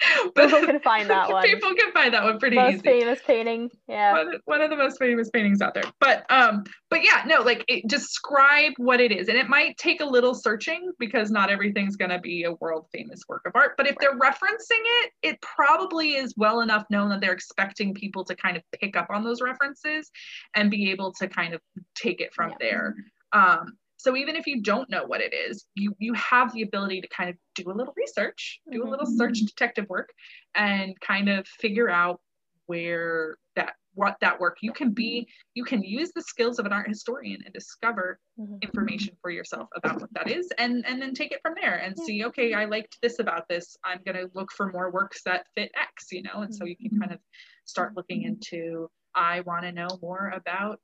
People 0.36 0.60
can 0.64 0.80
find 0.80 1.10
that 1.10 1.28
one. 1.32 1.42
People 1.44 1.74
can 1.74 1.92
find 1.92 2.14
that 2.14 2.22
one 2.24 2.38
pretty 2.38 2.56
Most 2.56 2.74
easy. 2.74 2.82
famous 2.82 3.20
painting. 3.26 3.70
Yeah. 3.88 4.12
One, 4.12 4.34
one 4.44 4.60
of 4.60 4.70
the 4.70 4.76
most 4.76 4.98
famous 4.98 5.28
paintings 5.30 5.60
out 5.60 5.74
there. 5.74 5.84
But 6.00 6.24
um, 6.30 6.64
but 6.90 7.04
yeah, 7.04 7.22
no, 7.26 7.40
like 7.42 7.64
it, 7.68 7.86
describe 7.88 8.72
what 8.76 9.00
it 9.00 9.10
is, 9.12 9.28
and 9.28 9.36
it 9.36 9.48
might 9.48 9.76
take 9.76 10.00
a 10.00 10.04
little 10.04 10.34
searching 10.34 10.92
because 10.98 11.30
not 11.30 11.50
everything's 11.50 11.96
gonna 11.96 12.20
be 12.20 12.44
a 12.44 12.52
world 12.54 12.86
famous 12.92 13.20
work 13.28 13.42
of 13.46 13.52
art. 13.54 13.72
But 13.76 13.86
if 13.88 13.96
they're 14.00 14.18
referencing 14.18 14.82
it, 15.02 15.12
it 15.22 15.40
probably 15.42 16.14
is 16.14 16.34
well 16.36 16.60
enough 16.60 16.84
known 16.90 17.08
that 17.10 17.20
they're 17.20 17.32
expecting 17.32 17.92
people 17.94 18.24
to 18.24 18.36
kind 18.36 18.56
of 18.56 18.62
pick 18.80 18.96
up 18.96 19.08
on 19.10 19.24
those 19.24 19.40
references 19.40 20.10
and 20.54 20.70
be 20.70 20.90
able 20.90 21.12
to 21.14 21.26
kind 21.28 21.54
of 21.54 21.60
take 21.94 22.20
it 22.20 22.32
from 22.34 22.50
Yeah. 22.50 22.56
there. 22.60 22.94
Um, 23.32 23.76
so 23.98 24.16
even 24.16 24.36
if 24.36 24.46
you 24.46 24.62
don't 24.62 24.88
know 24.88 25.04
what 25.04 25.20
it 25.20 25.34
is, 25.34 25.66
you 25.74 25.94
you 25.98 26.14
have 26.14 26.52
the 26.52 26.62
ability 26.62 27.00
to 27.00 27.08
kind 27.08 27.28
of 27.28 27.36
do 27.54 27.70
a 27.70 27.74
little 27.74 27.92
research, 27.96 28.60
do 28.70 28.84
a 28.84 28.88
little 28.88 29.06
mm-hmm. 29.06 29.16
search 29.16 29.40
detective 29.40 29.86
work, 29.88 30.10
and 30.54 30.98
kind 31.00 31.28
of 31.28 31.46
figure 31.46 31.90
out 31.90 32.20
where 32.66 33.36
that 33.56 33.74
what 33.94 34.16
that 34.20 34.38
work 34.38 34.58
you 34.60 34.72
can 34.72 34.92
be 34.92 35.26
you 35.54 35.64
can 35.64 35.82
use 35.82 36.12
the 36.14 36.22
skills 36.22 36.60
of 36.60 36.66
an 36.66 36.72
art 36.72 36.86
historian 36.86 37.42
and 37.44 37.52
discover 37.52 38.20
Mhm. 38.38 38.62
information 38.62 39.16
for 39.20 39.30
yourself 39.30 39.68
about 39.74 40.00
what 40.00 40.12
that 40.12 40.30
is 40.30 40.48
and 40.58 40.86
and 40.86 41.02
then 41.02 41.14
take 41.14 41.32
it 41.32 41.40
from 41.42 41.54
there 41.60 41.76
and 41.76 41.96
Yeah. 41.96 42.04
see 42.04 42.24
okay 42.26 42.54
i 42.54 42.66
liked 42.66 42.98
this 43.02 43.18
about 43.18 43.48
this 43.48 43.76
i'm 43.84 44.00
going 44.04 44.16
to 44.16 44.30
look 44.34 44.52
for 44.52 44.70
more 44.70 44.92
works 44.92 45.22
that 45.24 45.46
fit 45.56 45.72
x 45.74 46.12
you 46.12 46.22
know 46.22 46.42
and 46.42 46.54
so 46.54 46.64
you 46.64 46.76
can 46.76 46.90
mm-hmm. 46.90 47.00
kind 47.00 47.12
of 47.12 47.20
start 47.64 47.96
looking 47.96 48.20
mm-hmm. 48.20 48.34
into 48.34 48.88
i 49.14 49.40
want 49.40 49.62
to 49.62 49.72
know 49.72 49.88
more 50.00 50.30
about 50.32 50.80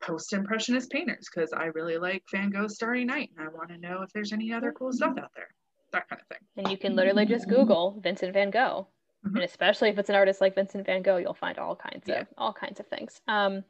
post-impressionist 0.00 0.90
painters 0.90 1.28
because 1.32 1.52
i 1.52 1.64
really 1.66 1.98
like 1.98 2.22
van 2.30 2.50
gogh's 2.50 2.74
starry 2.76 3.04
night 3.04 3.30
and 3.36 3.46
i 3.46 3.50
want 3.50 3.68
to 3.68 3.78
know 3.78 4.02
if 4.02 4.10
there's 4.12 4.32
any 4.32 4.52
other 4.52 4.72
cool 4.72 4.92
stuff 4.92 5.16
out 5.18 5.30
there 5.34 5.48
that 5.92 6.08
kind 6.08 6.20
of 6.20 6.28
thing 6.28 6.46
And 6.56 6.70
you 6.70 6.76
can 6.78 6.94
literally 6.94 7.24
just 7.24 7.48
Google 7.48 7.98
Vincent 8.02 8.34
van 8.34 8.50
Gogh. 8.50 8.88
Mhm. 9.24 9.36
And 9.36 9.42
especially 9.44 9.88
if 9.88 9.98
it's 9.98 10.10
an 10.10 10.16
artist 10.16 10.40
like 10.40 10.54
Vincent 10.54 10.84
van 10.84 11.02
Gogh, 11.02 11.16
you'll 11.16 11.32
find 11.34 11.58
all 11.58 11.74
kinds 11.74 12.06
Yeah. 12.06 12.20
of 12.20 12.28
all 12.36 12.52
kinds 12.52 12.78
of 12.78 12.86
things. 12.88 13.22
Um, 13.26 13.64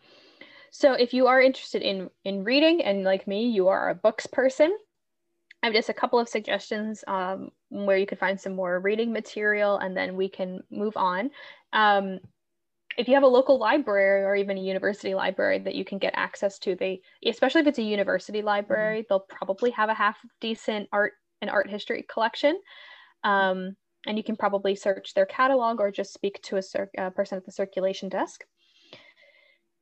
so 0.73 0.95
if 0.95 1.15
you 1.15 1.29
are 1.29 1.41
interested 1.41 1.81
in 1.83 2.11
in 2.25 2.43
reading 2.45 2.83
and 2.83 3.05
like 3.05 3.27
me, 3.29 3.47
you 3.49 3.69
are 3.69 3.89
a 3.89 3.95
books 3.95 4.27
person, 4.27 4.77
I 5.63 5.67
have 5.67 5.75
just 5.75 5.89
a 5.89 5.95
couple 5.95 6.19
of 6.19 6.29
suggestions 6.29 7.05
um, 7.07 7.51
where 7.69 7.97
you 7.97 8.07
could 8.07 8.19
find 8.19 8.41
some 8.41 8.55
more 8.55 8.81
reading 8.81 9.13
material, 9.13 9.79
and 9.79 9.97
then 9.97 10.17
we 10.17 10.29
can 10.29 10.63
move 10.71 10.97
on. 10.97 11.31
Um, 11.73 12.19
if 12.99 13.07
you 13.07 13.15
have 13.15 13.23
a 13.23 13.29
local 13.29 13.59
library 13.59 14.25
or 14.25 14.35
even 14.35 14.59
a 14.59 14.61
university 14.61 15.15
library 15.15 15.61
that 15.61 15.77
you 15.77 15.85
can 15.85 15.99
get 15.99 16.13
access 16.17 16.59
to, 16.59 16.75
they 16.75 17.01
especially 17.25 17.61
if 17.61 17.67
it's 17.69 17.79
a 17.79 17.83
university 17.83 18.43
library, 18.43 19.07
they'll 19.09 19.21
probably 19.21 19.71
have 19.71 19.89
a 19.89 19.95
half 19.95 20.19
decent 20.41 20.89
art 20.93 21.13
and 21.41 21.49
art 21.49 21.71
history 21.71 22.05
collection. 22.13 22.61
Um, 23.23 23.77
and 24.07 24.17
you 24.19 24.25
can 24.25 24.37
probably 24.37 24.75
search 24.75 25.15
their 25.15 25.27
catalog 25.27 25.81
or 25.81 25.93
just 25.93 26.13
speak 26.13 26.43
to 26.43 26.57
a 26.57 26.63
cir- 26.63 26.91
uh, 26.99 27.11
person 27.11 27.39
at 27.39 27.45
the 27.45 27.53
circulation 27.53 28.09
desk. 28.09 28.45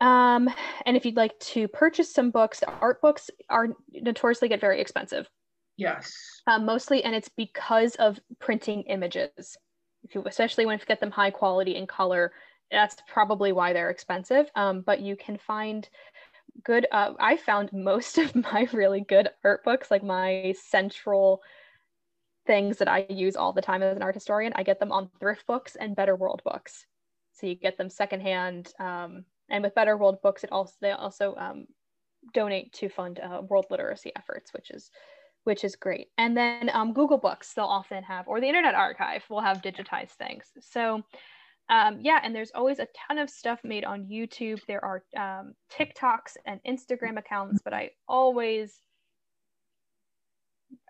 Um, 0.00 0.50
and 0.85 0.96
if 0.96 1.07
you'd 1.07 1.16
like 1.16 1.38
to 1.40 1.68
purchase 1.68 2.12
some 2.12 2.31
books, 2.31 2.62
art 2.83 3.00
books 3.00 3.31
are 3.48 3.68
notoriously 3.92 4.48
get 4.48 4.61
very 4.61 4.81
expensive 4.81 5.26
yes 5.79 6.42
um, 6.46 6.64
mostly, 6.64 7.02
and 7.02 7.14
it's 7.14 7.31
because 7.31 7.94
of 7.96 8.20
printing 8.38 8.83
images. 8.83 9.57
If 10.05 10.14
you, 10.14 10.22
especially 10.26 10.66
when 10.66 10.79
you 10.79 10.85
get 10.87 11.00
them 11.00 11.11
high 11.11 11.31
quality 11.31 11.74
in 11.76 11.87
color, 11.87 12.33
that's 12.70 12.96
probably 13.07 13.52
why 13.52 13.72
they're 13.72 13.90
expensive. 13.90 14.50
Um, 14.55 14.81
but 14.81 15.00
you 15.00 15.16
can 15.16 15.38
find 15.38 15.88
good. 16.64 16.87
Uh, 16.90 17.12
I 17.18 17.37
found 17.37 17.72
most 17.72 18.18
of 18.18 18.35
my 18.35 18.68
really 18.72 19.00
good 19.00 19.29
art 19.44 19.64
books, 19.64 19.90
like 19.90 20.02
my 20.02 20.55
central 20.61 21.42
things 22.46 22.79
that 22.79 22.88
I 22.88 23.06
use 23.08 23.37
all 23.37 23.52
the 23.52 23.62
time 23.62 23.83
as 23.83 23.96
an 23.96 24.02
art 24.02 24.14
historian. 24.14 24.52
I 24.56 24.62
get 24.62 24.79
them 24.79 24.92
on 24.92 25.10
thrift 25.19 25.46
books 25.46 25.77
and 25.77 25.96
Better 25.96 26.17
World 26.17 26.42
books, 26.44 26.87
so 27.33 27.46
you 27.46 27.54
get 27.54 27.77
them 27.77 27.90
secondhand. 27.90 28.73
Um, 28.79 29.25
and 29.48 29.62
with 29.62 29.75
Better 29.75 29.96
World 29.96 30.23
books, 30.23 30.44
it 30.44 30.52
also 30.52 30.75
they 30.81 30.92
also 30.92 31.35
um, 31.37 31.67
donate 32.33 32.73
to 32.75 32.88
fund 32.88 33.21
uh, 33.21 33.42
world 33.42 33.67
literacy 33.71 34.12
efforts, 34.17 34.52
which 34.52 34.71
is 34.71 34.90
which 35.44 35.62
is 35.62 35.77
great. 35.77 36.08
And 36.19 36.37
then 36.37 36.71
um, 36.75 36.92
Google 36.92 37.19
Books, 37.19 37.54
they'll 37.54 37.67
often 37.67 38.02
have, 38.02 38.27
or 38.27 38.40
the 38.40 38.48
Internet 38.48 38.75
Archive 38.75 39.23
will 39.31 39.40
have 39.40 39.62
digitized 39.62 40.10
things. 40.19 40.46
So, 40.60 41.04
um, 41.69 41.98
yeah, 42.00 42.21
and 42.23 42.35
there's 42.35 42.52
always 42.54 42.79
a 42.79 42.87
ton 43.08 43.19
of 43.19 43.29
stuff 43.29 43.60
made 43.64 43.85
on 43.85 44.04
YouTube. 44.06 44.60
There 44.69 44.85
are 44.85 45.02
um, 45.17 45.54
TikToks 45.73 46.37
and 46.46 46.60
Instagram 46.67 47.19
accounts, 47.19 47.60
but 47.64 47.75
I 47.75 47.90
always, 48.08 48.81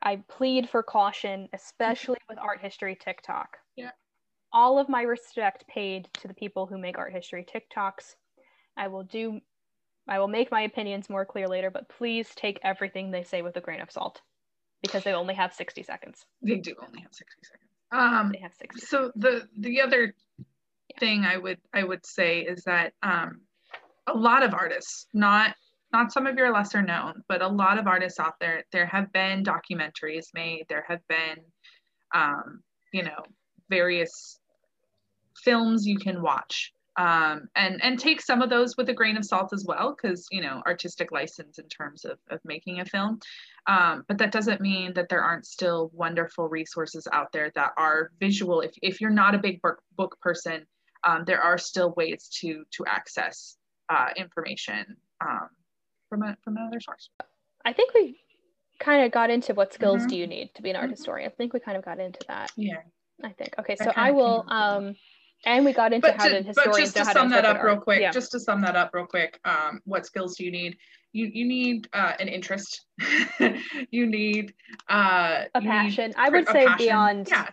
I 0.02 0.22
plead 0.28 0.68
for 0.68 0.82
caution, 0.82 1.48
especially 1.54 2.18
with 2.28 2.38
art 2.38 2.60
history 2.60 2.96
TikTok. 3.02 3.56
Yeah. 3.76 3.90
All 4.52 4.78
of 4.78 4.88
my 4.88 5.02
respect 5.02 5.64
paid 5.68 6.08
to 6.20 6.28
the 6.28 6.34
people 6.34 6.66
who 6.66 6.78
make 6.78 6.98
art 6.98 7.12
history 7.12 7.44
TikToks. 7.44 8.14
I 8.76 8.88
will 8.88 9.04
do, 9.04 9.40
I 10.08 10.18
will 10.18 10.28
make 10.28 10.50
my 10.50 10.62
opinions 10.62 11.08
more 11.08 11.24
clear 11.24 11.48
later, 11.48 11.70
but 11.70 11.88
please 11.88 12.28
take 12.36 12.58
everything 12.62 13.10
they 13.10 13.22
say 13.24 13.42
with 13.42 13.56
a 13.56 13.60
grain 13.60 13.80
of 13.80 13.90
salt 13.90 14.20
because 14.82 15.04
they 15.04 15.12
only 15.14 15.34
have 15.34 15.54
60 15.54 15.82
seconds. 15.82 16.26
they 16.42 16.56
do 16.56 16.74
only 16.86 17.00
have 17.00 17.12
60 17.14 17.34
seconds 17.42 17.62
um 17.92 18.30
They 18.32 18.40
have 18.40 18.52
60. 18.54 18.80
so 18.84 19.10
the 19.16 19.48
the 19.58 19.80
other 19.80 20.14
thing 20.98 21.24
i 21.24 21.36
would 21.36 21.58
i 21.72 21.82
would 21.82 22.04
say 22.04 22.40
is 22.40 22.62
that 22.64 22.92
um 23.02 23.40
a 24.06 24.16
lot 24.16 24.42
of 24.42 24.54
artists 24.54 25.06
not 25.12 25.54
not 25.92 26.12
some 26.12 26.26
of 26.26 26.36
your 26.36 26.52
lesser 26.52 26.82
known 26.82 27.22
but 27.28 27.42
a 27.42 27.48
lot 27.48 27.78
of 27.78 27.86
artists 27.86 28.20
out 28.20 28.34
there 28.40 28.64
there 28.72 28.86
have 28.86 29.12
been 29.12 29.44
documentaries 29.44 30.26
made 30.34 30.64
there 30.68 30.84
have 30.88 31.00
been 31.08 31.38
um 32.14 32.62
you 32.92 33.02
know 33.02 33.22
various 33.68 34.38
films 35.42 35.86
you 35.86 35.98
can 35.98 36.22
watch. 36.22 36.72
Um, 36.98 37.48
and 37.54 37.78
and 37.84 37.98
take 37.98 38.22
some 38.22 38.40
of 38.40 38.48
those 38.48 38.78
with 38.78 38.88
a 38.88 38.94
grain 38.94 39.18
of 39.18 39.24
salt 39.26 39.52
as 39.52 39.66
well 39.66 39.94
because 39.94 40.26
you 40.30 40.40
know 40.40 40.62
artistic 40.66 41.12
license 41.12 41.58
in 41.58 41.68
terms 41.68 42.06
of, 42.06 42.18
of 42.30 42.40
making 42.42 42.80
a 42.80 42.86
film. 42.86 43.20
Um, 43.66 44.04
but 44.08 44.16
that 44.16 44.32
doesn't 44.32 44.62
mean 44.62 44.94
that 44.94 45.10
there 45.10 45.22
aren't 45.22 45.44
still 45.44 45.90
wonderful 45.92 46.48
resources 46.48 47.06
out 47.12 47.32
there 47.32 47.52
that 47.54 47.72
are 47.76 48.12
visual. 48.18 48.62
If, 48.62 48.72
if 48.80 49.00
you're 49.02 49.10
not 49.10 49.34
a 49.34 49.38
big 49.38 49.60
book, 49.60 49.82
book 49.94 50.16
person 50.22 50.64
um, 51.06 51.24
there 51.24 51.40
are 51.40 51.56
still 51.56 51.94
ways 51.96 52.28
to 52.40 52.64
to 52.72 52.84
access 52.86 53.56
uh, 53.88 54.08
information 54.16 54.96
um, 55.20 55.48
from 56.08 56.22
a, 56.22 56.36
from 56.42 56.56
another 56.56 56.80
source. 56.80 57.10
I 57.64 57.72
think 57.72 57.94
we 57.94 58.18
kind 58.78 59.04
of 59.04 59.12
got 59.12 59.30
into 59.30 59.54
what 59.54 59.72
skills 59.72 60.00
mm-hmm. 60.00 60.08
do 60.08 60.16
you 60.16 60.26
need 60.26 60.50
to 60.54 60.62
be 60.62 60.70
an 60.70 60.76
art 60.76 60.86
mm-hmm. 60.86 60.92
historian. 60.92 61.30
I 61.30 61.34
think 61.34 61.52
we 61.52 61.60
kind 61.60 61.76
of 61.76 61.84
got 61.84 61.98
into 61.98 62.20
that 62.28 62.50
yeah. 62.56 62.80
I 63.24 63.30
think. 63.30 63.54
Okay 63.58 63.76
so 63.76 63.92
i, 63.96 64.08
I 64.08 64.10
will 64.10 64.44
um 64.48 64.94
and 65.44 65.64
we 65.64 65.72
got 65.72 65.92
into 65.92 66.08
but 66.08 66.16
how 66.16 66.28
to, 66.28 66.42
historians 66.42 66.54
but 66.54 66.78
just 66.78 66.96
to 66.96 67.04
sum 67.04 67.30
that 67.30 67.44
up 67.44 67.62
real 67.62 67.76
quick 67.76 68.00
yeah. 68.00 68.10
just 68.10 68.32
to 68.32 68.40
sum 68.40 68.60
that 68.62 68.76
up 68.76 68.90
real 68.92 69.06
quick 69.06 69.38
um, 69.44 69.80
what 69.84 70.04
skills 70.06 70.36
do 70.36 70.44
you 70.44 70.50
need? 70.50 70.76
You 71.12 71.30
you 71.32 71.46
need 71.46 71.88
uh, 71.92 72.12
an 72.18 72.28
interest. 72.28 72.84
You 73.90 74.06
need 74.06 74.54
uh, 74.88 75.44
a 75.54 75.60
passion. 75.60 76.12
I 76.16 76.28
would 76.28 76.46
say 76.48 76.66
passion. 76.66 76.86
beyond 76.86 77.28
yeah. 77.30 77.48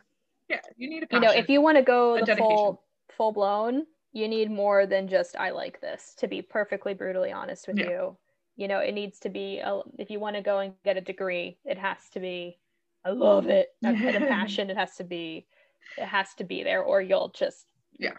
Yeah 0.49 0.59
you 0.75 0.89
need 0.89 1.03
a 1.03 1.07
passion, 1.07 1.23
you 1.23 1.29
know 1.29 1.33
if 1.33 1.49
you 1.49 1.61
want 1.61 1.77
to 1.77 1.83
go 1.83 2.19
the 2.19 2.25
dedication. 2.25 2.49
full 2.49 2.83
full 3.17 3.31
blown 3.31 3.83
you 4.13 4.27
need 4.27 4.49
more 4.49 4.85
than 4.85 5.07
just 5.07 5.35
i 5.35 5.49
like 5.49 5.81
this 5.81 6.13
to 6.17 6.27
be 6.27 6.41
perfectly 6.41 6.93
brutally 6.93 7.31
honest 7.31 7.67
with 7.67 7.79
yeah. 7.79 7.89
you. 7.89 8.17
You 8.55 8.67
know 8.67 8.79
it 8.79 8.93
needs 8.93 9.19
to 9.19 9.29
be 9.29 9.59
a, 9.59 9.81
if 9.97 10.11
you 10.11 10.19
want 10.19 10.35
to 10.35 10.41
go 10.41 10.59
and 10.59 10.73
get 10.85 10.97
a 10.97 11.01
degree 11.01 11.57
it 11.65 11.77
has 11.77 11.97
to 12.13 12.19
be 12.19 12.59
i 13.03 13.09
love 13.09 13.47
it. 13.47 13.69
A 13.83 13.91
passion 13.91 14.69
it 14.69 14.77
has 14.77 14.95
to 14.97 15.03
be 15.03 15.47
it 15.97 16.05
has 16.05 16.33
to 16.35 16.43
be 16.43 16.63
there 16.63 16.83
or 16.83 17.01
you'll 17.01 17.29
just 17.29 17.65
yeah. 17.99 18.11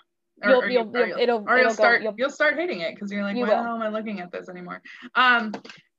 Or, 0.43 0.51
you'll, 0.51 0.61
or 0.63 0.69
you'll, 0.69 0.91
you'll, 0.93 1.07
you'll, 1.07 1.19
it'll, 1.19 1.45
or 1.49 1.59
you'll 1.59 1.71
start 1.71 2.03
go, 2.03 2.13
you'll, 2.19 2.29
start 2.29 2.57
hating 2.57 2.81
it 2.81 2.95
because 2.95 3.13
you're 3.13 3.23
like 3.23 3.37
you 3.37 3.43
why 3.43 3.53
am 3.53 3.81
I 3.81 3.89
looking 3.89 4.21
at 4.21 4.33
this 4.33 4.49
anymore? 4.49 4.83
Um 5.15 5.55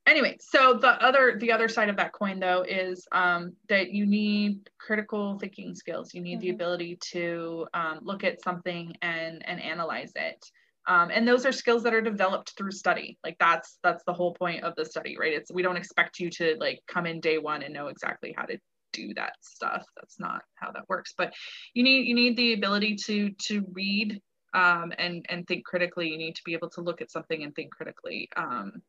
anyway 0.06 0.36
so 0.40 0.74
the 0.74 1.02
other 1.04 1.36
the 1.40 1.50
other 1.50 1.68
side 1.68 1.88
of 1.88 1.96
that 1.96 2.12
coin 2.12 2.38
though 2.38 2.62
is 2.62 3.06
um 3.12 3.52
that 3.68 3.90
you 3.90 4.06
need 4.06 4.68
critical 4.78 5.38
thinking 5.38 5.74
skills 5.74 6.14
you 6.14 6.20
need 6.20 6.34
mm-hmm. 6.34 6.42
the 6.42 6.50
ability 6.50 6.98
to 7.00 7.66
um, 7.74 7.98
look 8.02 8.24
at 8.24 8.42
something 8.42 8.94
and 9.02 9.46
and 9.48 9.60
analyze 9.60 10.12
it 10.14 10.44
um, 10.88 11.10
and 11.12 11.26
those 11.26 11.44
are 11.44 11.50
skills 11.50 11.82
that 11.82 11.92
are 11.92 12.00
developed 12.00 12.52
through 12.56 12.70
study 12.70 13.18
like 13.24 13.36
that's 13.40 13.78
that's 13.82 14.04
the 14.04 14.12
whole 14.12 14.32
point 14.34 14.62
of 14.62 14.74
the 14.76 14.84
study 14.84 15.16
right 15.18 15.32
it's 15.32 15.50
we 15.50 15.62
don't 15.62 15.76
expect 15.76 16.18
you 16.20 16.30
to 16.30 16.56
like 16.60 16.80
come 16.86 17.06
in 17.06 17.20
day 17.20 17.38
one 17.38 17.62
and 17.62 17.74
know 17.74 17.88
exactly 17.88 18.32
how 18.36 18.44
to 18.44 18.56
do 18.96 19.14
that 19.14 19.34
stuff. 19.40 19.84
That's 19.96 20.18
not 20.18 20.42
how 20.54 20.72
that 20.72 20.88
works. 20.88 21.14
But 21.16 21.34
you 21.74 21.82
need 21.82 22.06
you 22.06 22.14
need 22.14 22.36
the 22.36 22.54
ability 22.54 22.96
to 23.06 23.30
to 23.30 23.64
read 23.72 24.20
um, 24.54 24.92
and 24.98 25.24
and 25.28 25.46
think 25.46 25.64
critically. 25.64 26.08
You 26.08 26.18
need 26.18 26.36
to 26.36 26.42
be 26.44 26.54
able 26.54 26.70
to 26.70 26.80
look 26.80 27.00
at 27.00 27.10
something 27.10 27.42
and 27.42 27.54
think 27.54 27.72
critically. 27.72 28.28
Um, 28.36 28.82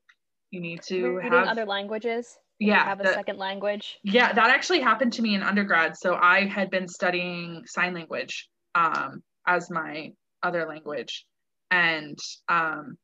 you 0.52 0.60
need 0.60 0.82
to 0.84 1.18
Reading 1.18 1.32
have 1.32 1.48
other 1.48 1.66
languages. 1.66 2.38
Yeah, 2.60 2.84
have 2.84 3.02
a 3.02 3.14
second 3.14 3.38
language. 3.38 4.00
Yeah, 4.04 4.34
that 4.34 4.50
actually 4.50 4.82
happened 4.82 5.14
to 5.14 5.22
me 5.22 5.36
in 5.36 5.44
undergrad. 5.44 5.96
So 5.96 6.16
I 6.16 6.46
had 6.46 6.72
been 6.72 6.88
studying 6.88 7.64
sign 7.68 7.94
language 7.94 8.50
um, 8.74 9.22
as 9.46 9.70
my 9.70 10.14
other 10.42 10.66
language, 10.68 11.26
and 11.70 12.18
um, 12.50 12.98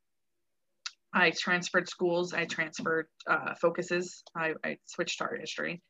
I 1.13 1.31
transferred 1.31 1.87
schools. 1.87 2.33
I 2.33 2.45
transferred 2.45 3.07
uh, 3.27 3.53
focuses. 3.61 4.23
I, 4.35 4.53
I 4.63 4.77
switched 4.87 5.19
to 5.19 5.25
art 5.25 5.39
history 5.39 5.81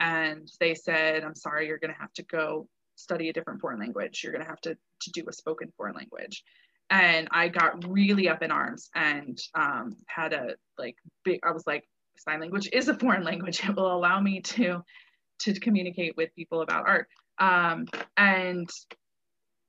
and 0.00 0.48
they 0.60 0.74
said, 0.74 1.24
I'm 1.24 1.34
sorry, 1.34 1.66
you're 1.66 1.78
going 1.78 1.94
to 1.94 2.00
have 2.00 2.12
to 2.14 2.22
go 2.24 2.68
study 2.96 3.28
a 3.28 3.32
different 3.32 3.60
foreign 3.60 3.80
language. 3.80 4.20
You're 4.22 4.32
going 4.32 4.44
to 4.44 4.50
have 4.50 4.60
to, 4.62 4.74
to 4.74 5.10
do 5.12 5.24
a 5.28 5.32
spoken 5.32 5.72
foreign 5.76 5.94
language. 5.94 6.42
And 6.90 7.28
I 7.30 7.48
got 7.48 7.84
really 7.88 8.28
up 8.28 8.42
in 8.42 8.50
arms 8.50 8.90
and 8.94 9.38
um, 9.54 9.96
had 10.06 10.32
a 10.32 10.54
like 10.78 10.96
big, 11.24 11.40
I 11.42 11.50
was 11.50 11.66
like, 11.66 11.84
sign 12.18 12.40
language 12.40 12.68
is 12.72 12.88
a 12.88 12.94
foreign 12.94 13.24
language. 13.24 13.60
It 13.68 13.76
will 13.76 13.92
allow 13.92 14.20
me 14.20 14.40
to, 14.40 14.82
to 15.40 15.60
communicate 15.60 16.16
with 16.16 16.34
people 16.34 16.62
about 16.62 16.86
art. 16.86 17.08
Um, 17.38 17.86
and 18.16 18.70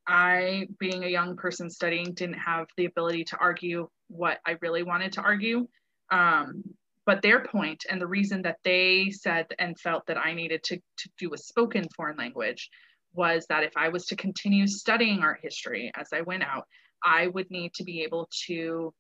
I, 0.07 0.68
being 0.80 1.03
a 1.03 1.09
young 1.09 1.36
person 1.36 1.70
studying, 1.70 2.13
didn't 2.13 2.39
have 2.39 2.68
the 2.78 2.86
ability 2.86 3.26
to 3.26 3.38
argue 3.38 3.89
what 4.07 4.39
I 4.45 4.57
really 4.61 4.84
wanted 4.84 5.13
to 5.13 5.22
argue. 5.22 5.68
Um, 6.11 6.63
but 7.05 7.22
their 7.22 7.43
point 7.43 7.86
and 7.89 8.01
the 8.01 8.07
reason 8.07 8.41
that 8.43 8.57
they 8.63 9.11
said 9.11 9.47
and 9.59 9.80
felt 9.80 10.05
that 10.07 10.18
I 10.18 10.34
needed 10.34 10.63
to, 10.63 10.78
to 10.78 11.09
do 11.18 11.34
a 11.34 11.38
spoken 11.38 11.88
foreign 11.95 12.18
language 12.18 12.70
was 13.13 13.45
that 13.47 13.63
if 13.63 13.72
I 13.76 13.89
was 13.89 14.05
to 14.07 14.15
continue 14.15 14.68
studying 14.68 15.22
art 15.22 15.39
history 15.41 15.91
as 15.95 16.09
I 16.13 16.22
went 16.22 16.43
out, 16.43 16.68
I 17.04 17.28
would 17.28 17.50
need 17.52 17.74
to 17.76 17.84
be 17.84 18.04
able 18.04 18.30
to 18.48 18.93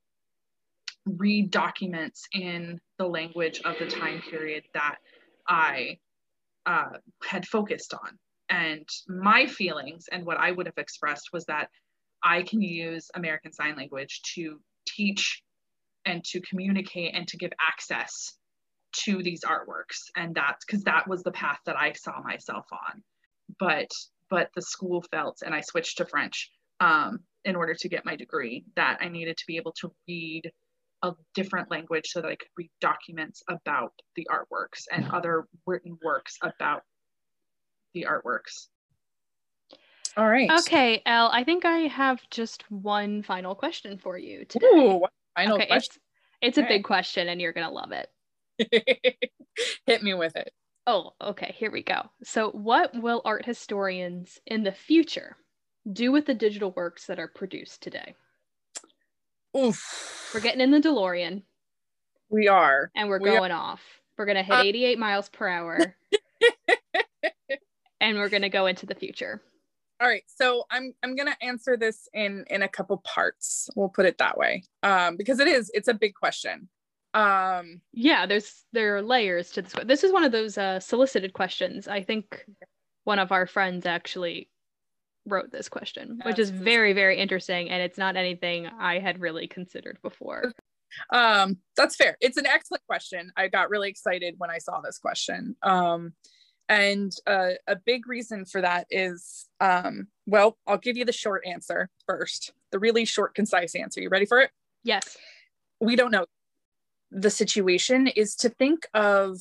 read 1.05 1.51
documents 1.51 2.27
in 2.33 2.79
the 2.97 3.07
language 3.07 3.61
of 3.63 3.75
the 3.79 3.87
time 3.87 4.21
period 4.29 4.63
that 4.73 4.97
I 5.47 5.99
uh, 6.65 6.97
had 7.23 7.47
focused 7.47 7.93
on. 7.93 8.17
And 8.49 8.87
my 9.07 9.45
feelings 9.45 10.05
and 10.11 10.25
what 10.25 10.37
I 10.37 10.51
would 10.51 10.65
have 10.65 10.77
expressed 10.77 11.29
was 11.33 11.45
that 11.45 11.69
I 12.23 12.43
can 12.43 12.61
use 12.61 13.09
American 13.13 13.53
Sign 13.53 13.75
Language 13.75 14.21
to 14.35 14.59
teach 14.85 15.43
and 16.05 16.23
to 16.25 16.41
communicate 16.41 17.13
and 17.13 17.27
to 17.27 17.37
give 17.37 17.51
access 17.59 18.33
to 18.93 19.21
these 19.21 19.41
artworks 19.41 20.09
and 20.15 20.33
that's 20.33 20.65
because 20.65 20.83
that 20.83 21.07
was 21.07 21.21
the 21.23 21.31
path 21.31 21.59
that 21.65 21.75
i 21.75 21.91
saw 21.91 22.21
myself 22.23 22.65
on 22.71 23.03
but 23.59 23.89
but 24.29 24.49
the 24.55 24.61
school 24.61 25.03
felt 25.11 25.39
and 25.45 25.53
i 25.53 25.61
switched 25.61 25.97
to 25.97 26.05
french 26.05 26.49
um, 26.79 27.19
in 27.45 27.55
order 27.55 27.73
to 27.73 27.89
get 27.89 28.05
my 28.05 28.15
degree 28.15 28.65
that 28.75 28.97
i 29.01 29.07
needed 29.07 29.37
to 29.37 29.43
be 29.47 29.57
able 29.57 29.73
to 29.73 29.91
read 30.07 30.51
a 31.03 31.13
different 31.35 31.69
language 31.69 32.07
so 32.07 32.21
that 32.21 32.29
i 32.29 32.35
could 32.35 32.49
read 32.57 32.71
documents 32.81 33.43
about 33.49 33.93
the 34.15 34.27
artworks 34.31 34.83
and 34.91 35.07
other 35.11 35.45
written 35.65 35.97
works 36.03 36.37
about 36.43 36.81
the 37.93 38.05
artworks 38.09 38.67
all 40.15 40.27
right 40.27 40.49
okay 40.51 41.01
elle 41.05 41.29
i 41.31 41.43
think 41.43 41.65
i 41.65 41.79
have 41.79 42.19
just 42.31 42.63
one 42.71 43.21
final 43.21 43.53
question 43.53 43.97
for 43.97 44.17
you 44.17 44.45
today 44.45 44.65
Ooh, 44.67 45.05
Final 45.37 45.57
okay, 45.57 45.67
question. 45.67 46.01
It's, 46.41 46.57
it's 46.57 46.65
a 46.65 46.67
big 46.67 46.83
question 46.83 47.29
and 47.29 47.39
you're 47.39 47.53
going 47.53 47.67
to 47.67 47.73
love 47.73 47.91
it. 47.91 49.29
Hit 49.85 50.01
me 50.01 50.15
with 50.15 50.35
it. 50.35 50.51
Oh, 50.87 51.11
okay. 51.21 51.53
Here 51.57 51.69
we 51.69 51.83
go. 51.83 52.01
So, 52.23 52.49
what 52.51 52.95
will 52.99 53.21
art 53.23 53.45
historians 53.45 54.39
in 54.47 54.63
the 54.63 54.71
future 54.71 55.37
do 55.91 56.11
with 56.11 56.25
the 56.25 56.33
digital 56.33 56.71
works 56.71 57.05
that 57.07 57.19
are 57.19 57.27
produced 57.27 57.81
today? 57.81 58.15
Oof. 59.55 60.31
We're 60.33 60.41
getting 60.41 60.61
in 60.61 60.71
the 60.71 60.79
DeLorean. 60.79 61.43
We 62.29 62.47
are. 62.47 62.91
And 62.95 63.09
we're 63.09 63.19
we 63.19 63.29
going 63.29 63.51
are. 63.51 63.71
off. 63.71 63.81
We're 64.17 64.25
going 64.25 64.37
to 64.37 64.43
hit 64.43 64.53
uh, 64.53 64.63
88 64.63 64.99
miles 64.99 65.29
per 65.29 65.47
hour. 65.47 65.77
and 68.01 68.17
we're 68.17 68.29
going 68.29 68.41
to 68.41 68.49
go 68.49 68.65
into 68.65 68.85
the 68.85 68.95
future 68.95 69.41
all 70.01 70.07
right 70.07 70.23
so 70.27 70.63
i'm 70.69 70.93
i'm 71.03 71.15
going 71.15 71.27
to 71.27 71.43
answer 71.43 71.75
this 71.77 72.07
in 72.13 72.45
in 72.49 72.61
a 72.61 72.67
couple 72.67 72.97
parts 72.97 73.69
we'll 73.75 73.89
put 73.89 74.05
it 74.05 74.17
that 74.17 74.37
way 74.37 74.63
um 74.83 75.17
because 75.17 75.39
it 75.39 75.47
is 75.47 75.71
it's 75.73 75.87
a 75.87 75.93
big 75.93 76.13
question 76.13 76.69
um 77.13 77.81
yeah 77.93 78.25
there's 78.25 78.65
there 78.73 78.97
are 78.97 79.01
layers 79.01 79.49
to 79.51 79.61
this 79.61 79.73
this 79.85 80.03
is 80.03 80.11
one 80.11 80.23
of 80.23 80.31
those 80.31 80.57
uh 80.57 80.79
solicited 80.79 81.33
questions 81.33 81.87
i 81.87 82.01
think 82.01 82.45
one 83.05 83.19
of 83.19 83.31
our 83.31 83.47
friends 83.47 83.85
actually 83.85 84.49
wrote 85.27 85.51
this 85.51 85.69
question 85.69 86.19
which 86.25 86.39
is 86.39 86.49
very 86.49 86.93
very 86.93 87.17
interesting 87.17 87.69
and 87.69 87.81
it's 87.81 87.97
not 87.97 88.15
anything 88.15 88.67
i 88.79 88.99
had 88.99 89.19
really 89.19 89.47
considered 89.47 89.97
before 90.01 90.51
um 91.13 91.57
that's 91.75 91.95
fair 91.95 92.17
it's 92.21 92.37
an 92.37 92.45
excellent 92.45 92.83
question 92.87 93.31
i 93.35 93.47
got 93.47 93.69
really 93.69 93.89
excited 93.89 94.35
when 94.37 94.49
i 94.49 94.57
saw 94.57 94.79
this 94.81 94.97
question 94.97 95.55
um 95.63 96.13
and 96.69 97.13
uh, 97.25 97.51
a 97.67 97.75
big 97.75 98.07
reason 98.07 98.45
for 98.45 98.61
that 98.61 98.87
is, 98.89 99.47
um, 99.61 100.07
well, 100.25 100.57
I'll 100.67 100.77
give 100.77 100.97
you 100.97 101.05
the 101.05 101.13
short 101.13 101.43
answer 101.45 101.89
first, 102.05 102.51
the 102.71 102.79
really 102.79 103.05
short, 103.05 103.35
concise 103.35 103.73
answer. 103.73 104.01
You 104.01 104.09
ready 104.09 104.25
for 104.25 104.41
it? 104.41 104.51
Yes. 104.83 105.15
We 105.79 105.95
don't 105.95 106.11
know. 106.11 106.25
The 107.11 107.29
situation 107.29 108.07
is 108.07 108.35
to 108.37 108.49
think 108.49 108.85
of 108.93 109.39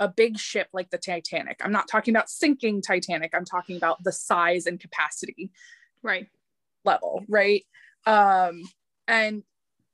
a 0.00 0.08
big 0.08 0.38
ship 0.38 0.68
like 0.72 0.90
the 0.90 0.98
Titanic. 0.98 1.60
I'm 1.62 1.72
not 1.72 1.88
talking 1.88 2.14
about 2.14 2.28
sinking 2.28 2.82
Titanic. 2.82 3.32
I'm 3.34 3.44
talking 3.44 3.76
about 3.76 4.02
the 4.02 4.12
size 4.12 4.66
and 4.66 4.80
capacity. 4.80 5.50
Right. 6.02 6.28
Level, 6.84 7.24
right? 7.28 7.64
Um, 8.06 8.62
and 9.08 9.42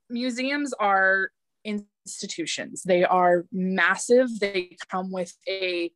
museums 0.09 0.73
are 0.73 1.29
institutions. 1.63 2.83
They 2.83 3.03
are 3.03 3.45
massive. 3.51 4.39
They 4.39 4.75
come 4.89 5.11
with 5.11 5.33
a 5.47 5.91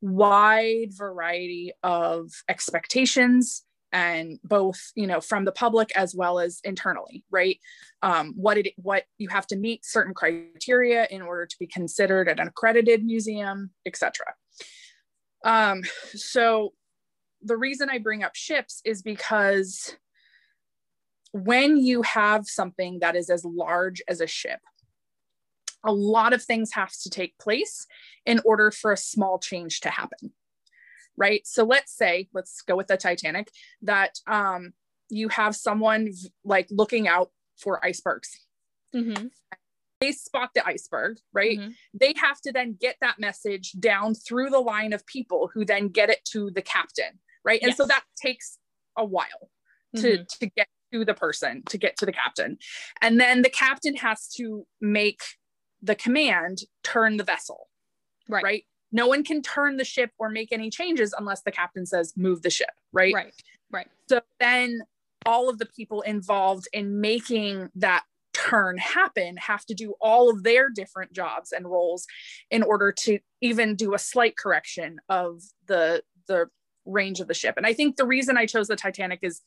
wide 0.00 0.88
variety 0.90 1.72
of 1.82 2.30
expectations 2.48 3.64
and 3.94 4.38
both 4.44 4.92
you 4.94 5.06
know 5.06 5.20
from 5.20 5.46
the 5.46 5.52
public 5.52 5.90
as 5.96 6.14
well 6.14 6.38
as 6.38 6.60
internally 6.64 7.24
right 7.30 7.58
um, 8.02 8.34
what 8.36 8.58
it 8.58 8.74
what 8.76 9.04
you 9.16 9.28
have 9.28 9.46
to 9.46 9.56
meet 9.56 9.86
certain 9.86 10.12
criteria 10.12 11.06
in 11.10 11.22
order 11.22 11.46
to 11.46 11.56
be 11.58 11.66
considered 11.66 12.28
an 12.28 12.40
accredited 12.40 13.02
museum 13.04 13.70
etc 13.86 14.26
um, 15.44 15.82
so 16.14 16.74
the 17.42 17.56
reason 17.56 17.88
i 17.88 17.98
bring 17.98 18.22
up 18.22 18.34
ships 18.34 18.82
is 18.84 19.00
because 19.00 19.96
when 21.34 21.76
you 21.76 22.02
have 22.02 22.46
something 22.46 23.00
that 23.00 23.16
is 23.16 23.28
as 23.28 23.44
large 23.44 24.00
as 24.06 24.20
a 24.20 24.26
ship, 24.26 24.60
a 25.84 25.92
lot 25.92 26.32
of 26.32 26.44
things 26.44 26.72
have 26.74 26.92
to 27.02 27.10
take 27.10 27.36
place 27.38 27.88
in 28.24 28.40
order 28.44 28.70
for 28.70 28.92
a 28.92 28.96
small 28.96 29.40
change 29.40 29.80
to 29.80 29.90
happen. 29.90 30.32
Right. 31.16 31.46
So 31.46 31.64
let's 31.64 31.96
say, 31.96 32.28
let's 32.34 32.60
go 32.62 32.76
with 32.76 32.88
the 32.88 32.96
Titanic, 32.96 33.50
that 33.82 34.18
um, 34.26 34.72
you 35.08 35.28
have 35.28 35.54
someone 35.54 36.10
like 36.44 36.66
looking 36.70 37.06
out 37.06 37.30
for 37.56 37.84
icebergs. 37.84 38.30
Mm-hmm. 38.94 39.26
They 40.00 40.12
spot 40.12 40.50
the 40.54 40.66
iceberg, 40.66 41.18
right? 41.32 41.58
Mhm. 41.58 41.74
They 41.98 42.14
have 42.16 42.40
to 42.42 42.52
then 42.52 42.76
get 42.78 42.96
that 43.00 43.18
message 43.18 43.72
down 43.78 44.14
through 44.14 44.50
the 44.50 44.58
line 44.58 44.92
of 44.92 45.06
people 45.06 45.50
who 45.54 45.64
then 45.64 45.88
get 45.88 46.10
it 46.10 46.24
to 46.32 46.50
the 46.50 46.62
captain, 46.62 47.20
right? 47.44 47.62
And 47.62 47.74
so 47.74 47.86
that 47.86 48.02
takes 48.20 48.58
a 48.96 49.04
while 49.04 49.50
to 49.96 50.24
to 50.24 50.46
get 50.56 50.66
to 50.92 51.04
the 51.04 51.14
person, 51.14 51.62
to 51.68 51.78
get 51.78 51.96
to 51.98 52.06
the 52.06 52.12
captain. 52.12 52.58
And 53.00 53.20
then 53.20 53.42
the 53.42 53.48
captain 53.50 53.94
has 53.96 54.28
to 54.36 54.66
make 54.80 55.22
the 55.80 55.94
command 55.94 56.62
turn 56.82 57.16
the 57.16 57.24
vessel, 57.24 57.68
Right. 58.28 58.44
right? 58.44 58.64
No 58.94 59.08
one 59.08 59.24
can 59.24 59.42
turn 59.42 59.76
the 59.76 59.84
ship 59.84 60.12
or 60.18 60.30
make 60.30 60.52
any 60.52 60.70
changes 60.70 61.12
unless 61.18 61.42
the 61.42 61.50
captain 61.50 61.84
says 61.84 62.14
move 62.16 62.42
the 62.42 62.48
ship, 62.50 62.70
right? 62.92 63.12
Right. 63.12 63.34
Right. 63.70 63.88
So 64.08 64.20
then 64.38 64.82
all 65.26 65.48
of 65.50 65.58
the 65.58 65.66
people 65.66 66.02
involved 66.02 66.68
in 66.72 67.00
making 67.00 67.70
that 67.74 68.04
turn 68.32 68.78
happen 68.78 69.36
have 69.36 69.64
to 69.66 69.74
do 69.74 69.94
all 70.00 70.30
of 70.30 70.44
their 70.44 70.68
different 70.70 71.12
jobs 71.12 71.50
and 71.50 71.66
roles 71.66 72.06
in 72.52 72.62
order 72.62 72.92
to 72.92 73.18
even 73.40 73.74
do 73.74 73.94
a 73.94 73.98
slight 73.98 74.36
correction 74.36 74.98
of 75.08 75.42
the 75.66 76.02
the 76.28 76.46
range 76.84 77.18
of 77.18 77.26
the 77.26 77.34
ship. 77.34 77.54
And 77.56 77.66
I 77.66 77.72
think 77.72 77.96
the 77.96 78.06
reason 78.06 78.36
I 78.36 78.46
chose 78.46 78.68
the 78.68 78.76
Titanic 78.76 79.20
is 79.22 79.40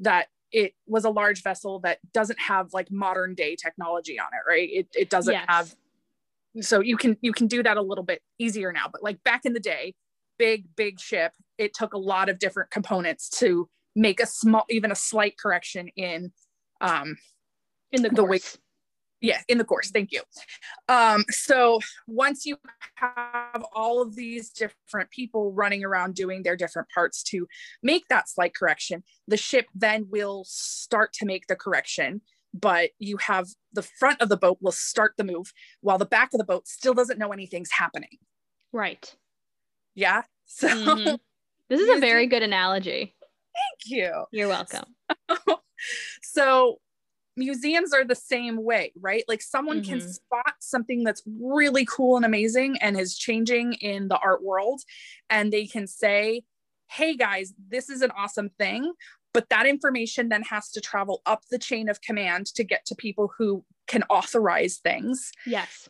that 0.00 0.26
it 0.50 0.72
was 0.86 1.04
a 1.04 1.10
large 1.10 1.42
vessel 1.42 1.78
that 1.80 1.98
doesn't 2.12 2.38
have 2.40 2.72
like 2.72 2.90
modern 2.90 3.34
day 3.34 3.54
technology 3.54 4.18
on 4.18 4.28
it, 4.32 4.48
right? 4.48 4.68
It 4.72 4.88
it 4.96 5.08
doesn't 5.10 5.34
Yes. 5.34 5.44
have 5.48 5.74
so 6.60 6.80
you 6.80 6.96
can 6.96 7.16
you 7.20 7.32
can 7.32 7.46
do 7.46 7.62
that 7.62 7.76
a 7.76 7.82
little 7.82 8.04
bit 8.04 8.22
easier 8.38 8.72
now, 8.72 8.86
but 8.90 9.02
like 9.02 9.22
back 9.24 9.42
in 9.44 9.52
the 9.52 9.60
day, 9.60 9.94
big 10.38 10.64
big 10.76 11.00
ship, 11.00 11.32
it 11.58 11.74
took 11.74 11.94
a 11.94 11.98
lot 11.98 12.28
of 12.28 12.38
different 12.38 12.70
components 12.70 13.28
to 13.28 13.68
make 13.96 14.20
a 14.20 14.26
small 14.26 14.64
even 14.70 14.92
a 14.92 14.94
slight 14.94 15.36
correction 15.38 15.88
in 15.96 16.32
um 16.80 17.16
in 17.92 18.02
the 18.02 18.10
the 18.10 18.24
way- 18.24 18.40
yeah 19.20 19.40
in 19.48 19.58
the 19.58 19.64
course. 19.64 19.90
Thank 19.90 20.12
you. 20.12 20.22
Um 20.88 21.24
so 21.30 21.80
once 22.06 22.46
you 22.46 22.56
have 22.94 23.64
all 23.74 24.00
of 24.00 24.14
these 24.14 24.50
different 24.50 25.10
people 25.10 25.52
running 25.52 25.84
around 25.84 26.14
doing 26.14 26.42
their 26.42 26.56
different 26.56 26.88
parts 26.94 27.22
to 27.24 27.46
make 27.82 28.06
that 28.08 28.28
slight 28.28 28.54
correction 28.54 29.02
the 29.26 29.36
ship 29.36 29.66
then 29.74 30.06
will 30.10 30.44
start 30.46 31.12
to 31.14 31.26
make 31.26 31.46
the 31.48 31.56
correction 31.56 32.20
but 32.54 32.90
you 32.98 33.16
have 33.18 33.46
the 33.72 33.82
front 33.82 34.20
of 34.22 34.28
the 34.28 34.36
boat 34.36 34.58
will 34.60 34.72
start 34.72 35.12
the 35.16 35.24
move 35.24 35.52
while 35.80 35.98
the 35.98 36.06
back 36.06 36.32
of 36.32 36.38
the 36.38 36.44
boat 36.44 36.66
still 36.66 36.94
doesn't 36.94 37.18
know 37.18 37.32
anything's 37.32 37.70
happening 37.70 38.18
right. 38.72 39.14
yeah 39.94 40.22
so 40.46 40.68
Mhm. 40.68 41.18
This 41.68 41.80
is 41.82 41.96
a 41.98 42.00
very 42.00 42.26
good 42.26 42.42
analogy. 42.42 43.14
thank 43.54 43.80
you 43.86 44.24
You're 44.32 44.48
welcome. 44.48 44.84
so 46.22 46.78
museums 47.36 47.92
are 47.92 48.04
the 48.04 48.14
same 48.14 48.64
way, 48.64 48.92
right? 49.00 49.22
Like 49.28 49.42
someone 49.42 49.82
can 49.82 49.98
Mhm. 49.98 50.08
spot 50.14 50.54
something 50.60 51.04
that's 51.04 51.22
really 51.40 51.84
cool 51.84 52.16
and 52.16 52.24
amazing 52.24 52.78
and 52.80 52.98
is 52.98 53.16
changing 53.16 53.74
in 53.74 54.08
the 54.08 54.18
art 54.18 54.42
world, 54.42 54.80
and 55.30 55.52
they 55.52 55.66
can 55.66 55.86
say, 55.86 56.42
hey 56.90 57.14
guys, 57.16 57.52
this 57.68 57.90
is 57.90 58.02
an 58.02 58.10
awesome 58.12 58.48
thing. 58.58 58.92
But 59.34 59.48
that 59.50 59.66
information 59.66 60.28
then 60.28 60.42
has 60.42 60.70
to 60.70 60.80
travel 60.80 61.22
up 61.26 61.42
the 61.50 61.58
chain 61.58 61.88
of 61.88 62.00
command 62.00 62.46
to 62.54 62.64
get 62.64 62.84
to 62.86 62.94
people 62.94 63.32
who 63.36 63.64
can 63.86 64.02
authorize 64.10 64.78
things. 64.78 65.32
Yes. 65.46 65.88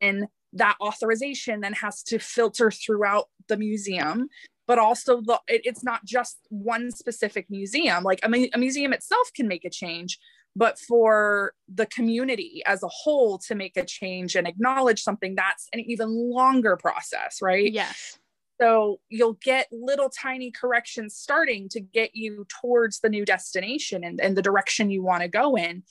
And 0.00 0.26
that 0.52 0.76
authorization 0.80 1.60
then 1.60 1.72
has 1.72 2.02
to 2.04 2.18
filter 2.18 2.70
throughout 2.70 3.28
the 3.48 3.56
museum 3.56 4.28
but 4.66 4.78
also 4.78 5.20
the 5.20 5.40
it, 5.48 5.62
it's 5.64 5.82
not 5.82 6.04
just 6.04 6.38
one 6.50 6.90
specific 6.90 7.46
museum 7.50 8.04
like 8.04 8.20
I 8.22 8.28
mean, 8.28 8.48
a 8.54 8.58
museum 8.58 8.92
itself 8.92 9.30
can 9.34 9.48
make 9.48 9.64
a 9.64 9.70
change 9.70 10.18
but 10.54 10.78
for 10.78 11.54
the 11.72 11.86
community 11.86 12.62
as 12.66 12.82
a 12.82 12.88
whole 12.88 13.38
to 13.38 13.54
make 13.54 13.76
a 13.76 13.84
change 13.84 14.36
and 14.36 14.46
acknowledge 14.46 15.02
something 15.02 15.34
that's 15.34 15.68
an 15.72 15.80
even 15.80 16.08
longer 16.10 16.76
process 16.76 17.38
right 17.42 17.72
Yes. 17.72 18.18
So 18.60 19.00
you'll 19.08 19.38
get 19.42 19.66
little 19.72 20.10
tiny 20.10 20.50
corrections 20.50 21.16
starting 21.16 21.68
to 21.68 21.80
get 21.80 22.10
you 22.14 22.46
towards 22.60 23.00
the 23.00 23.08
new 23.08 23.24
destination 23.24 24.04
and, 24.04 24.20
and 24.20 24.36
the 24.36 24.42
direction 24.42 24.90
you 24.90 25.02
want 25.02 25.22
to 25.22 25.28
go 25.28 25.56
in 25.56 25.82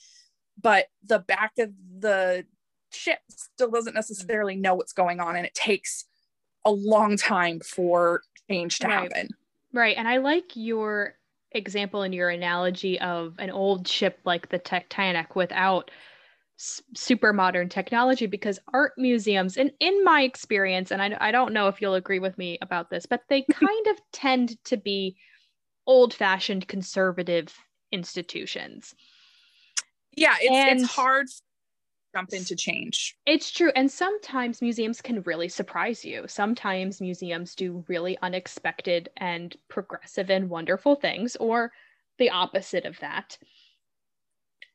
but 0.60 0.86
the 1.04 1.18
back 1.18 1.52
of 1.58 1.70
the 1.98 2.44
ship 2.92 3.18
still 3.30 3.70
doesn't 3.70 3.94
necessarily 3.94 4.56
know 4.56 4.74
what's 4.74 4.92
going 4.92 5.20
on 5.20 5.36
and 5.36 5.46
it 5.46 5.54
takes 5.54 6.04
a 6.64 6.70
long 6.70 7.16
time 7.16 7.60
for 7.60 8.22
change 8.48 8.78
to 8.78 8.86
Right. 8.86 9.12
happen 9.12 9.28
Right. 9.72 9.96
And 9.96 10.06
I 10.06 10.18
like 10.18 10.54
your 10.54 11.14
example 11.52 12.02
and 12.02 12.14
your 12.14 12.28
analogy 12.28 13.00
of 13.00 13.34
an 13.38 13.50
old 13.50 13.88
ship 13.88 14.18
like 14.24 14.48
the 14.48 14.58
Titanic 14.58 15.34
without 15.34 15.90
super 16.94 17.32
modern 17.32 17.68
technology 17.68 18.26
because 18.26 18.58
art 18.72 18.92
museums, 18.96 19.56
and 19.56 19.72
in 19.80 20.04
my 20.04 20.22
experience, 20.22 20.90
and 20.92 21.02
I, 21.02 21.16
I 21.20 21.32
don't 21.32 21.52
know 21.52 21.68
if 21.68 21.80
you'll 21.82 21.94
agree 21.94 22.18
with 22.20 22.38
me 22.38 22.58
about 22.62 22.90
this, 22.90 23.06
but 23.06 23.22
they 23.28 23.42
kind 23.50 23.86
of 23.88 23.96
tend 24.12 24.62
to 24.64 24.76
be 24.76 25.16
old 25.86 26.14
fashioned 26.14 26.68
conservative 26.68 27.54
institutions. 27.90 28.94
yeah 30.16 30.36
it's, 30.40 30.50
And- 30.50 30.80
it's 30.80 30.92
hard 30.94 31.26
to 31.26 31.42
jump 32.14 32.32
into 32.32 32.54
change 32.54 33.16
It's 33.26 33.50
true. 33.50 33.72
And 33.74 33.90
sometimes 33.90 34.60
museums 34.62 35.00
can 35.00 35.22
really 35.22 35.48
surprise 35.48 36.04
you. 36.04 36.24
Sometimes 36.28 37.00
museums 37.00 37.54
do 37.54 37.84
really 37.88 38.18
unexpected 38.22 39.08
and 39.16 39.56
progressive 39.68 40.30
and 40.30 40.50
wonderful 40.50 40.94
things, 40.94 41.36
or 41.36 41.72
the 42.18 42.30
opposite 42.30 42.84
of 42.84 42.98
that. 43.00 43.38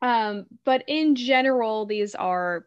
Um, 0.02 0.46
but 0.64 0.84
in 0.86 1.14
general, 1.16 1.86
these 1.86 2.14
are 2.14 2.66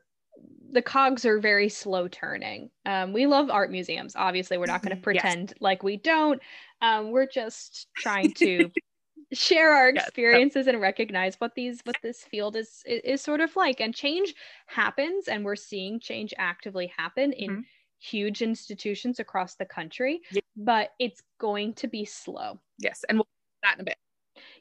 the 0.72 0.82
cogs 0.82 1.26
are 1.26 1.40
very 1.40 1.70
slow 1.70 2.08
turning. 2.08 2.72
Um, 2.86 3.14
we 3.14 3.28
love 3.28 3.50
art 3.50 3.72
museums. 3.72 4.16
Obviously, 4.16 4.58
we're 4.58 4.66
not 4.68 4.84
going 4.84 4.96
to 4.96 5.02
Mhm. 5.02 5.04
Yes. 5.10 5.36
pretend 5.36 5.54
like 5.60 5.84
we 5.84 5.98
don't. 5.98 6.42
Um, 6.82 7.12
we're 7.12 7.28
just 7.28 7.88
trying 7.98 8.34
to 8.36 8.72
share 9.34 9.72
our 9.74 9.90
Yes. 9.94 10.12
experiences 10.12 10.68
and 10.68 10.82
recognize 10.82 11.36
what 11.42 11.56
these 11.56 11.82
what 11.86 12.02
this 12.04 12.24
field 12.26 12.56
is, 12.58 12.84
is 12.86 13.02
is 13.04 13.22
sort 13.22 13.42
of 13.42 13.56
like. 13.56 13.82
And 13.82 13.96
change 13.96 14.36
happens, 14.68 15.28
and 15.28 15.46
we're 15.46 15.56
seeing 15.58 16.00
change 16.00 16.34
actively 16.38 16.88
happen 16.88 17.34
in 17.34 17.50
Mhm. 17.50 17.66
huge 18.00 18.42
institutions 18.42 19.20
across 19.20 19.56
the 19.56 19.66
country. 19.66 20.22
Yeah. 20.30 20.42
But 20.58 20.92
it's 21.00 21.22
going 21.40 21.74
to 21.76 21.88
be 21.88 22.06
slow. 22.06 22.62
yes 22.80 23.04
and 23.10 23.18
we'll 23.20 23.28
that 23.64 23.76
in 23.76 23.82
a 23.82 23.84
bit 23.86 23.98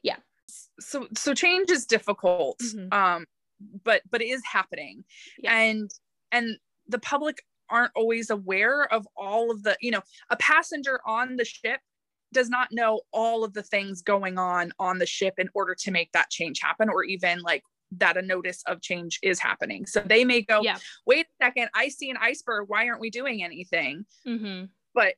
Yeah. 0.02 0.16
So 0.80 1.06
so 1.16 1.34
change 1.34 1.70
is 1.70 1.86
difficult 1.86 2.58
Mhm. 2.60 2.92
um 2.92 3.26
but 3.84 4.02
but 4.10 4.22
it 4.22 4.26
is 4.28 4.42
happening 4.50 5.04
Yeah. 5.38 5.54
and 5.56 5.90
and 6.32 6.56
the 6.88 6.98
public 6.98 7.42
aren't 7.68 7.92
always 7.94 8.30
aware 8.30 8.92
of 8.92 9.06
all 9.16 9.50
of 9.50 9.62
the 9.62 9.76
you 9.80 9.90
know 9.90 10.02
a 10.30 10.36
passenger 10.36 11.00
on 11.06 11.36
the 11.36 11.44
ship 11.44 11.80
does 12.32 12.48
not 12.48 12.68
know 12.72 13.00
all 13.12 13.44
of 13.44 13.52
the 13.54 13.62
things 13.62 14.02
going 14.02 14.38
on 14.38 14.72
on 14.78 14.98
the 14.98 15.06
ship 15.06 15.34
in 15.38 15.48
order 15.54 15.74
to 15.74 15.90
make 15.90 16.10
that 16.12 16.30
change 16.30 16.60
happen 16.60 16.88
or 16.88 17.04
even 17.04 17.40
like 17.42 17.62
that 17.92 18.16
a 18.16 18.22
notice 18.22 18.62
of 18.66 18.80
change 18.80 19.18
is 19.22 19.38
happening 19.40 19.84
so 19.84 20.00
they 20.00 20.24
may 20.24 20.40
go 20.42 20.60
Yeah. 20.62 20.78
wait 21.06 21.26
a 21.26 21.44
second 21.44 21.68
i 21.74 21.88
see 21.88 22.08
an 22.10 22.16
iceberg 22.20 22.68
why 22.68 22.86
aren't 22.88 23.00
we 23.00 23.10
doing 23.10 23.42
anything 23.42 24.04
Mm-hmm. 24.26 24.66
but 24.94 25.14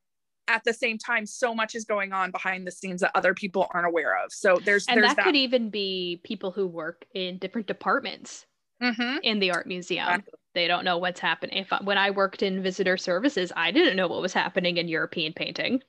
at 0.49 0.63
the 0.65 0.73
same 0.73 0.99
time 0.99 1.25
so 1.27 1.55
much 1.55 1.75
is 1.75 1.85
going 1.85 2.13
on 2.13 2.31
behind 2.31 2.67
the 2.67 2.71
scenes 2.73 3.01
that 3.01 3.11
other 3.15 3.35
people 3.35 3.69
aren't 3.73 3.87
aware 3.87 4.17
of 4.23 4.33
so 4.33 4.57
there's 4.65 4.87
And 4.89 5.03
there's 5.03 5.15
that, 5.15 5.25
could 5.25 5.37
even 5.37 5.71
be 5.71 6.21
people 6.25 6.51
who 6.51 6.67
work 6.67 7.05
in 7.15 7.39
different 7.39 7.67
departments 7.67 8.47
Mhm. 8.83 9.21
in 9.23 9.39
the 9.39 9.53
art 9.53 9.67
museum. 9.69 10.07
Exactly. 10.09 10.35
They 10.55 10.67
don't 10.67 10.85
know 10.85 10.99
what's 10.99 11.21
happening. 11.21 11.57
If 11.59 11.71
when 11.85 11.97
I 11.99 12.11
worked 12.11 12.43
in 12.43 12.63
visitor 12.63 12.97
services, 12.97 13.53
I 13.55 13.71
didn't 13.71 13.97
know 13.97 14.09
what 14.09 14.21
was 14.21 14.33
happening 14.35 14.77
in 14.77 14.89
European 14.89 15.33
painting. 15.33 15.83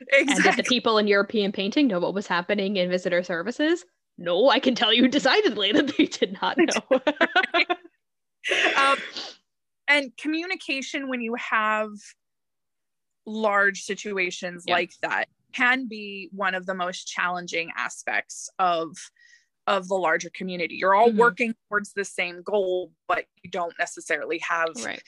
Exactly. 0.00 0.34
And 0.34 0.42
did 0.42 0.56
the 0.56 0.68
people 0.68 0.96
in 0.98 1.06
European 1.06 1.52
painting 1.52 1.86
know 1.88 2.00
what 2.00 2.14
was 2.14 2.26
happening 2.26 2.76
in 2.76 2.88
visitor 2.88 3.22
services? 3.22 3.84
No, 4.16 4.48
I 4.48 4.58
can 4.60 4.74
tell 4.74 4.92
you 4.92 5.08
decidedly 5.08 5.72
that 5.72 5.94
they 5.96 6.06
did 6.06 6.38
not 6.40 6.56
know. 6.58 7.00
um, 8.76 8.98
and 9.88 10.16
communication 10.16 11.08
when 11.08 11.20
you 11.20 11.34
have 11.34 11.90
large 13.28 13.82
situations 13.82 14.64
Yeah. 14.66 14.74
like 14.74 14.92
that 15.02 15.28
can 15.52 15.86
be 15.86 16.28
one 16.32 16.54
of 16.54 16.66
the 16.66 16.74
most 16.74 17.06
challenging 17.06 17.70
aspects 17.76 18.50
of 18.58 18.96
of 19.66 19.86
the 19.88 19.94
larger 19.94 20.30
community 20.30 20.76
you're 20.76 20.94
all 20.94 21.10
Mhm. 21.10 21.16
working 21.16 21.54
towards 21.68 21.92
the 21.92 22.04
same 22.04 22.42
goal 22.42 22.92
but 23.06 23.26
you 23.42 23.50
don't 23.50 23.74
necessarily 23.78 24.38
have 24.38 24.70
right. 24.84 25.02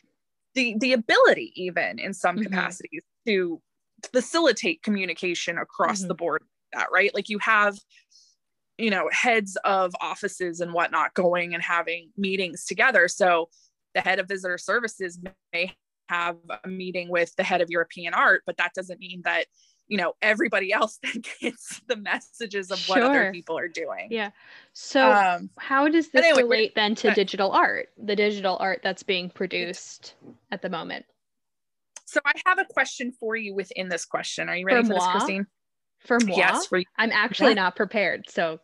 the 0.54 0.76
the 0.78 0.92
ability 0.92 1.52
even 1.56 1.98
in 1.98 2.12
some 2.12 2.36
Mhm. 2.36 2.44
capacities 2.44 3.02
to 3.26 3.60
facilitate 4.12 4.82
communication 4.82 5.56
across 5.58 6.02
Mhm. 6.02 6.08
the 6.08 6.14
board 6.14 6.42
like 6.42 6.80
that 6.82 6.92
right 6.92 7.14
like 7.14 7.28
you 7.30 7.38
have 7.38 7.78
you 8.78 8.90
know 8.90 9.08
heads 9.12 9.56
of 9.64 9.94
offices 10.00 10.60
and 10.60 10.72
whatnot 10.74 11.14
going 11.14 11.54
and 11.54 11.62
having 11.62 12.12
meetings 12.16 12.64
together 12.66 13.08
so 13.08 13.48
the 13.94 14.00
head 14.00 14.18
of 14.18 14.28
visitor 14.28 14.58
services 14.58 15.18
may 15.52 15.74
have 16.14 16.36
a 16.64 16.68
meeting 16.68 17.08
with 17.08 17.30
the 17.36 17.42
head 17.50 17.60
of 17.60 17.68
european 17.70 18.12
art 18.14 18.42
but 18.46 18.56
that 18.56 18.72
doesn't 18.74 19.00
mean 19.00 19.20
that 19.24 19.44
you 19.86 19.96
know 19.96 20.12
everybody 20.22 20.72
else 20.72 20.98
then 21.02 21.22
gets 21.40 21.80
the 21.86 21.96
messages 21.96 22.70
of 22.70 22.78
what 22.88 22.96
Sure. 22.98 23.04
other 23.06 23.32
people 23.32 23.56
are 23.58 23.68
doing 23.82 24.08
Yeah. 24.10 24.30
So 24.72 25.12
um 25.12 25.50
how 25.58 25.88
does 25.88 26.08
this 26.10 26.24
anyway, 26.26 26.42
relate 26.42 26.74
then 26.74 26.94
to 26.96 27.08
uh, 27.10 27.14
digital 27.14 27.50
art, 27.52 27.88
the 28.10 28.16
digital 28.16 28.56
art 28.60 28.80
that's 28.82 29.02
being 29.02 29.30
produced 29.30 30.14
at 30.50 30.62
the 30.62 30.68
moment? 30.68 31.04
so 32.12 32.18
i 32.26 32.32
have 32.46 32.58
a 32.58 32.64
question 32.64 33.12
for 33.20 33.36
you 33.36 33.54
within 33.54 33.88
this 33.88 34.04
question 34.04 34.48
are 34.48 34.56
you 34.56 34.66
ready 34.66 34.82
For 34.82 34.88
for, 34.88 34.94
this 34.94 35.06
christine 35.12 35.46
For 35.98 36.18
moi, 36.18 36.36
yes 36.36 36.66
for 36.66 36.78
you 36.78 36.84
I'm 36.98 37.12
actually 37.12 37.50
Yeah. 37.50 37.62
not 37.62 37.76
prepared, 37.76 38.28
so 38.28 38.58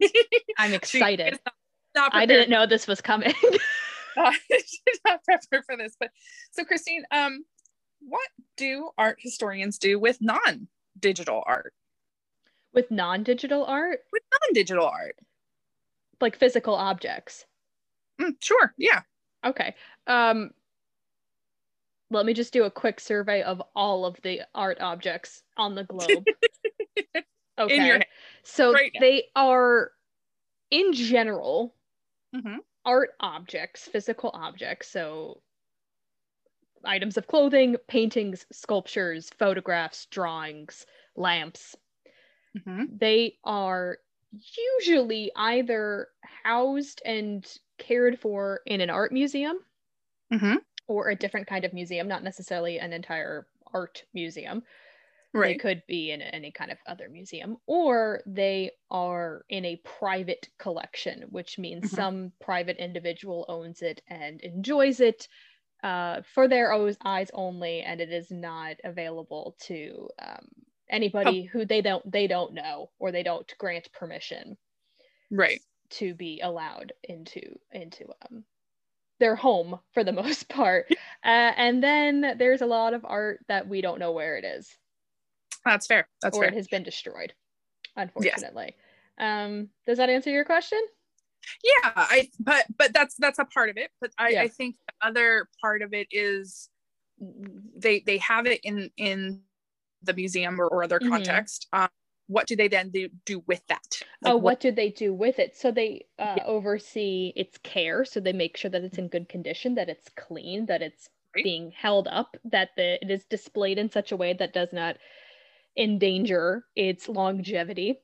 I'm 0.58 0.72
excited. 0.72 1.38
not- 1.44 1.54
not 1.94 2.14
I 2.14 2.26
didn't 2.26 2.50
know 2.50 2.66
this 2.66 2.86
was 2.86 3.00
coming. 3.00 3.34
she's 4.50 5.00
not 5.04 5.22
prepared 5.24 5.64
for 5.64 5.76
this. 5.76 5.96
But 5.98 6.10
so, 6.52 6.64
Christine, 6.64 7.04
um, 7.10 7.44
what 8.00 8.28
do 8.56 8.90
art 8.98 9.18
historians 9.20 9.78
do 9.78 9.98
with 9.98 10.18
non-digital 10.20 11.42
art? 11.46 11.72
With 12.72 12.90
non-digital 12.90 13.64
art, 13.64 14.00
With 14.12 14.22
non-digital 14.32 14.86
art? 14.86 15.16
like 16.20 16.36
physical 16.38 16.74
objects. 16.74 17.44
Mm, 18.20 18.32
sure, 18.40 18.74
yeah. 18.78 19.02
Okay. 19.44 19.74
Um 20.06 20.50
let 22.10 22.24
me 22.24 22.32
just 22.32 22.52
do 22.52 22.64
a 22.64 22.70
quick 22.70 23.00
survey 23.00 23.42
of 23.42 23.60
all 23.74 24.06
of 24.06 24.16
the 24.22 24.40
art 24.54 24.80
objects 24.80 25.42
on 25.56 25.74
the 25.74 25.84
globe. 25.84 26.24
Okay. 27.58 27.76
In 27.76 27.84
your 27.84 27.96
head. 27.98 28.06
so 28.44 28.72
right 28.72 28.92
they 29.00 29.24
are 29.34 29.90
in 30.70 30.92
general 30.92 31.74
Mhm. 32.34 32.58
Art 32.86 33.10
objects, 33.20 33.86
physical 33.88 34.30
objects. 34.34 34.88
So 34.88 35.42
items 36.84 37.16
of 37.18 37.26
clothing, 37.26 37.76
paintings, 37.88 38.46
sculptures, 38.50 39.28
photographs, 39.30 40.06
drawings, 40.06 40.86
lamps. 41.14 41.76
Mhm. 42.54 42.86
They 42.88 43.38
are 43.44 43.98
usually 44.32 45.30
either 45.36 46.08
housed 46.44 47.00
and 47.04 47.46
cared 47.78 48.18
for 48.18 48.62
in 48.66 48.80
an 48.80 48.90
art 48.90 49.12
museum 49.12 49.64
Mhm. 50.30 50.58
or 50.88 51.08
a 51.08 51.16
different 51.16 51.46
kind 51.46 51.64
of 51.64 51.72
museum, 51.72 52.06
not 52.08 52.22
necessarily 52.22 52.78
an 52.78 52.92
entire 52.92 53.48
art 53.72 54.04
museum. 54.14 54.62
They 55.40 55.54
could 55.54 55.82
be 55.86 56.10
in 56.10 56.22
any 56.22 56.50
kind 56.52 56.70
of 56.70 56.78
other 56.86 57.08
museum, 57.08 57.58
or 57.66 58.22
they 58.26 58.72
are 58.90 59.44
in 59.48 59.64
a 59.64 59.76
private 59.76 60.48
collection, 60.58 61.22
which 61.30 61.58
means 61.58 61.86
Mhm. 61.86 61.88
some 61.88 62.32
private 62.40 62.78
individual 62.78 63.44
owns 63.48 63.82
it 63.82 64.02
and 64.08 64.40
enjoys 64.42 65.00
it 65.00 65.28
uh, 65.82 66.22
for 66.22 66.48
their 66.48 66.72
eyes 67.04 67.30
only, 67.34 67.82
and 67.82 68.00
it 68.00 68.12
is 68.12 68.30
not 68.30 68.78
available 68.84 69.56
to 69.62 70.10
um, 70.20 70.48
anybody 70.90 71.42
who 71.44 71.64
they 71.66 71.82
don't 71.82 72.10
they 72.10 72.26
don't 72.26 72.54
know 72.54 72.92
or 72.98 73.12
they 73.12 73.22
don't 73.22 73.54
grant 73.58 73.92
permission 73.92 74.58
Right. 75.30 75.62
to 75.88 76.14
be 76.14 76.40
allowed 76.40 76.92
into 77.04 77.58
into 77.70 78.06
um, 78.22 78.44
their 79.20 79.36
home 79.36 79.80
for 79.92 80.04
the 80.04 80.12
most 80.22 80.48
part. 80.48 80.88
Uh, 81.24 81.52
and 81.56 81.82
then 81.82 82.36
there's 82.38 82.62
a 82.62 82.66
lot 82.66 82.94
of 82.94 83.04
art 83.06 83.40
that 83.48 83.68
we 83.68 83.80
don't 83.82 84.00
know 84.00 84.12
where 84.12 84.36
it 84.38 84.44
is 84.44 84.78
That's 85.66 85.86
fair. 85.86 86.08
That's 86.22 86.36
or 86.36 86.42
fair. 86.42 86.48
it 86.48 86.54
has 86.54 86.68
been 86.68 86.82
destroyed, 86.82 87.34
unfortunately. 87.96 88.76
Um, 89.18 89.70
does 89.86 89.98
that 89.98 90.10
answer 90.10 90.30
your 90.30 90.44
question? 90.44 90.80
yeah 91.62 91.92
i 91.94 92.28
but 92.40 92.64
but 92.76 92.92
that's 92.92 93.14
that's 93.16 93.38
a 93.38 93.44
part 93.44 93.68
of 93.70 93.76
it 93.76 93.90
but 94.00 94.10
i 94.18 94.30
Yeah. 94.32 94.42
i 94.42 94.48
think 94.48 94.76
the 94.88 95.06
other 95.06 95.48
part 95.60 95.82
of 95.82 95.92
it 95.94 96.08
is 96.10 96.68
they 97.18 98.00
they 98.00 98.18
have 98.18 98.46
it 98.46 98.60
in 98.64 98.90
in 98.96 99.42
the 100.02 100.12
museum 100.12 100.60
or, 100.60 100.66
or 100.66 100.82
other 100.82 100.98
Mhm. 101.00 101.08
context 101.08 101.68
um 101.72 101.88
what 102.28 102.46
do 102.48 102.56
they 102.56 102.66
then 102.66 102.90
do, 102.90 103.08
do 103.24 103.38
with 103.46 103.64
that 103.68 103.86
Like, 104.20 104.34
oh, 104.34 104.36
what, 104.36 104.60
do 104.60 104.72
they 104.72 104.90
do 104.90 105.14
with 105.14 105.38
it? 105.38 105.54
So 105.56 105.70
they 105.70 106.06
uh, 106.18 106.36
Yeah. 106.36 106.44
oversee 106.44 107.32
its 107.36 107.56
care. 107.58 108.04
So 108.04 108.18
they 108.18 108.32
make 108.32 108.56
sure 108.56 108.70
that 108.70 108.82
it's 108.82 108.98
in 108.98 109.08
good 109.08 109.28
condition, 109.28 109.76
that 109.76 109.88
it's 109.88 110.08
clean, 110.16 110.66
that 110.66 110.82
it's 110.82 111.08
Right. 111.34 111.44
being 111.44 111.70
held 111.70 112.08
up, 112.08 112.36
that 112.44 112.70
the, 112.76 112.98
it 113.00 113.10
is 113.10 113.24
displayed 113.26 113.78
in 113.78 113.90
such 113.90 114.10
a 114.10 114.16
way 114.16 114.32
that 114.32 114.52
does 114.52 114.72
not 114.72 114.96
endanger 115.76 116.64
its 116.74 117.08
longevity. 117.08 118.00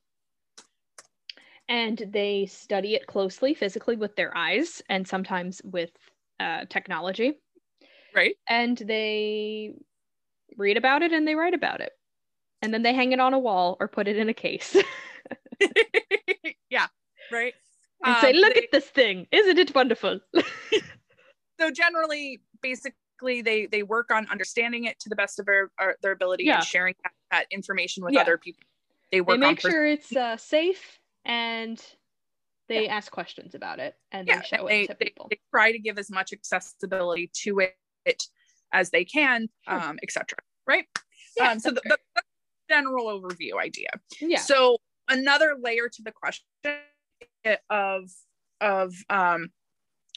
And 1.69 2.03
they 2.11 2.47
study 2.47 2.95
it 2.95 3.07
closely, 3.07 3.55
physically 3.55 3.97
with 3.97 4.15
their 4.17 4.37
eyes, 4.37 4.83
and 4.89 5.07
sometimes 5.07 5.63
with 5.65 5.91
uh, 6.41 6.65
technology. 6.69 7.39
right 8.15 8.35
And 8.49 8.77
they 8.77 9.75
read 10.59 10.77
about 10.77 11.03
it 11.03 11.13
and 11.13 11.27
they 11.27 11.35
write 11.35 11.55
about 11.55 11.81
it. 11.81 11.93
And 12.61 12.75
then 12.75 12.83
they 12.83 12.93
hang 12.93 13.13
it 13.13 13.21
on 13.21 13.33
a 13.33 13.39
wall 13.39 13.77
or 13.81 13.89
put 13.89 14.07
it 14.09 14.17
in 14.17 14.29
a 14.29 14.35
case. 14.35 14.77
yeah 16.71 16.87
right 17.31 17.55
and 18.05 18.17
say, 18.19 18.33
Um, 18.33 18.37
look 18.37 18.55
they- 18.55 18.63
at 18.63 18.73
this 18.73 18.87
thing. 18.87 19.27
Isn't 19.33 19.59
it 19.59 19.75
wonderful? 19.75 20.21
so 21.61 21.71
generally 21.71 22.41
basically 22.61 23.41
they 23.43 23.67
they 23.67 23.83
work 23.83 24.11
on 24.11 24.27
understanding 24.29 24.85
it 24.85 24.99
to 25.01 25.09
the 25.09 25.17
best 25.17 25.39
of 25.39 25.47
their 25.47 25.71
uh, 25.81 25.93
their 26.03 26.13
ability 26.13 26.45
Yeah. 26.45 26.57
and 26.57 26.65
sharing 26.65 26.95
that, 27.05 27.13
that 27.33 27.47
information 27.51 28.05
with 28.05 28.15
Yeah. 28.15 28.21
other 28.21 28.39
people 28.39 28.63
they 29.11 29.19
they 29.19 29.21
work 29.23 29.35
on 29.35 29.41
make 29.41 29.61
sure 29.61 29.85
it's 29.87 30.15
uh, 30.15 30.37
safe 30.37 31.01
and 31.25 31.85
they 32.69 32.89
ask 32.89 33.11
questions 33.11 33.55
about 33.55 33.81
it 33.81 33.97
and 34.13 34.29
yeah 34.29 34.37
they 34.37 34.57
show 34.57 34.69
they, 34.69 34.83
it 34.83 34.87
to 34.89 34.97
they, 35.01 35.07
people. 35.07 35.27
they 35.31 35.41
try 35.51 35.73
to 35.73 35.79
give 35.79 35.99
as 35.99 36.11
much 36.11 36.33
accessibility 36.33 37.31
to 37.35 37.61
it, 37.61 38.23
as 38.73 38.91
they 38.91 39.05
can 39.05 39.49
Sure. 39.69 39.75
um 39.81 39.99
etc 40.03 40.39
right 40.67 40.87
Yeah, 41.37 41.53
um 41.53 41.59
so 41.59 41.71
the, 41.71 41.81
that's 41.85 42.03
the, 42.15 42.23
the 42.69 42.75
general 42.75 43.07
overview 43.07 43.59
idea 43.61 43.91
yeah. 44.21 44.39
so 44.39 44.77
another 45.09 45.57
layer 45.61 45.89
to 45.89 46.03
the 46.03 46.13
question 46.13 46.45
of 47.69 48.11
of 48.61 48.95
um 49.11 49.51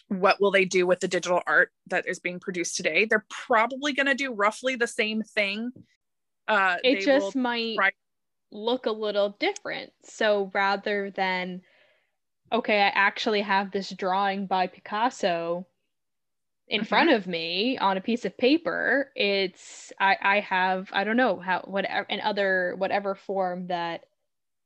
what 0.07 0.39
will 0.39 0.51
they 0.51 0.65
do 0.65 0.85
with 0.85 0.99
the 0.99 1.07
digital 1.07 1.41
art 1.47 1.71
that 1.87 2.07
is 2.07 2.19
being 2.19 2.39
produced 2.39 2.75
today 2.77 3.05
they're 3.05 3.25
probably 3.29 3.91
going 3.91 4.05
to 4.05 4.15
do 4.15 4.31
roughly 4.31 4.75
the 4.75 4.87
same 4.87 5.21
thing 5.23 5.71
uh 6.47 6.77
it 6.83 6.99
just 6.99 7.35
might 7.35 7.79
try- 7.79 7.91
look 8.51 8.85
a 8.87 8.91
little 8.91 9.31
different. 9.39 9.93
So 10.03 10.51
rather 10.53 11.11
than, 11.11 11.63
okay, 12.51 12.81
I 12.81 12.89
actually 12.89 13.41
have 13.41 13.71
this 13.71 13.91
drawing 13.91 14.47
by 14.47 14.67
Picasso 14.67 15.67
in 16.67 16.81
Mhm. 16.81 16.83
front 16.83 17.11
of 17.11 17.27
me 17.27 17.77
on 17.77 17.95
a 17.97 18.01
piece 18.01 18.25
of 18.25 18.37
paper, 18.37 19.11
it's 19.15 19.93
I, 19.99 20.17
I 20.21 20.39
have 20.39 20.89
I 20.93 21.03
don't 21.03 21.17
know 21.17 21.39
how 21.39 21.61
whatever 21.65 22.07
and 22.09 22.21
other 22.21 22.75
whatever 22.77 23.13
form 23.15 23.67
that 23.67 24.05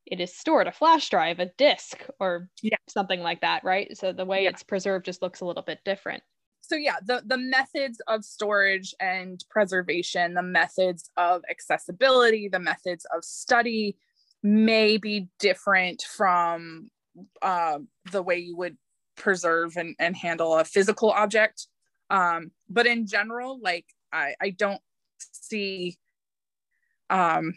it 0.08 0.22
is 0.22 0.36
stored, 0.36 0.68
a 0.68 0.74
flash 0.74 1.10
drive, 1.10 1.40
a 1.40 1.48
disk, 1.58 2.08
or 2.20 2.50
Yeah. 2.62 2.78
something 2.90 3.22
like 3.22 3.42
that, 3.42 3.64
right? 3.66 3.98
So 3.98 4.14
the 4.14 4.26
way 4.26 4.46
Yeah. 4.46 4.50
it's 4.50 4.64
preserved 4.64 5.06
just 5.06 5.22
looks 5.22 5.42
a 5.42 5.46
little 5.46 5.64
bit 5.64 5.82
different. 5.86 6.24
So 6.62 6.76
yeah 6.76 6.98
the 7.06 7.22
the 7.26 7.38
methods 7.38 8.02
of 8.08 8.24
storage 8.24 8.94
and 9.00 9.44
preservation 9.50 10.34
the 10.34 10.42
methods 10.42 11.10
of 11.18 11.42
accessibility 11.50 12.48
the 12.48 12.60
methods 12.60 13.06
of 13.16 13.24
study 13.24 13.96
may 14.44 14.98
be 14.98 15.28
different 15.40 16.04
from 16.04 16.90
uh, 17.42 17.80
the 18.12 18.22
way 18.22 18.38
you 18.38 18.56
would 18.56 18.78
preserve 19.16 19.76
and, 19.78 19.96
and 20.00 20.16
handle 20.16 20.58
a 20.58 20.64
physical 20.64 21.12
object. 21.12 21.68
Um, 22.10 22.52
but 22.70 22.88
in 22.88 23.06
general 23.06 23.60
like 23.62 23.86
i 24.12 24.34
i 24.42 24.50
don't 24.50 24.82
see 25.20 26.00
um 27.12 27.54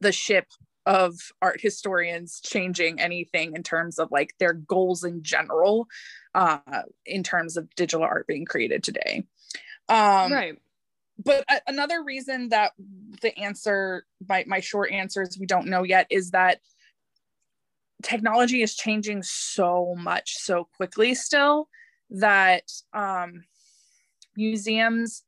the 0.00 0.12
ship 0.12 0.46
of 0.86 1.14
art 1.42 1.60
historians 1.60 2.40
changing 2.40 3.00
anything 3.00 3.54
in 3.54 3.62
terms 3.62 3.98
of 3.98 4.10
like 4.10 4.34
their 4.38 4.52
goals 4.52 5.04
in 5.04 5.22
general 5.22 5.86
uh 6.34 6.58
in 7.04 7.22
terms 7.22 7.56
of 7.56 7.72
digital 7.74 8.04
art 8.04 8.26
being 8.26 8.44
created 8.44 8.82
today 8.82 9.24
um 9.88 10.32
right. 10.32 10.58
but 11.22 11.44
a- 11.50 11.62
another 11.68 12.02
reason 12.02 12.48
that 12.48 12.72
the 13.20 13.36
answer 13.38 14.06
my, 14.28 14.44
my 14.46 14.60
short 14.60 14.90
answer 14.90 15.22
is 15.22 15.38
we 15.38 15.46
don't 15.46 15.66
know 15.66 15.82
yet 15.82 16.06
is 16.10 16.30
that 16.30 16.60
technology 18.02 18.62
is 18.62 18.74
changing 18.74 19.22
so 19.22 19.94
much 19.98 20.38
so 20.38 20.68
quickly 20.76 21.14
still 21.14 21.68
that 22.10 22.64
um, 22.92 23.44
museums 24.36 25.22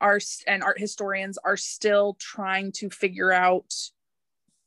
are 0.00 0.18
and 0.46 0.62
art 0.62 0.78
historians 0.78 1.38
are 1.38 1.56
still 1.56 2.16
trying 2.20 2.72
to 2.72 2.90
figure 2.90 3.32
out 3.32 3.72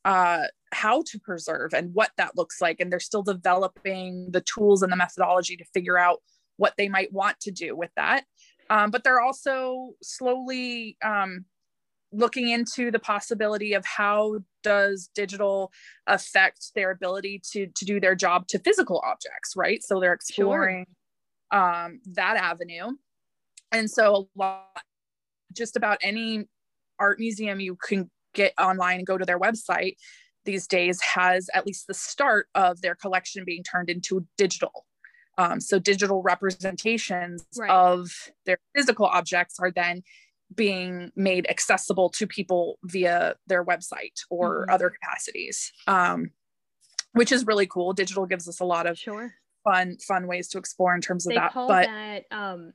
uh, 0.06 0.44
how 0.72 1.04
to 1.08 1.20
preserve 1.20 1.74
and 1.74 1.94
what 1.94 2.12
that 2.18 2.38
looks 2.38 2.62
like. 2.62 2.80
And 2.80 2.92
they're 2.92 3.00
still 3.00 3.24
developing 3.24 4.30
the 4.32 4.42
tools 4.42 4.82
and 4.82 4.92
the 4.92 4.98
methodology 4.98 5.58
to 5.58 5.66
figure 5.74 5.98
out 5.98 6.20
what 6.58 6.74
they 6.78 6.90
might 6.90 7.12
want 7.12 7.40
to 7.42 7.52
do 7.52 7.76
with 7.76 7.92
that. 7.96 8.26
Um, 8.70 8.92
but 8.92 9.04
they're 9.04 9.22
also 9.22 9.92
slowly 10.02 10.98
um, 11.04 11.46
looking 12.12 12.50
into 12.50 12.92
the 12.92 13.00
possibility 13.00 13.74
of 13.74 13.86
how 13.86 14.40
does 14.64 15.10
digital 15.16 15.72
affect 16.08 16.72
their 16.76 16.92
ability 16.92 17.42
to 17.52 17.68
to 17.76 17.86
do 17.86 18.00
their 18.00 18.16
job 18.16 18.48
to 18.48 18.60
physical 18.60 19.02
objects 19.06 19.54
right? 19.56 19.82
So 19.84 20.00
they're 20.00 20.14
exploring 20.14 20.86
sure. 21.52 21.60
um, 21.60 22.02
that 22.14 22.38
avenue. 22.38 22.92
And 23.72 23.90
so 23.90 24.28
a 24.36 24.40
lot 24.40 24.82
just 25.56 25.76
about 25.76 26.00
any 26.02 26.46
art 27.00 27.20
museum 27.20 27.60
you 27.60 27.76
can 27.76 28.10
get 28.34 28.54
online 28.60 28.98
and 28.98 29.08
go 29.08 29.18
to 29.18 29.26
their 29.26 29.40
website 29.40 29.96
these 30.46 30.68
days 30.68 31.00
has 31.02 31.50
at 31.54 31.66
least 31.66 31.88
the 31.88 31.94
start 31.94 32.48
of 32.56 32.82
their 32.82 32.96
collection 32.96 33.44
being 33.46 33.64
turned 33.64 33.90
into 33.90 34.26
digital. 34.38 34.86
Um, 35.38 35.62
so 35.62 35.80
digital 35.80 36.22
representations 36.22 37.46
right. 37.58 37.70
of 37.70 38.10
their 38.46 38.58
physical 38.76 39.06
objects 39.06 39.58
are 39.60 39.72
then 39.72 40.02
being 40.54 41.12
made 41.16 41.48
accessible 41.50 42.10
to 42.10 42.26
people 42.26 42.80
via 42.84 43.36
their 43.48 43.64
website 43.64 44.20
or 44.30 44.62
mm-hmm. 44.62 44.74
other 44.74 44.90
capacities. 44.90 45.72
Um, 45.88 46.32
which 47.14 47.32
is 47.32 47.46
really 47.46 47.68
cool. 47.68 47.94
Digital 47.94 48.26
gives 48.26 48.48
us 48.48 48.60
a 48.60 48.66
lot 48.66 48.86
of 48.86 48.98
sure. 48.98 49.32
fun 49.64 49.98
fun 50.08 50.28
ways 50.28 50.48
to 50.50 50.58
explore 50.58 50.94
in 50.94 51.02
terms 51.02 51.26
of 51.26 51.32
they 51.32 51.36
that 51.36 51.54
but 51.54 51.88
that 51.88 52.26
um, 52.32 52.74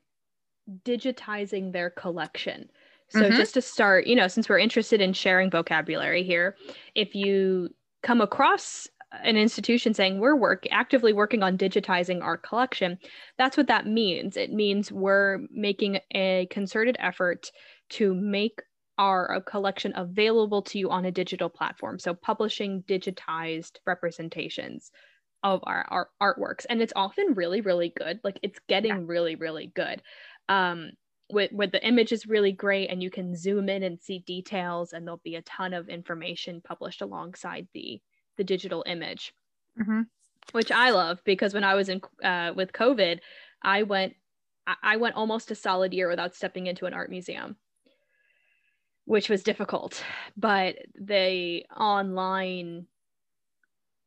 digitizing 0.85 1.73
their 1.73 1.91
collection 1.91 2.69
so 3.09 3.21
mm-hmm. 3.21 3.37
just 3.37 3.55
to 3.55 3.63
start 3.63 4.07
you 4.07 4.17
know 4.17 4.29
since 4.29 4.49
we're 4.49 4.59
interested 4.59 5.01
in 5.01 5.13
sharing 5.13 5.51
vocabulary 5.51 6.23
here 6.23 6.57
if 6.95 7.15
you 7.15 7.69
come 8.03 8.21
across 8.21 8.87
an 9.23 9.37
institution 9.37 9.95
saying 9.95 10.19
we're 10.19 10.35
work 10.35 10.67
actively 10.71 11.13
working 11.13 11.43
on 11.43 11.57
digitizing 11.57 12.23
our 12.23 12.37
collection 12.37 12.99
that's 13.39 13.57
what 13.57 13.67
that 13.67 13.87
means. 13.87 14.37
It 14.37 14.53
means 14.53 14.93
we're 14.93 15.41
making 15.51 15.99
a 16.15 16.47
concerted 16.51 16.97
effort 16.99 17.51
to 17.91 18.15
make 18.15 18.61
our 18.99 19.41
collection 19.41 19.93
available 19.97 20.63
to 20.63 20.79
you 20.79 20.91
on 20.91 21.05
a 21.05 21.11
digital 21.11 21.49
platform. 21.49 21.99
So 21.99 22.15
publishing 22.15 22.85
digitized 22.87 23.79
representations 23.87 24.93
of 25.43 25.61
our, 25.65 25.85
our 25.89 26.09
artworks. 26.23 26.65
And 26.71 26.81
it's 26.81 26.93
often 26.95 27.35
really 27.35 27.61
really 27.61 27.93
good. 27.97 28.21
Like 28.25 28.39
it's 28.43 28.59
getting 28.69 28.93
yeah. 28.93 29.03
really 29.05 29.35
really 29.35 29.73
good. 29.75 30.03
Um 30.49 30.93
with 31.33 31.53
with 31.53 31.72
the 31.72 31.87
image 31.87 32.12
is 32.12 32.27
really 32.27 32.53
great 32.53 32.91
and 32.91 33.03
you 33.03 33.11
can 33.11 33.35
zoom 33.37 33.68
in 33.68 33.83
and 33.83 34.01
see 34.01 34.18
details 34.20 34.93
and 34.93 35.07
there'll 35.07 35.20
be 35.25 35.37
a 35.37 35.43
ton 35.43 35.72
of 35.72 35.89
information 35.89 36.61
published 36.62 37.01
alongside 37.01 37.66
the 37.72 38.01
the 38.37 38.45
digital 38.45 38.85
image, 38.87 39.33
mm-hmm. 39.81 40.03
which 40.53 40.70
I 40.70 40.91
love 40.91 41.20
because 41.25 41.55
when 41.55 41.64
I 41.64 41.75
was 41.75 41.89
in 41.89 42.01
uh, 42.22 42.53
with 42.55 42.72
COVID, 42.72 43.20
I 43.62 43.85
went 43.85 44.14
I 44.83 44.97
went 44.97 45.16
almost 45.16 45.51
a 45.51 45.55
solid 45.55 45.93
year 45.93 46.09
without 46.09 46.35
stepping 46.35 46.66
into 46.66 46.87
an 46.87 46.95
art 46.95 47.11
museum, 47.11 47.57
which 49.05 49.29
was 49.29 49.43
difficult. 49.43 50.03
But 50.37 50.77
the 50.95 51.64
online 51.77 52.87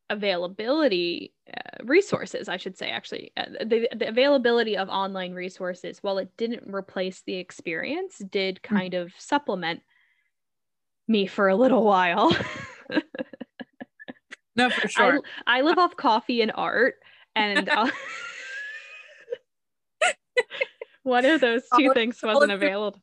availability 0.09 1.33
uh, 1.49 1.83
resources, 1.83 2.47
I 2.49 2.57
should 2.57 2.77
say, 2.77 2.89
actually, 2.89 3.31
uh, 3.37 3.45
the, 3.65 3.89
the 3.95 4.07
availability 4.07 4.77
of 4.77 4.89
online 4.89 5.33
resources, 5.33 5.99
while 6.01 6.17
it 6.17 6.29
didn't 6.37 6.73
replace 6.73 7.21
the 7.25 7.35
experience, 7.35 8.17
did 8.17 8.57
mm. 8.57 8.63
kind 8.63 8.93
mm-hmm. 8.93 9.07
of 9.07 9.13
supplement 9.17 9.81
me 11.07 11.27
for 11.27 11.47
a 11.47 11.55
little 11.55 11.83
while. 11.83 12.35
No, 14.57 14.69
for 14.71 14.87
sure. 14.87 15.21
I, 15.45 15.59
I 15.59 15.61
live 15.61 15.77
off 15.77 15.95
coffee 15.95 16.41
and 16.41 16.51
art, 16.53 16.95
and 17.35 17.69
one 21.03 21.25
of 21.25 21.39
those 21.39 21.61
two 21.77 21.83
solid, 21.83 21.93
things 21.93 22.19
wasn't 22.23 22.51
available. 22.51 22.99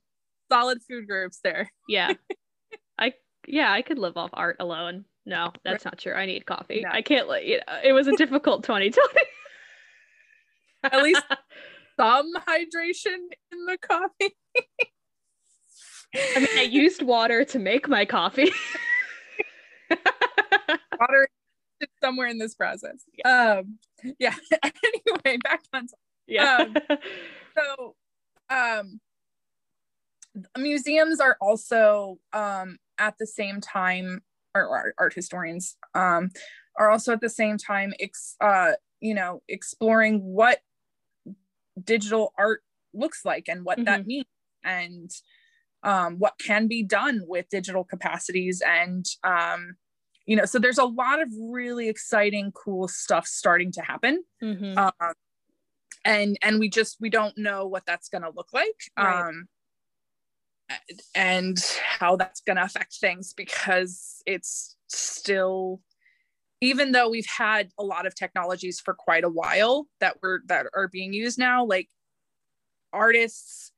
Solid 0.51 0.83
food 0.83 1.07
groups 1.07 1.39
there. 1.45 1.71
Yeah, 1.89 2.15
I 2.99 3.13
yeah 3.47 3.71
I 3.71 3.83
could 3.83 4.01
live 4.01 4.17
off 4.17 4.31
art 4.33 4.57
alone. 4.59 5.05
No, 5.27 5.53
that's 5.65 5.85
not 5.85 5.99
true. 5.99 6.13
I 6.13 6.27
need 6.27 6.45
coffee. 6.45 6.83
No. 6.83 6.91
I 6.93 7.03
can't 7.03 7.29
let 7.29 7.47
you 7.47 7.59
know. 7.59 7.79
It 7.83 7.93
was 7.93 8.07
a 8.07 8.13
difficult 8.17 8.63
2020. 8.65 9.21
At 10.85 11.03
least 11.03 11.23
some 11.99 12.33
hydration 12.35 13.17
in 13.53 13.65
the 13.67 13.79
coffee. 13.79 14.37
I 16.37 16.39
mean, 16.39 16.59
I 16.59 16.63
used 16.71 17.03
water 17.03 17.45
to 17.47 17.59
make 17.59 17.89
my 17.89 18.05
coffee. 18.05 18.53
water 21.01 21.29
somewhere 22.03 22.29
in 22.29 22.39
this 22.39 22.55
process. 22.55 23.03
Yeah. 23.17 23.61
Um, 23.61 23.79
yeah. 24.19 24.35
anyway, 24.63 25.39
back 25.43 25.63
on. 25.73 25.87
Yeah. 26.27 26.67
Um, 26.67 26.99
so, 27.57 27.95
um, 28.51 29.01
museums 30.59 31.21
are 31.21 31.37
also 31.41 32.19
um, 32.33 32.79
at 32.99 33.17
the 33.19 33.27
same 33.27 33.61
time, 33.61 34.23
or, 34.55 34.95
art 34.99 35.15
historians 35.15 35.77
um, 35.95 36.31
are 36.79 36.91
also 36.91 37.13
at 37.13 37.21
the 37.21 37.31
same 37.31 37.59
time, 37.59 37.93
ex, 38.01 38.37
uh, 38.41 38.73
you 39.01 39.15
know, 39.15 39.43
exploring 39.49 40.21
what 40.21 40.61
digital 41.83 42.33
art 42.39 42.63
looks 42.93 43.25
like 43.25 43.49
and 43.49 43.65
what 43.65 43.79
mm-hmm. 43.79 43.85
that 43.87 44.07
means 44.07 44.27
and 44.65 45.11
um, 45.83 46.17
what 46.19 46.35
can 46.39 46.67
be 46.67 46.83
done 46.83 47.23
with 47.27 47.49
digital 47.51 47.85
capacities 47.85 48.63
and 48.67 49.07
um, 49.23 49.77
you 50.27 50.37
know 50.37 50.45
so 50.45 50.59
there's 50.59 50.79
a 50.79 50.85
lot 50.85 51.21
of 51.21 51.29
really 51.51 51.89
exciting 51.89 52.53
cool 52.53 52.89
stuff 52.89 53.27
starting 53.27 53.71
to 53.73 53.83
happen 53.83 54.23
mm-hmm. 54.43 54.79
um, 54.79 55.13
and 56.05 56.39
and 56.43 56.59
we 56.59 56.69
just 56.69 56.97
we 57.01 57.11
don't 57.11 57.37
know 57.37 57.67
what 57.67 57.85
that's 57.87 58.09
going 58.09 58.23
to 58.23 58.31
look 58.35 58.53
like 58.53 58.77
right. 58.97 59.29
um 59.29 59.47
and 61.15 61.59
how 61.99 62.17
that's 62.17 62.41
going 62.41 62.57
to 62.57 62.65
affect 62.65 62.95
things 62.95 63.35
because 63.35 64.23
it's 64.27 64.77
still 64.89 65.81
even 66.61 66.93
though 66.93 67.11
we've 67.11 67.27
had 67.27 67.69
a 67.79 67.83
lot 67.83 68.07
of 68.07 68.15
technologies 68.15 68.81
for 68.81 68.95
quite 68.95 69.25
a 69.25 69.29
while 69.29 69.87
that 70.01 70.17
were 70.23 70.41
that 70.47 70.67
are 70.75 70.89
being 70.89 71.13
used 71.13 71.39
now 71.39 71.65
like 71.65 71.89
artists 72.93 73.73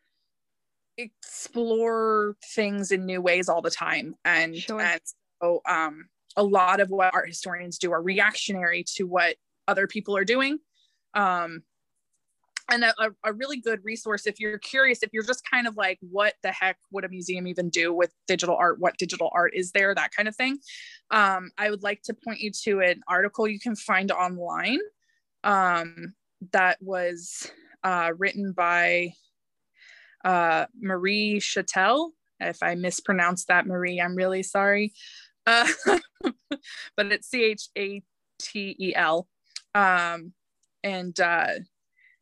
explore 0.96 2.36
things 2.54 2.92
in 2.92 3.04
new 3.04 3.20
ways 3.20 3.48
all 3.48 3.60
the 3.60 3.70
time 3.70 4.14
and 4.24 4.56
sure. 4.56 4.80
and 4.80 5.00
so 5.42 5.60
um 5.68 6.06
a 6.36 6.42
lot 6.42 6.80
of 6.80 6.90
what 6.90 7.14
art 7.14 7.28
historians 7.28 7.78
do 7.78 7.92
are 7.92 8.02
reactionary 8.02 8.84
to 8.94 9.04
what 9.04 9.36
other 9.66 9.86
people 9.86 10.16
are 10.16 10.24
doing. 10.24 10.58
Um, 11.14 11.62
and 12.70 12.84
a, 12.84 12.94
a, 13.24 13.32
really 13.32 13.60
good 13.60 13.84
resource 13.84 14.26
if 14.26 14.40
you're 14.40 14.58
curious, 14.58 15.02
if 15.02 15.10
you're 15.12 15.22
just 15.22 15.48
kind 15.48 15.66
of 15.66 15.76
like, 15.76 15.98
what 16.00 16.34
the 16.42 16.50
heck 16.50 16.78
would 16.90 17.04
a 17.04 17.08
museum 17.08 17.46
even 17.46 17.68
do 17.68 17.92
with 17.92 18.12
digital 18.26 18.56
art? 18.56 18.80
What 18.80 18.98
digital 18.98 19.30
art 19.32 19.52
is 19.54 19.70
there? 19.72 19.94
That 19.94 20.12
kind 20.12 20.28
of 20.28 20.34
thing. 20.34 20.58
Um, 21.10 21.50
I 21.58 21.70
would 21.70 21.82
like 21.82 22.02
to 22.02 22.14
point 22.14 22.40
you 22.40 22.50
to 22.64 22.80
an 22.80 23.02
article 23.08 23.46
you 23.46 23.60
can 23.60 23.76
find 23.76 24.10
online 24.10 24.80
um, 25.44 26.14
that 26.52 26.78
was 26.80 27.50
uh, 27.84 28.12
written 28.18 28.52
by 28.52 29.12
uh, 30.24 30.66
Marie 30.80 31.38
chatel 31.38 32.10
If 32.40 32.62
I 32.62 32.74
mispronounced 32.74 33.46
that, 33.46 33.66
Marie, 33.66 34.00
I'm 34.00 34.16
really 34.16 34.42
sorry. 34.42 34.92
Uh, 35.46 35.68
but 36.96 37.12
it's 37.12 37.28
C 37.28 37.44
H 37.44 37.68
A 37.78 38.02
T 38.40 38.76
E 38.78 38.94
L. 38.96 39.28
Um, 39.74 40.32
and 40.82 41.18
uh, 41.20 41.48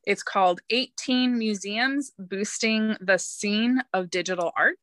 it's 0.07 0.23
called 0.23 0.61
18 0.71 1.39
Museums 1.39 2.13
Boosting 2.19 2.97
the 3.01 3.19
Scene 3.19 3.83
of 3.93 4.11
Digital 4.11 4.53
Art. 4.57 4.77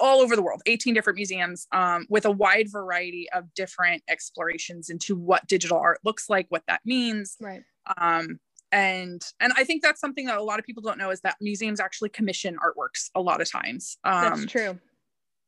All 0.00 0.20
over 0.20 0.36
the 0.36 0.42
world, 0.42 0.62
18 0.66 0.94
different 0.94 1.16
museums 1.16 1.66
um, 1.72 2.06
with 2.08 2.26
a 2.26 2.30
wide 2.30 2.70
variety 2.70 3.26
of 3.32 3.52
different 3.54 4.02
explorations 4.08 4.88
into 4.88 5.16
what 5.16 5.46
digital 5.46 5.78
art 5.78 5.98
looks 6.04 6.28
like, 6.28 6.46
what 6.50 6.62
that 6.68 6.80
means. 6.84 7.36
Right. 7.40 7.62
Um, 7.96 8.38
and 8.70 9.20
and 9.40 9.52
I 9.56 9.64
think 9.64 9.82
that's 9.82 10.00
something 10.00 10.26
that 10.26 10.36
a 10.36 10.42
lot 10.42 10.60
of 10.60 10.64
people 10.64 10.82
don't 10.82 10.98
know 10.98 11.10
is 11.10 11.22
that 11.22 11.36
museums 11.40 11.80
actually 11.80 12.10
commission 12.10 12.56
artworks 12.56 13.10
a 13.16 13.20
lot 13.20 13.40
of 13.40 13.50
times. 13.50 13.96
Um, 14.04 14.22
that's 14.22 14.46
true 14.46 14.78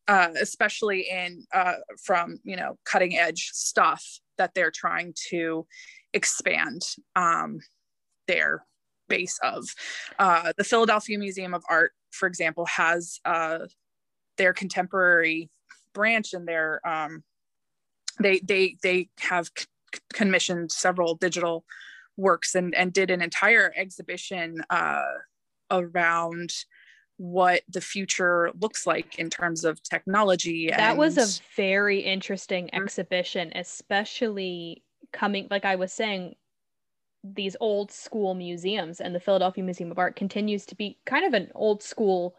uh, 0.09 0.29
especially 0.41 1.09
in 1.11 1.45
uh, 1.53 1.75
from 2.03 2.39
you 2.45 2.57
know 2.57 2.79
cutting 2.85 3.17
edge 3.17 3.51
stuff 3.53 4.05
that 4.39 4.53
they're 4.55 4.71
trying 4.71 5.15
to 5.31 5.67
expand 6.13 6.83
um, 7.17 7.61
their 8.27 8.65
base 9.09 9.39
of. 9.43 9.65
Uh, 10.19 10.53
the 10.57 10.65
Philadelphia 10.65 11.19
Museum 11.19 11.55
of 11.55 11.65
Art, 11.69 11.93
for 12.11 12.27
example, 12.27 12.67
has 12.67 13.21
uh, 13.25 13.61
their 14.39 14.53
contemporary 14.53 15.51
branch 15.93 16.33
and 16.33 16.49
their 16.49 16.81
um, 16.87 17.23
they 18.21 18.41
they 18.41 18.77
they 18.83 19.09
have 19.21 19.51
c- 19.57 19.67
commissioned 20.13 20.73
several 20.73 21.15
digital 21.15 21.65
works 22.17 22.55
and 22.55 22.75
and 22.75 22.93
did 22.93 23.11
an 23.11 23.23
entire 23.23 23.73
exhibition 23.77 24.63
uh, 24.71 25.03
around 25.71 26.53
what 27.17 27.63
the 27.69 27.81
future 27.81 28.51
looks 28.61 28.87
like 28.87 29.19
in 29.19 29.31
terms 29.31 29.65
of 29.65 29.83
technology. 29.83 30.69
That 30.69 30.81
and... 30.81 30.99
was 30.99 31.19
a 31.19 31.43
very 31.57 32.01
interesting 32.01 32.67
mm-hmm. 32.67 32.83
exhibition, 32.83 33.53
especially 33.55 34.83
coming, 35.13 35.47
like 35.51 35.65
I 35.65 35.77
was 35.77 35.93
saying, 35.93 36.35
these 37.25 37.57
old 37.61 37.91
school 37.91 38.35
museums 38.35 39.01
and 39.01 39.15
the 39.15 39.21
Philadelphia 39.21 39.63
Museum 39.63 39.91
of 39.91 39.99
Art 39.99 40.17
continues 40.17 40.67
to 40.67 40.75
be 40.75 40.99
kind 41.07 41.25
of 41.25 41.35
an 41.35 41.51
old 41.55 41.83
school 41.83 42.35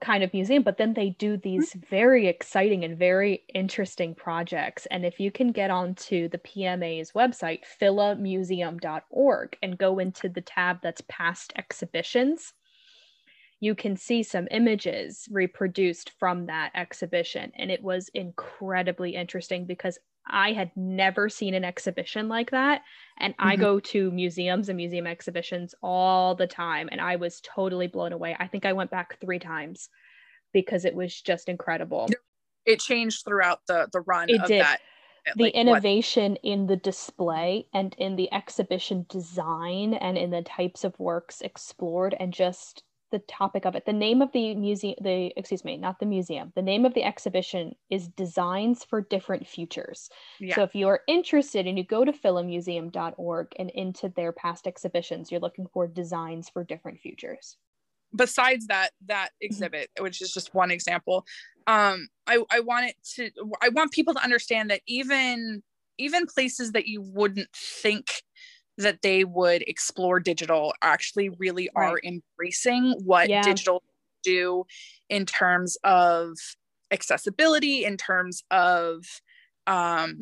kind 0.00 0.22
of 0.22 0.32
museum, 0.32 0.62
but 0.62 0.78
then 0.78 0.94
they 0.94 1.10
do 1.10 1.36
these 1.36 1.70
mm-hmm. 1.70 1.80
very 1.90 2.28
exciting 2.28 2.84
and 2.84 2.96
very 2.96 3.42
interesting 3.54 4.14
projects. 4.14 4.86
And 4.86 5.04
if 5.04 5.18
you 5.18 5.30
can 5.30 5.52
get 5.52 5.70
onto 5.70 6.28
the 6.28 6.38
PMA's 6.38 7.12
website, 7.12 7.60
philamuseum.org, 7.80 9.56
and 9.62 9.78
go 9.78 9.98
into 9.98 10.28
the 10.28 10.40
tab 10.40 10.78
that's 10.82 11.02
past 11.08 11.52
exhibitions, 11.56 12.52
you 13.58 13.74
can 13.74 13.96
see 13.96 14.22
some 14.22 14.48
images 14.50 15.28
reproduced 15.30 16.12
from 16.18 16.46
that 16.46 16.70
exhibition. 16.74 17.52
And 17.56 17.70
it 17.70 17.82
was 17.82 18.08
incredibly 18.14 19.14
interesting 19.14 19.66
because 19.66 19.98
I 20.26 20.52
had 20.52 20.70
never 20.76 21.28
seen 21.28 21.54
an 21.54 21.64
exhibition 21.64 22.28
like 22.28 22.50
that. 22.50 22.82
And 23.18 23.34
mm-hmm. 23.34 23.48
I 23.48 23.56
go 23.56 23.80
to 23.80 24.10
museums 24.10 24.68
and 24.68 24.76
museum 24.76 25.06
exhibitions 25.06 25.74
all 25.82 26.34
the 26.34 26.46
time. 26.46 26.88
And 26.90 27.00
I 27.00 27.16
was 27.16 27.40
totally 27.40 27.86
blown 27.86 28.12
away. 28.12 28.36
I 28.38 28.46
think 28.46 28.64
I 28.64 28.72
went 28.72 28.90
back 28.90 29.18
three 29.20 29.38
times 29.38 29.88
because 30.52 30.84
it 30.84 30.94
was 30.94 31.20
just 31.20 31.48
incredible. 31.48 32.08
It 32.66 32.80
changed 32.80 33.24
throughout 33.24 33.60
the, 33.66 33.88
the 33.92 34.00
run 34.00 34.28
it 34.28 34.40
of 34.40 34.46
did. 34.46 34.60
that. 34.60 34.80
The 35.36 35.44
like, 35.44 35.54
innovation 35.54 36.32
what? 36.32 36.40
in 36.42 36.66
the 36.66 36.76
display 36.76 37.66
and 37.74 37.94
in 37.98 38.16
the 38.16 38.32
exhibition 38.32 39.06
design 39.08 39.94
and 39.94 40.16
in 40.16 40.30
the 40.30 40.42
types 40.42 40.82
of 40.82 40.98
works 40.98 41.40
explored 41.42 42.16
and 42.18 42.32
just 42.32 42.82
the 43.10 43.18
topic 43.20 43.64
of 43.64 43.74
it. 43.74 43.84
The 43.86 43.92
name 43.92 44.22
of 44.22 44.32
the 44.32 44.54
museum, 44.54 44.96
the 45.00 45.32
excuse 45.36 45.64
me, 45.64 45.76
not 45.76 45.98
the 45.98 46.06
museum. 46.06 46.52
The 46.54 46.62
name 46.62 46.84
of 46.84 46.94
the 46.94 47.02
exhibition 47.02 47.74
is 47.90 48.08
Designs 48.08 48.84
for 48.84 49.00
Different 49.00 49.46
Futures. 49.46 50.10
Yeah. 50.38 50.54
So 50.54 50.62
if 50.62 50.74
you're 50.74 51.00
interested 51.08 51.66
and 51.66 51.76
you 51.76 51.84
go 51.84 52.04
to 52.04 52.12
philamuseum.org 52.12 53.48
and 53.58 53.70
into 53.70 54.08
their 54.08 54.32
past 54.32 54.66
exhibitions, 54.66 55.30
you're 55.30 55.40
looking 55.40 55.66
for 55.72 55.86
designs 55.86 56.48
for 56.48 56.64
different 56.64 57.00
futures. 57.00 57.56
Besides 58.14 58.66
that 58.66 58.90
that 59.06 59.28
mm-hmm. 59.28 59.46
exhibit, 59.46 59.90
mm-hmm. 59.90 60.04
which 60.04 60.20
is 60.20 60.32
just 60.32 60.54
one 60.54 60.70
example, 60.70 61.24
um, 61.66 62.08
I 62.26 62.42
I 62.50 62.60
want 62.60 62.86
it 62.86 62.96
to 63.14 63.30
I 63.62 63.68
want 63.68 63.92
people 63.92 64.14
to 64.14 64.22
understand 64.22 64.70
that 64.70 64.80
even 64.86 65.62
even 65.98 66.26
places 66.26 66.72
that 66.72 66.86
you 66.86 67.02
wouldn't 67.02 67.52
think 67.52 68.22
that 68.78 69.02
they 69.02 69.24
would 69.24 69.62
explore 69.66 70.20
digital 70.20 70.72
actually 70.82 71.28
really 71.30 71.68
right. 71.74 71.90
are 71.92 72.00
embracing 72.04 72.94
what 73.04 73.28
yeah. 73.28 73.42
digital 73.42 73.82
do 74.22 74.64
in 75.08 75.26
terms 75.26 75.76
of 75.84 76.36
accessibility 76.90 77.84
in 77.84 77.96
terms 77.96 78.42
of 78.50 79.04
um 79.66 80.18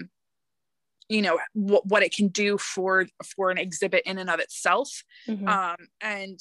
you 1.08 1.22
know 1.22 1.38
what, 1.54 1.86
what 1.86 2.02
it 2.02 2.14
can 2.14 2.28
do 2.28 2.58
for 2.58 3.06
for 3.36 3.50
an 3.50 3.58
exhibit 3.58 4.02
in 4.04 4.18
and 4.18 4.30
of 4.30 4.40
itself 4.40 5.02
mm-hmm. 5.26 5.48
um 5.48 5.76
and 6.00 6.38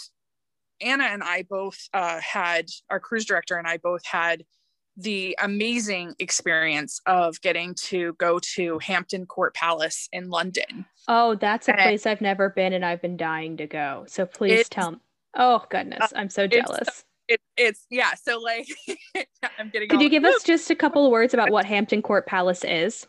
anna 0.82 1.06
and 1.06 1.24
i 1.24 1.44
both 1.50 1.78
uh 1.94 2.20
had 2.20 2.68
our 2.90 3.00
cruise 3.00 3.26
director 3.26 3.58
and 3.58 3.68
i 3.68 3.78
both 3.78 4.06
had 4.06 4.44
the 4.98 5.38
amazing 5.42 6.16
experience 6.18 7.00
of 7.06 7.40
getting 7.42 7.76
to 7.76 8.14
go 8.14 8.40
to 8.40 8.80
Hampton 8.80 9.28
Court 9.28 9.54
Palace 9.54 10.10
in 10.12 10.30
London. 10.30 10.86
Oh, 11.08 11.36
that's 11.36 11.68
a 11.68 11.72
and 11.72 11.82
place 11.82 12.06
I've 12.06 12.20
never 12.20 12.50
been 12.50 12.74
and 12.74 12.84
I've 12.84 13.02
been 13.02 13.16
dying 13.16 13.58
to 13.58 13.68
go. 13.68 14.06
So 14.08 14.26
please 14.26 14.68
tell 14.68 14.92
me. 14.92 14.98
Oh 15.36 15.64
goodness, 15.70 16.12
I'm 16.16 16.30
so 16.30 16.48
jealous. 16.48 17.06
It, 17.28 17.42
it's 17.58 17.86
yeah. 17.90 18.14
So 18.16 18.40
like, 18.40 18.68
I'm 19.60 19.70
getting. 19.70 19.90
Could 19.90 20.02
you 20.02 20.10
give 20.10 20.26
us 20.26 20.44
just 20.46 20.70
a 20.72 20.76
couple 20.76 21.06
of 21.06 21.12
words 21.12 21.34
about 21.34 21.52
what 21.52 21.66
Hampton 21.66 22.02
Court 22.02 22.26
Palace 22.26 22.64
is? 22.64 23.06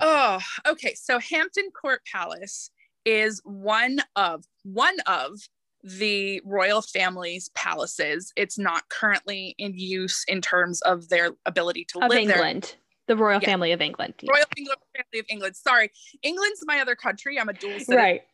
Oh, 0.00 0.38
okay. 0.66 0.94
So 0.94 1.18
Hampton 1.18 1.70
Court 1.70 2.00
Palace 2.10 2.70
is 3.04 3.40
one 3.44 3.98
of 4.16 4.44
one 4.62 4.96
of 5.06 5.38
the 5.84 6.40
royal 6.44 6.80
family's 6.82 7.50
palaces. 7.50 8.32
It's 8.36 8.58
not 8.58 8.88
currently 8.88 9.54
in 9.58 9.74
use 9.74 10.24
in 10.26 10.40
terms 10.40 10.80
of 10.82 11.08
their 11.10 11.32
ability 11.46 11.84
to 11.90 11.98
live 11.98 12.06
of 12.06 12.10
live 12.10 12.30
England. 12.30 12.62
there. 12.62 12.72
The 13.06 13.16
royal 13.16 13.40
yeah. 13.42 13.48
family 13.50 13.72
of 13.72 13.82
England. 13.82 14.14
Yeah. 14.22 14.32
Royal 14.32 14.46
England, 14.56 14.80
family 14.96 15.20
of 15.20 15.26
England. 15.28 15.56
Sorry, 15.56 15.90
England's 16.22 16.60
my 16.64 16.80
other 16.80 16.96
country. 16.96 17.38
I'm 17.38 17.50
a 17.50 17.52
dual 17.52 17.72
citizen. 17.72 17.96
Right. 17.96 18.22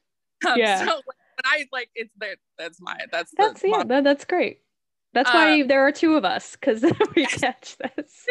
Um, 0.48 0.58
yeah. 0.58 0.86
So, 0.86 1.02
but 1.04 1.44
I 1.44 1.66
like 1.70 1.90
it's 1.94 2.14
there. 2.16 2.36
That's 2.56 2.80
my. 2.80 2.96
That's 3.12 3.30
that's 3.36 3.62
yeah. 3.62 3.84
That, 3.84 4.04
that's 4.04 4.24
great. 4.24 4.60
That's 5.12 5.32
why 5.32 5.60
um, 5.60 5.68
there 5.68 5.86
are 5.86 5.92
two 5.92 6.16
of 6.16 6.24
us 6.24 6.56
because 6.56 6.82
we 7.16 7.26
catch 7.26 7.76
this. 7.76 8.26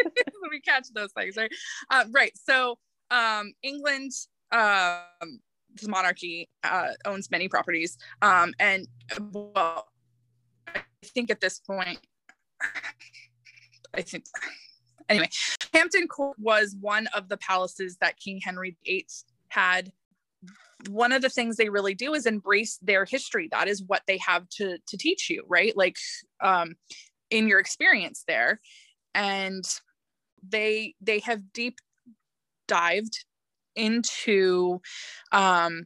we 0.49 0.61
catch 0.61 0.87
those 0.93 1.11
things, 1.11 1.35
right? 1.37 1.51
Uh, 1.91 2.05
right. 2.11 2.31
So, 2.35 2.79
um, 3.11 3.53
England, 3.61 4.11
um, 4.51 5.39
the 5.81 5.89
monarchy 5.89 6.49
uh, 6.63 6.89
owns 7.05 7.29
many 7.31 7.47
properties, 7.47 7.97
um, 8.21 8.53
and 8.59 8.87
well, 9.31 9.87
I 10.67 10.81
think 11.03 11.31
at 11.31 11.41
this 11.41 11.59
point, 11.59 11.99
I 13.93 14.01
think 14.01 14.25
anyway, 15.09 15.29
Hampton 15.73 16.07
Court 16.07 16.37
was 16.39 16.75
one 16.79 17.07
of 17.07 17.27
the 17.29 17.37
palaces 17.37 17.97
that 17.97 18.17
King 18.17 18.39
Henry 18.43 18.77
VIII 18.85 19.07
had. 19.49 19.91
One 20.89 21.11
of 21.11 21.21
the 21.21 21.29
things 21.29 21.57
they 21.57 21.67
really 21.67 21.93
do 21.93 22.13
is 22.13 22.25
embrace 22.25 22.77
their 22.81 23.03
history. 23.03 23.49
That 23.51 23.67
is 23.67 23.83
what 23.83 24.03
they 24.07 24.17
have 24.19 24.47
to 24.49 24.77
to 24.87 24.97
teach 24.97 25.29
you, 25.29 25.43
right? 25.47 25.75
Like 25.75 25.97
um, 26.41 26.75
in 27.29 27.47
your 27.47 27.59
experience 27.59 28.23
there, 28.27 28.61
and 29.13 29.65
they 30.47 30.95
they 31.01 31.19
have 31.19 31.51
deep 31.51 31.79
dived 32.67 33.25
into 33.79 34.81
um, 35.31 35.85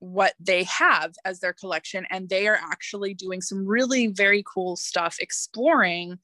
what 0.00 0.34
they 0.38 0.64
have 0.64 1.14
as 1.24 1.40
their 1.40 1.52
collection 1.52 2.06
and 2.10 2.28
they 2.28 2.46
are 2.46 2.58
actually 2.70 3.14
doing 3.14 3.40
some 3.40 3.66
really 3.66 4.06
very 4.06 4.44
cool 4.46 4.76
stuff 4.76 5.16
exploring 5.20 6.18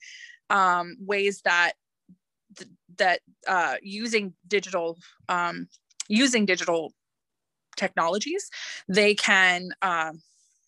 um, 0.51 0.97
ways 1.01 1.41
that 1.45 1.73
that 2.97 3.21
uh, 3.49 3.75
using 3.83 4.33
digital 4.47 4.99
um, 5.29 5.69
using 6.09 6.47
digital 6.47 6.93
technologies 7.77 8.49
they 8.89 9.15
can 9.15 9.71
uh, 9.83 10.13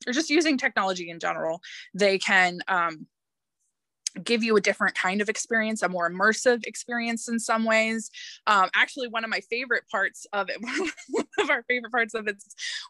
or 0.07 0.13
just 0.13 0.31
using 0.31 0.59
technology 0.59 1.09
in 1.09 1.21
general 1.21 1.61
they 1.95 2.19
can 2.19 2.59
um, 2.67 3.07
give 4.25 4.43
you 4.43 4.57
a 4.57 4.61
different 4.61 4.97
kind 4.97 5.21
of 5.21 5.29
experience, 5.29 5.83
a 5.83 5.89
more 5.89 6.11
immersive 6.11 6.65
experience 6.65 7.29
in 7.29 7.39
some 7.39 7.65
ways. 7.65 8.11
Um, 8.47 8.69
actually, 8.75 9.09
one 9.09 9.25
of 9.25 9.31
my 9.31 9.41
favorite 9.41 9.85
parts 9.91 10.27
of 10.33 10.49
it, 10.49 10.61
one 11.09 11.27
of 11.39 11.51
our 11.51 11.63
favorite 11.69 11.93
parts 11.93 12.15
of 12.15 12.27
it 12.29 12.43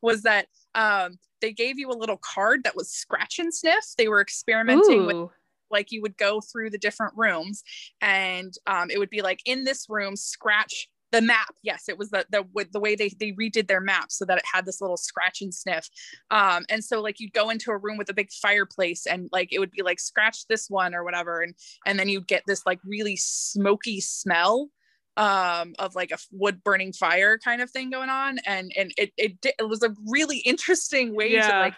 was 0.02 0.22
that 0.22 0.46
um, 0.74 1.18
they 1.40 1.52
gave 1.52 1.78
you 1.78 1.90
a 1.90 1.98
little 1.98 2.18
card 2.18 2.64
that 2.64 2.76
was 2.76 2.90
scratch 2.90 3.38
and 3.38 3.52
sniff. 3.52 3.84
They 3.98 4.08
were 4.08 4.20
experimenting 4.20 5.02
Ooh. 5.02 5.06
with 5.06 5.30
like 5.70 5.90
you 5.90 6.00
would 6.02 6.16
go 6.16 6.40
through 6.40 6.70
the 6.70 6.78
different 6.78 7.12
rooms 7.16 7.64
and 8.00 8.54
um, 8.68 8.88
it 8.88 8.98
would 8.98 9.10
be 9.10 9.20
like 9.20 9.40
in 9.46 9.64
this 9.64 9.86
room 9.88 10.14
scratch 10.14 10.88
the 11.12 11.20
map. 11.20 11.54
Yes 11.62 11.84
it 11.88 11.98
was 11.98 12.10
the 12.10 12.26
the 12.30 12.44
the 12.72 12.80
way 12.80 12.94
they 12.94 13.10
they 13.20 13.32
redid 13.32 13.68
their 13.68 13.80
map 13.80 14.10
so 14.10 14.24
that 14.24 14.38
it 14.38 14.44
had 14.52 14.66
this 14.66 14.80
little 14.80 14.96
scratch 14.96 15.40
and 15.42 15.54
sniff. 15.54 15.88
Um 16.30 16.64
and 16.68 16.84
so 16.84 17.00
like 17.00 17.20
you'd 17.20 17.32
go 17.32 17.50
into 17.50 17.70
a 17.70 17.78
room 17.78 17.96
with 17.96 18.08
a 18.08 18.14
big 18.14 18.30
fireplace 18.30 19.06
and 19.06 19.28
like 19.32 19.52
it 19.52 19.58
would 19.58 19.70
be 19.70 19.82
like 19.82 20.00
scratch 20.00 20.46
this 20.48 20.68
one 20.68 20.94
or 20.94 21.04
whatever 21.04 21.40
and 21.40 21.54
and 21.86 21.98
then 21.98 22.08
you'd 22.08 22.26
get 22.26 22.42
this 22.46 22.64
like 22.66 22.80
really 22.84 23.16
smoky 23.16 24.00
smell 24.00 24.68
um 25.16 25.74
of 25.78 25.94
like 25.94 26.10
a 26.10 26.18
wood 26.30 26.62
burning 26.62 26.92
fire 26.92 27.38
kind 27.38 27.62
of 27.62 27.70
thing 27.70 27.90
going 27.90 28.10
on. 28.10 28.38
And 28.46 28.72
and 28.76 28.92
it 28.98 29.12
it, 29.16 29.36
it 29.58 29.68
was 29.68 29.82
a 29.82 29.94
really 30.06 30.38
interesting 30.44 31.14
way 31.14 31.32
yeah. 31.32 31.50
to 31.50 31.58
like 31.58 31.74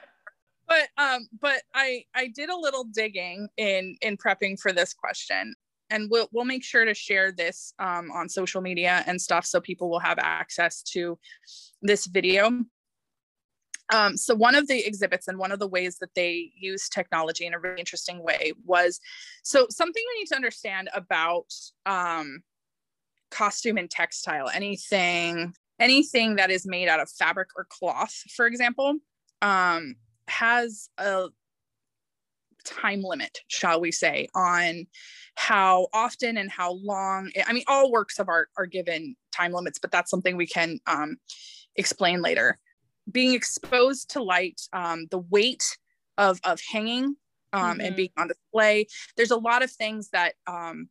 but 0.68 0.89
um 0.99 1.26
but 1.41 1.62
i 1.74 2.05
i 2.14 2.29
did 2.29 2.51
a 2.51 2.57
little 2.57 2.85
digging 2.85 3.49
in 3.57 3.97
in 4.03 4.16
prepping 4.16 4.61
for 4.61 4.72
this 4.72 4.93
question 4.93 5.55
and 5.91 6.09
we'll 6.11 6.28
we'll 6.32 6.45
make 6.45 6.64
sure 6.64 6.84
to 6.84 6.95
share 6.95 7.32
this 7.32 7.72
um, 7.78 8.11
on 8.12 8.28
social 8.28 8.61
media 8.61 9.03
and 9.07 9.20
stuff 9.20 9.47
so 9.47 9.61
people 9.61 9.89
will 9.89 10.01
have 10.01 10.18
access 10.20 10.82
to 10.82 11.18
this 11.82 12.07
video. 12.07 12.64
Um, 13.91 14.16
so 14.16 14.34
one 14.34 14.55
of 14.55 14.68
the 14.68 14.86
exhibits 14.86 15.28
and 15.28 15.39
one 15.39 15.51
of 15.51 15.59
the 15.59 15.66
ways 15.66 15.97
that 16.01 16.14
they 16.14 16.53
use 16.55 16.89
technology 16.89 17.47
in 17.47 17.55
a 17.55 17.59
really 17.59 17.78
interesting 17.80 18.22
way 18.22 18.53
was 18.64 19.01
so 19.43 19.66
something 19.70 20.03
we 20.14 20.20
need 20.20 20.26
to 20.26 20.36
understand 20.36 20.91
about 20.95 21.47
um, 21.86 22.41
costume 23.30 23.78
and 23.78 23.91
textile 23.91 24.49
anything 24.53 25.55
anything 25.80 26.36
that 26.36 26.51
is 26.51 26.66
made 26.66 26.89
out 26.89 27.01
of 27.01 27.11
fabric 27.11 27.49
or 27.57 27.66
cloth 27.70 28.14
for 28.34 28.47
example 28.47 28.95
um, 29.43 29.95
has 30.28 30.89
a 30.99 31.28
time 32.69 33.03
limit, 33.03 33.41
shall 33.49 33.81
we 33.81 33.91
say, 33.91 34.29
on 34.35 34.87
how 35.35 35.87
often 35.93 36.37
and 36.37 36.51
how 36.51 36.73
long. 36.73 37.31
I 37.47 37.53
mean, 37.53 37.64
all 37.66 37.93
works 37.93 38.19
of 38.19 38.29
art 38.29 38.49
are 38.57 38.66
given 38.66 39.16
time 39.33 39.53
limits, 39.53 39.79
but 39.79 39.91
that's 39.91 40.11
something 40.11 40.37
we 40.37 40.47
can 40.47 40.81
um, 40.87 41.16
explain 41.77 42.23
later. 42.23 42.59
Being 43.11 43.35
exposed 43.35 44.11
to 44.11 44.23
light, 44.23 44.61
um, 44.73 45.07
the 45.11 45.19
weight 45.19 45.64
of, 46.19 46.41
of 46.45 46.61
hanging 46.61 47.16
um, 47.53 47.62
mm-hmm. 47.62 47.81
and 47.81 47.97
being 47.97 48.11
on 48.16 48.29
display, 48.29 48.87
there's 49.16 49.31
a 49.31 49.37
lot 49.37 49.62
of 49.62 49.71
things 49.71 50.11
that 50.11 50.35
um, 50.47 50.89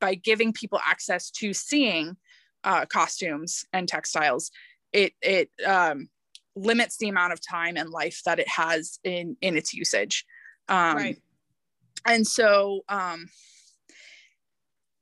by 0.00 0.14
giving 0.14 0.52
people 0.52 0.80
access 0.84 1.30
to 1.30 1.52
seeing 1.52 2.16
uh, 2.64 2.84
costumes 2.86 3.64
and 3.72 3.88
textiles, 3.88 4.50
it, 4.92 5.12
it 5.22 5.50
um, 5.64 6.08
limits 6.56 6.96
the 6.96 7.08
amount 7.08 7.32
of 7.32 7.40
time 7.40 7.76
and 7.76 7.90
life 7.90 8.22
that 8.24 8.40
it 8.40 8.48
has 8.48 8.98
in, 9.04 9.36
in 9.40 9.56
its 9.56 9.72
usage. 9.72 10.24
Um, 10.68 10.96
right. 10.96 11.22
and 12.06 12.26
so 12.26 12.80
um, 12.88 13.28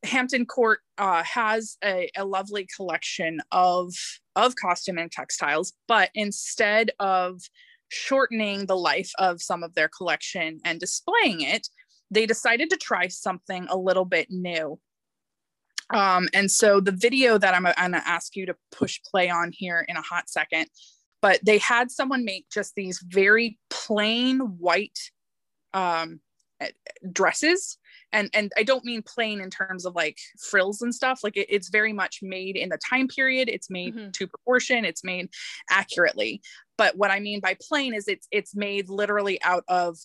Hampton 0.04 0.46
Court 0.46 0.80
uh, 0.98 1.22
has 1.22 1.76
a, 1.82 2.10
a, 2.16 2.24
lovely 2.24 2.68
collection 2.76 3.40
of 3.50 3.94
of 4.36 4.54
costume 4.56 4.98
and 4.98 5.10
textiles, 5.10 5.72
but 5.88 6.10
instead 6.14 6.90
of 7.00 7.40
shortening 7.88 8.66
the 8.66 8.76
life 8.76 9.10
of 9.18 9.40
some 9.40 9.62
of 9.62 9.74
their 9.74 9.88
collection 9.88 10.60
and 10.64 10.80
displaying 10.80 11.40
it, 11.40 11.68
they 12.10 12.26
decided 12.26 12.70
to 12.70 12.76
try 12.76 13.08
something 13.08 13.66
a 13.68 13.76
little 13.76 14.04
bit 14.04 14.28
new. 14.30 14.78
Um, 15.90 16.28
and 16.32 16.50
so 16.50 16.80
the 16.80 16.92
video 16.92 17.38
that 17.38 17.54
I'm, 17.54 17.66
I'm 17.66 17.74
gonna 17.92 18.02
ask 18.04 18.36
you 18.36 18.46
to 18.46 18.56
push 18.72 19.00
play 19.10 19.30
on 19.30 19.52
here 19.52 19.84
in 19.88 19.96
a 19.96 20.02
hot 20.02 20.28
second, 20.28 20.66
but 21.22 21.40
they 21.44 21.58
had 21.58 21.90
someone 21.90 22.24
make 22.24 22.46
just 22.52 22.74
these 22.74 23.02
very 23.06 23.58
plain 23.70 24.40
white 24.40 24.98
um, 25.74 26.20
eh, 26.60 26.70
dresses. 27.12 27.78
And 28.12 28.30
and 28.32 28.52
i 28.56 28.62
don't 28.62 28.84
mean 28.84 29.02
plain 29.02 29.40
in 29.40 29.50
terms 29.50 29.84
of 29.84 29.96
like 29.96 30.18
frills 30.38 30.82
and 30.82 30.94
stuff. 30.94 31.20
Like 31.24 31.36
it, 31.36 31.48
it's 31.50 31.68
very 31.68 31.92
much 31.92 32.20
made 32.22 32.56
in 32.56 32.68
the 32.68 32.78
time 32.88 33.08
period. 33.08 33.48
It's 33.48 33.68
made 33.68 33.94
mm-hmm. 33.94 34.10
to 34.12 34.26
proportion. 34.28 34.84
It's 34.84 35.04
made 35.04 35.28
accurately. 35.68 36.40
But 36.78 36.96
what 36.96 37.10
i 37.10 37.18
mean 37.18 37.40
by 37.40 37.56
plain 37.60 37.92
is 37.92 38.06
it's 38.08 38.28
it's 38.30 38.54
made 38.54 38.88
literally 38.88 39.42
out 39.42 39.64
of 39.68 39.98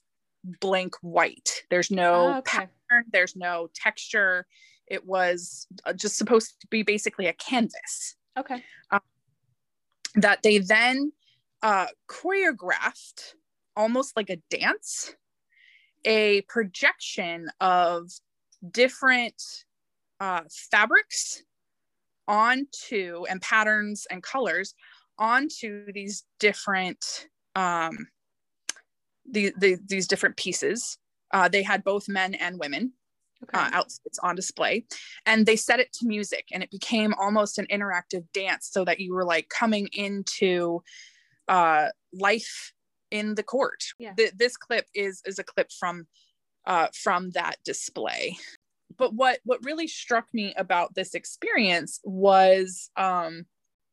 blank 0.60 0.96
white. 1.02 1.64
There's 1.70 1.92
no 1.92 2.14
oh, 2.14 2.38
okay. 2.40 2.68
pattern. 2.90 3.06
There's 3.12 3.36
no 3.36 3.70
texture. 3.76 4.46
It 4.88 5.06
was 5.06 5.68
uh, 5.86 5.94
just 5.94 6.18
supposed 6.18 6.60
to 6.62 6.68
be 6.68 6.84
basically 6.84 7.28
a 7.28 7.34
canvas. 7.34 8.16
Okay. 8.38 8.64
Um, 8.92 9.02
that 10.16 10.42
they 10.44 10.60
then 10.60 11.12
uh, 11.62 11.88
choreographed 12.10 13.34
almost 13.76 14.16
like 14.16 14.30
a 14.30 14.42
dance 14.50 15.14
a 16.06 16.42
projection 16.42 17.50
of 17.60 18.10
different 18.72 19.42
uh, 20.20 20.42
fabrics 20.72 21.44
onto 22.28 23.26
and 23.30 23.42
patterns 23.42 24.06
and 24.12 24.22
colors 24.22 24.74
onto 25.18 25.92
these 25.92 26.24
different 26.40 27.28
um, 27.56 28.08
the, 29.32 29.54
the, 29.58 29.78
these 29.86 30.08
different 30.08 30.38
pieces. 30.38 30.98
Uh, 31.32 31.48
they 31.48 31.62
had 31.62 31.84
both 31.84 32.08
men 32.08 32.34
and 32.34 32.60
women 32.60 32.94
okay. 33.44 33.58
uh, 33.58 33.70
outfits 33.74 34.18
on 34.20 34.36
display, 34.36 34.86
and 35.26 35.46
they 35.46 35.56
set 35.56 35.80
it 35.80 35.94
to 35.94 36.08
music, 36.08 36.48
and 36.52 36.64
it 36.64 36.72
became 36.72 37.14
almost 37.16 37.60
an 37.60 37.68
interactive 37.68 38.24
dance, 38.34 38.70
so 38.72 38.84
that 38.86 39.00
you 39.00 39.14
were 39.14 39.26
like 39.26 39.50
coming 39.50 39.88
into 39.94 40.82
uh, 41.48 41.88
life 42.14 42.74
in 43.12 43.36
the 43.36 43.44
court. 43.44 43.84
Yeah. 43.98 44.14
The, 44.16 44.32
this 44.36 44.58
clip 44.58 44.86
is 44.94 45.22
is 45.26 45.40
a 45.40 45.44
clip 45.44 45.72
from 45.72 46.08
uh, 46.66 46.88
from 46.94 47.32
that 47.32 47.56
display. 47.64 48.38
But 48.98 49.14
what 49.14 49.40
what 49.44 49.64
really 49.64 49.88
struck 49.88 50.28
me 50.34 50.54
about 50.58 50.96
this 50.96 51.14
experience 51.14 52.00
was 52.04 52.90
um, 52.98 53.46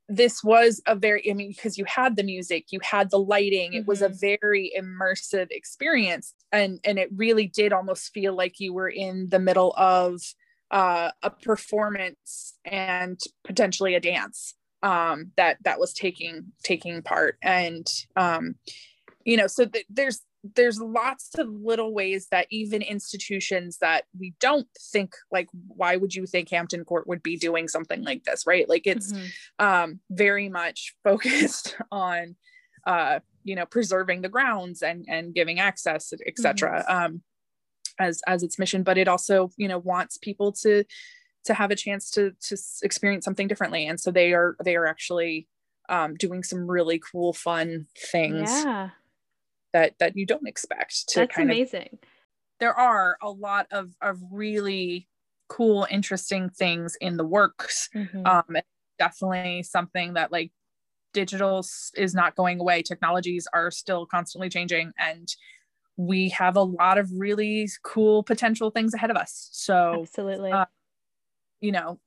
this 0.08 0.42
was 0.44 0.80
a 0.86 0.94
very 0.94 1.28
i 1.30 1.34
mean 1.34 1.48
because 1.48 1.76
you 1.76 1.84
had 1.84 2.16
the 2.16 2.22
music 2.22 2.66
you 2.70 2.78
had 2.82 3.10
the 3.10 3.18
lighting 3.18 3.72
it 3.72 3.80
mm-hmm. 3.80 3.88
was 3.88 4.02
a 4.02 4.08
mm-hmm. 4.08 4.18
very 4.20 4.72
immersive 4.78 5.48
experience 5.50 6.34
and 6.52 6.78
and 6.84 6.98
it 6.98 7.08
really 7.16 7.48
did 7.48 7.72
almost 7.72 8.12
feel 8.12 8.34
like 8.34 8.60
you 8.60 8.72
were 8.72 8.88
in 8.88 9.28
the 9.30 9.38
middle 9.38 9.74
of 9.76 10.20
uh, 10.70 11.10
a 11.22 11.30
performance 11.30 12.58
and 12.64 13.20
potentially 13.44 13.94
a 13.94 14.00
dance 14.00 14.54
um, 14.82 15.32
that 15.36 15.56
that 15.62 15.78
was 15.78 15.92
taking 15.92 16.52
taking 16.62 17.02
part 17.02 17.36
and 17.42 17.86
um, 18.16 18.56
you 19.26 19.36
know 19.36 19.46
so 19.46 19.66
th- 19.66 19.84
there's 19.90 20.22
there's 20.54 20.80
lots 20.80 21.36
of 21.38 21.48
little 21.48 21.92
ways 21.92 22.28
that 22.30 22.46
even 22.50 22.80
institutions 22.80 23.78
that 23.78 24.04
we 24.18 24.34
don't 24.40 24.68
think 24.92 25.14
like 25.30 25.48
why 25.66 25.96
would 25.96 26.14
you 26.14 26.24
think 26.24 26.48
hampton 26.48 26.84
court 26.84 27.06
would 27.06 27.22
be 27.22 27.36
doing 27.36 27.68
something 27.68 28.02
like 28.02 28.24
this 28.24 28.46
right 28.46 28.68
like 28.68 28.86
it's 28.86 29.12
mm-hmm. 29.12 29.64
um 29.66 30.00
very 30.10 30.48
much 30.48 30.94
focused 31.04 31.76
on 31.90 32.36
uh 32.86 33.18
you 33.44 33.54
know 33.54 33.66
preserving 33.66 34.22
the 34.22 34.28
grounds 34.28 34.82
and 34.82 35.04
and 35.08 35.34
giving 35.34 35.58
access 35.58 36.12
etc 36.26 36.84
mm-hmm. 36.88 37.04
um 37.04 37.22
as 37.98 38.22
as 38.26 38.42
its 38.42 38.58
mission 38.58 38.82
but 38.82 38.96
it 38.96 39.08
also 39.08 39.50
you 39.56 39.68
know 39.68 39.78
wants 39.78 40.18
people 40.18 40.52
to 40.52 40.84
to 41.44 41.54
have 41.54 41.70
a 41.70 41.76
chance 41.76 42.10
to 42.10 42.32
to 42.40 42.56
experience 42.82 43.24
something 43.24 43.48
differently 43.48 43.86
and 43.86 43.98
so 43.98 44.10
they 44.10 44.32
are 44.32 44.56
they 44.64 44.76
are 44.76 44.86
actually 44.86 45.48
um 45.88 46.14
doing 46.14 46.42
some 46.42 46.68
really 46.70 47.00
cool 47.10 47.32
fun 47.32 47.86
things 48.10 48.50
yeah 48.50 48.90
that 49.76 49.92
that 49.98 50.16
you 50.16 50.24
don't 50.24 50.48
expect 50.48 51.06
to 51.06 51.20
that's 51.20 51.36
amazing 51.36 51.90
of, 51.92 51.98
there 52.60 52.72
are 52.72 53.18
a 53.20 53.30
lot 53.30 53.66
of 53.70 53.94
of 54.00 54.18
really 54.32 55.06
cool 55.48 55.86
interesting 55.90 56.48
things 56.48 56.96
in 57.00 57.18
the 57.18 57.24
works. 57.24 57.90
Mm-hmm. 57.94 58.26
um 58.26 58.56
definitely 58.98 59.62
something 59.62 60.14
that 60.14 60.32
like 60.32 60.50
digital 61.12 61.64
is 61.94 62.14
not 62.14 62.34
going 62.34 62.58
away. 62.58 62.80
Technologies 62.80 63.46
are 63.52 63.70
still 63.70 64.06
constantly 64.06 64.48
changing 64.48 64.92
and 64.98 65.28
we 65.98 66.30
have 66.30 66.56
a 66.56 66.62
lot 66.62 66.96
of 66.96 67.10
really 67.12 67.68
cool 67.82 68.22
potential 68.22 68.70
things 68.70 68.94
ahead 68.94 69.10
of 69.10 69.18
us. 69.18 69.48
So 69.52 70.00
absolutely. 70.02 70.52
uh, 70.52 70.64
you 71.60 71.72
know 71.72 72.00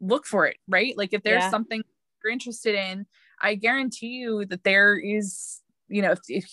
look 0.00 0.26
for 0.26 0.46
it 0.46 0.58
right? 0.68 0.96
Like 0.98 1.14
if 1.14 1.22
there's 1.22 1.44
yeah. 1.44 1.50
something 1.50 1.82
you're 2.22 2.32
interested 2.32 2.74
in 2.74 3.06
i 3.40 3.54
guarantee 3.54 4.08
you 4.08 4.44
that 4.46 4.64
there 4.64 4.98
is 4.98 5.60
you 5.88 6.02
know 6.02 6.12
if, 6.12 6.20
if 6.28 6.50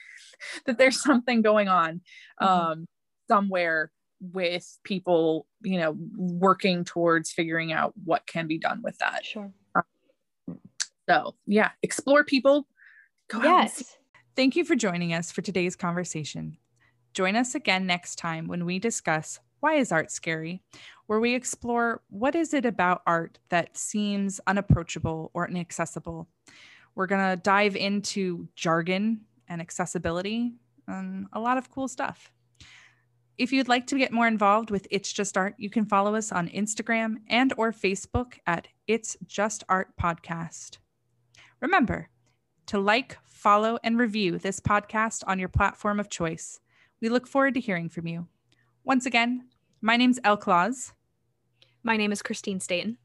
that 0.66 0.78
there's 0.78 1.02
something 1.02 1.42
going 1.42 1.68
on 1.68 2.00
mm-hmm. 2.40 2.46
um 2.46 2.86
somewhere 3.28 3.90
with 4.20 4.78
people 4.84 5.46
you 5.62 5.78
know 5.78 5.96
working 6.16 6.84
towards 6.84 7.30
figuring 7.30 7.72
out 7.72 7.92
what 8.04 8.26
can 8.26 8.46
be 8.46 8.58
done 8.58 8.80
with 8.82 8.98
that. 8.98 9.24
Sure. 9.24 9.52
Um, 9.74 10.58
so 11.08 11.34
yeah 11.46 11.70
explore 11.82 12.24
people. 12.24 12.66
Go 13.28 13.42
yes. 13.42 13.96
thank 14.36 14.56
you 14.56 14.64
for 14.64 14.74
joining 14.74 15.12
us 15.12 15.30
for 15.30 15.42
today's 15.42 15.76
conversation. 15.76 16.56
Join 17.14 17.36
us 17.36 17.54
again 17.54 17.86
next 17.86 18.16
time 18.16 18.48
when 18.48 18.64
we 18.64 18.78
discuss 18.78 19.40
why 19.60 19.74
is 19.74 19.92
art 19.92 20.10
scary 20.10 20.62
where 21.08 21.20
we 21.20 21.34
explore 21.34 22.02
what 22.10 22.34
is 22.34 22.54
it 22.54 22.64
about 22.64 23.02
art 23.06 23.38
that 23.48 23.76
seems 23.76 24.40
unapproachable 24.46 25.30
or 25.34 25.48
inaccessible 25.48 26.28
we're 26.98 27.06
going 27.06 27.30
to 27.30 27.40
dive 27.40 27.76
into 27.76 28.48
jargon 28.56 29.20
and 29.48 29.60
accessibility 29.60 30.54
and 30.88 31.26
a 31.32 31.38
lot 31.38 31.56
of 31.56 31.70
cool 31.70 31.86
stuff. 31.86 32.32
If 33.38 33.52
you'd 33.52 33.68
like 33.68 33.86
to 33.86 33.98
get 33.98 34.10
more 34.10 34.26
involved 34.26 34.72
with 34.72 34.88
It's 34.90 35.12
Just 35.12 35.36
Art, 35.36 35.54
you 35.58 35.70
can 35.70 35.84
follow 35.84 36.16
us 36.16 36.32
on 36.32 36.48
Instagram 36.48 37.18
and 37.28 37.52
or 37.56 37.70
Facebook 37.70 38.38
at 38.48 38.66
It's 38.88 39.16
Just 39.28 39.62
Art 39.68 39.96
Podcast. 39.96 40.78
Remember 41.60 42.08
to 42.66 42.80
like, 42.80 43.16
follow, 43.22 43.78
and 43.84 43.96
review 43.96 44.36
this 44.36 44.58
podcast 44.58 45.22
on 45.24 45.38
your 45.38 45.48
platform 45.48 46.00
of 46.00 46.10
choice. 46.10 46.58
We 47.00 47.10
look 47.10 47.28
forward 47.28 47.54
to 47.54 47.60
hearing 47.60 47.88
from 47.88 48.08
you. 48.08 48.26
Once 48.82 49.06
again, 49.06 49.46
my 49.80 49.96
name's 49.96 50.18
Elle 50.24 50.36
Claus. 50.36 50.92
My 51.84 51.96
name 51.96 52.10
is 52.10 52.22
Christine 52.22 52.58
Staten. 52.58 52.98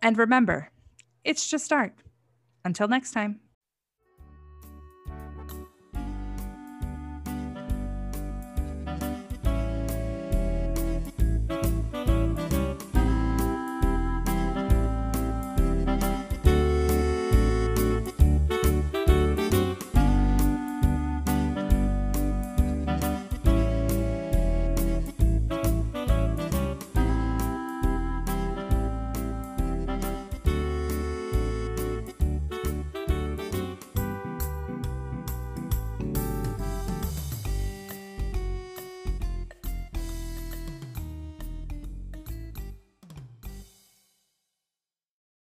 And 0.00 0.16
remember, 0.16 0.70
it's 1.24 1.48
just 1.48 1.72
art. 1.72 1.94
Until 2.64 2.88
next 2.88 3.12
time. 3.12 3.40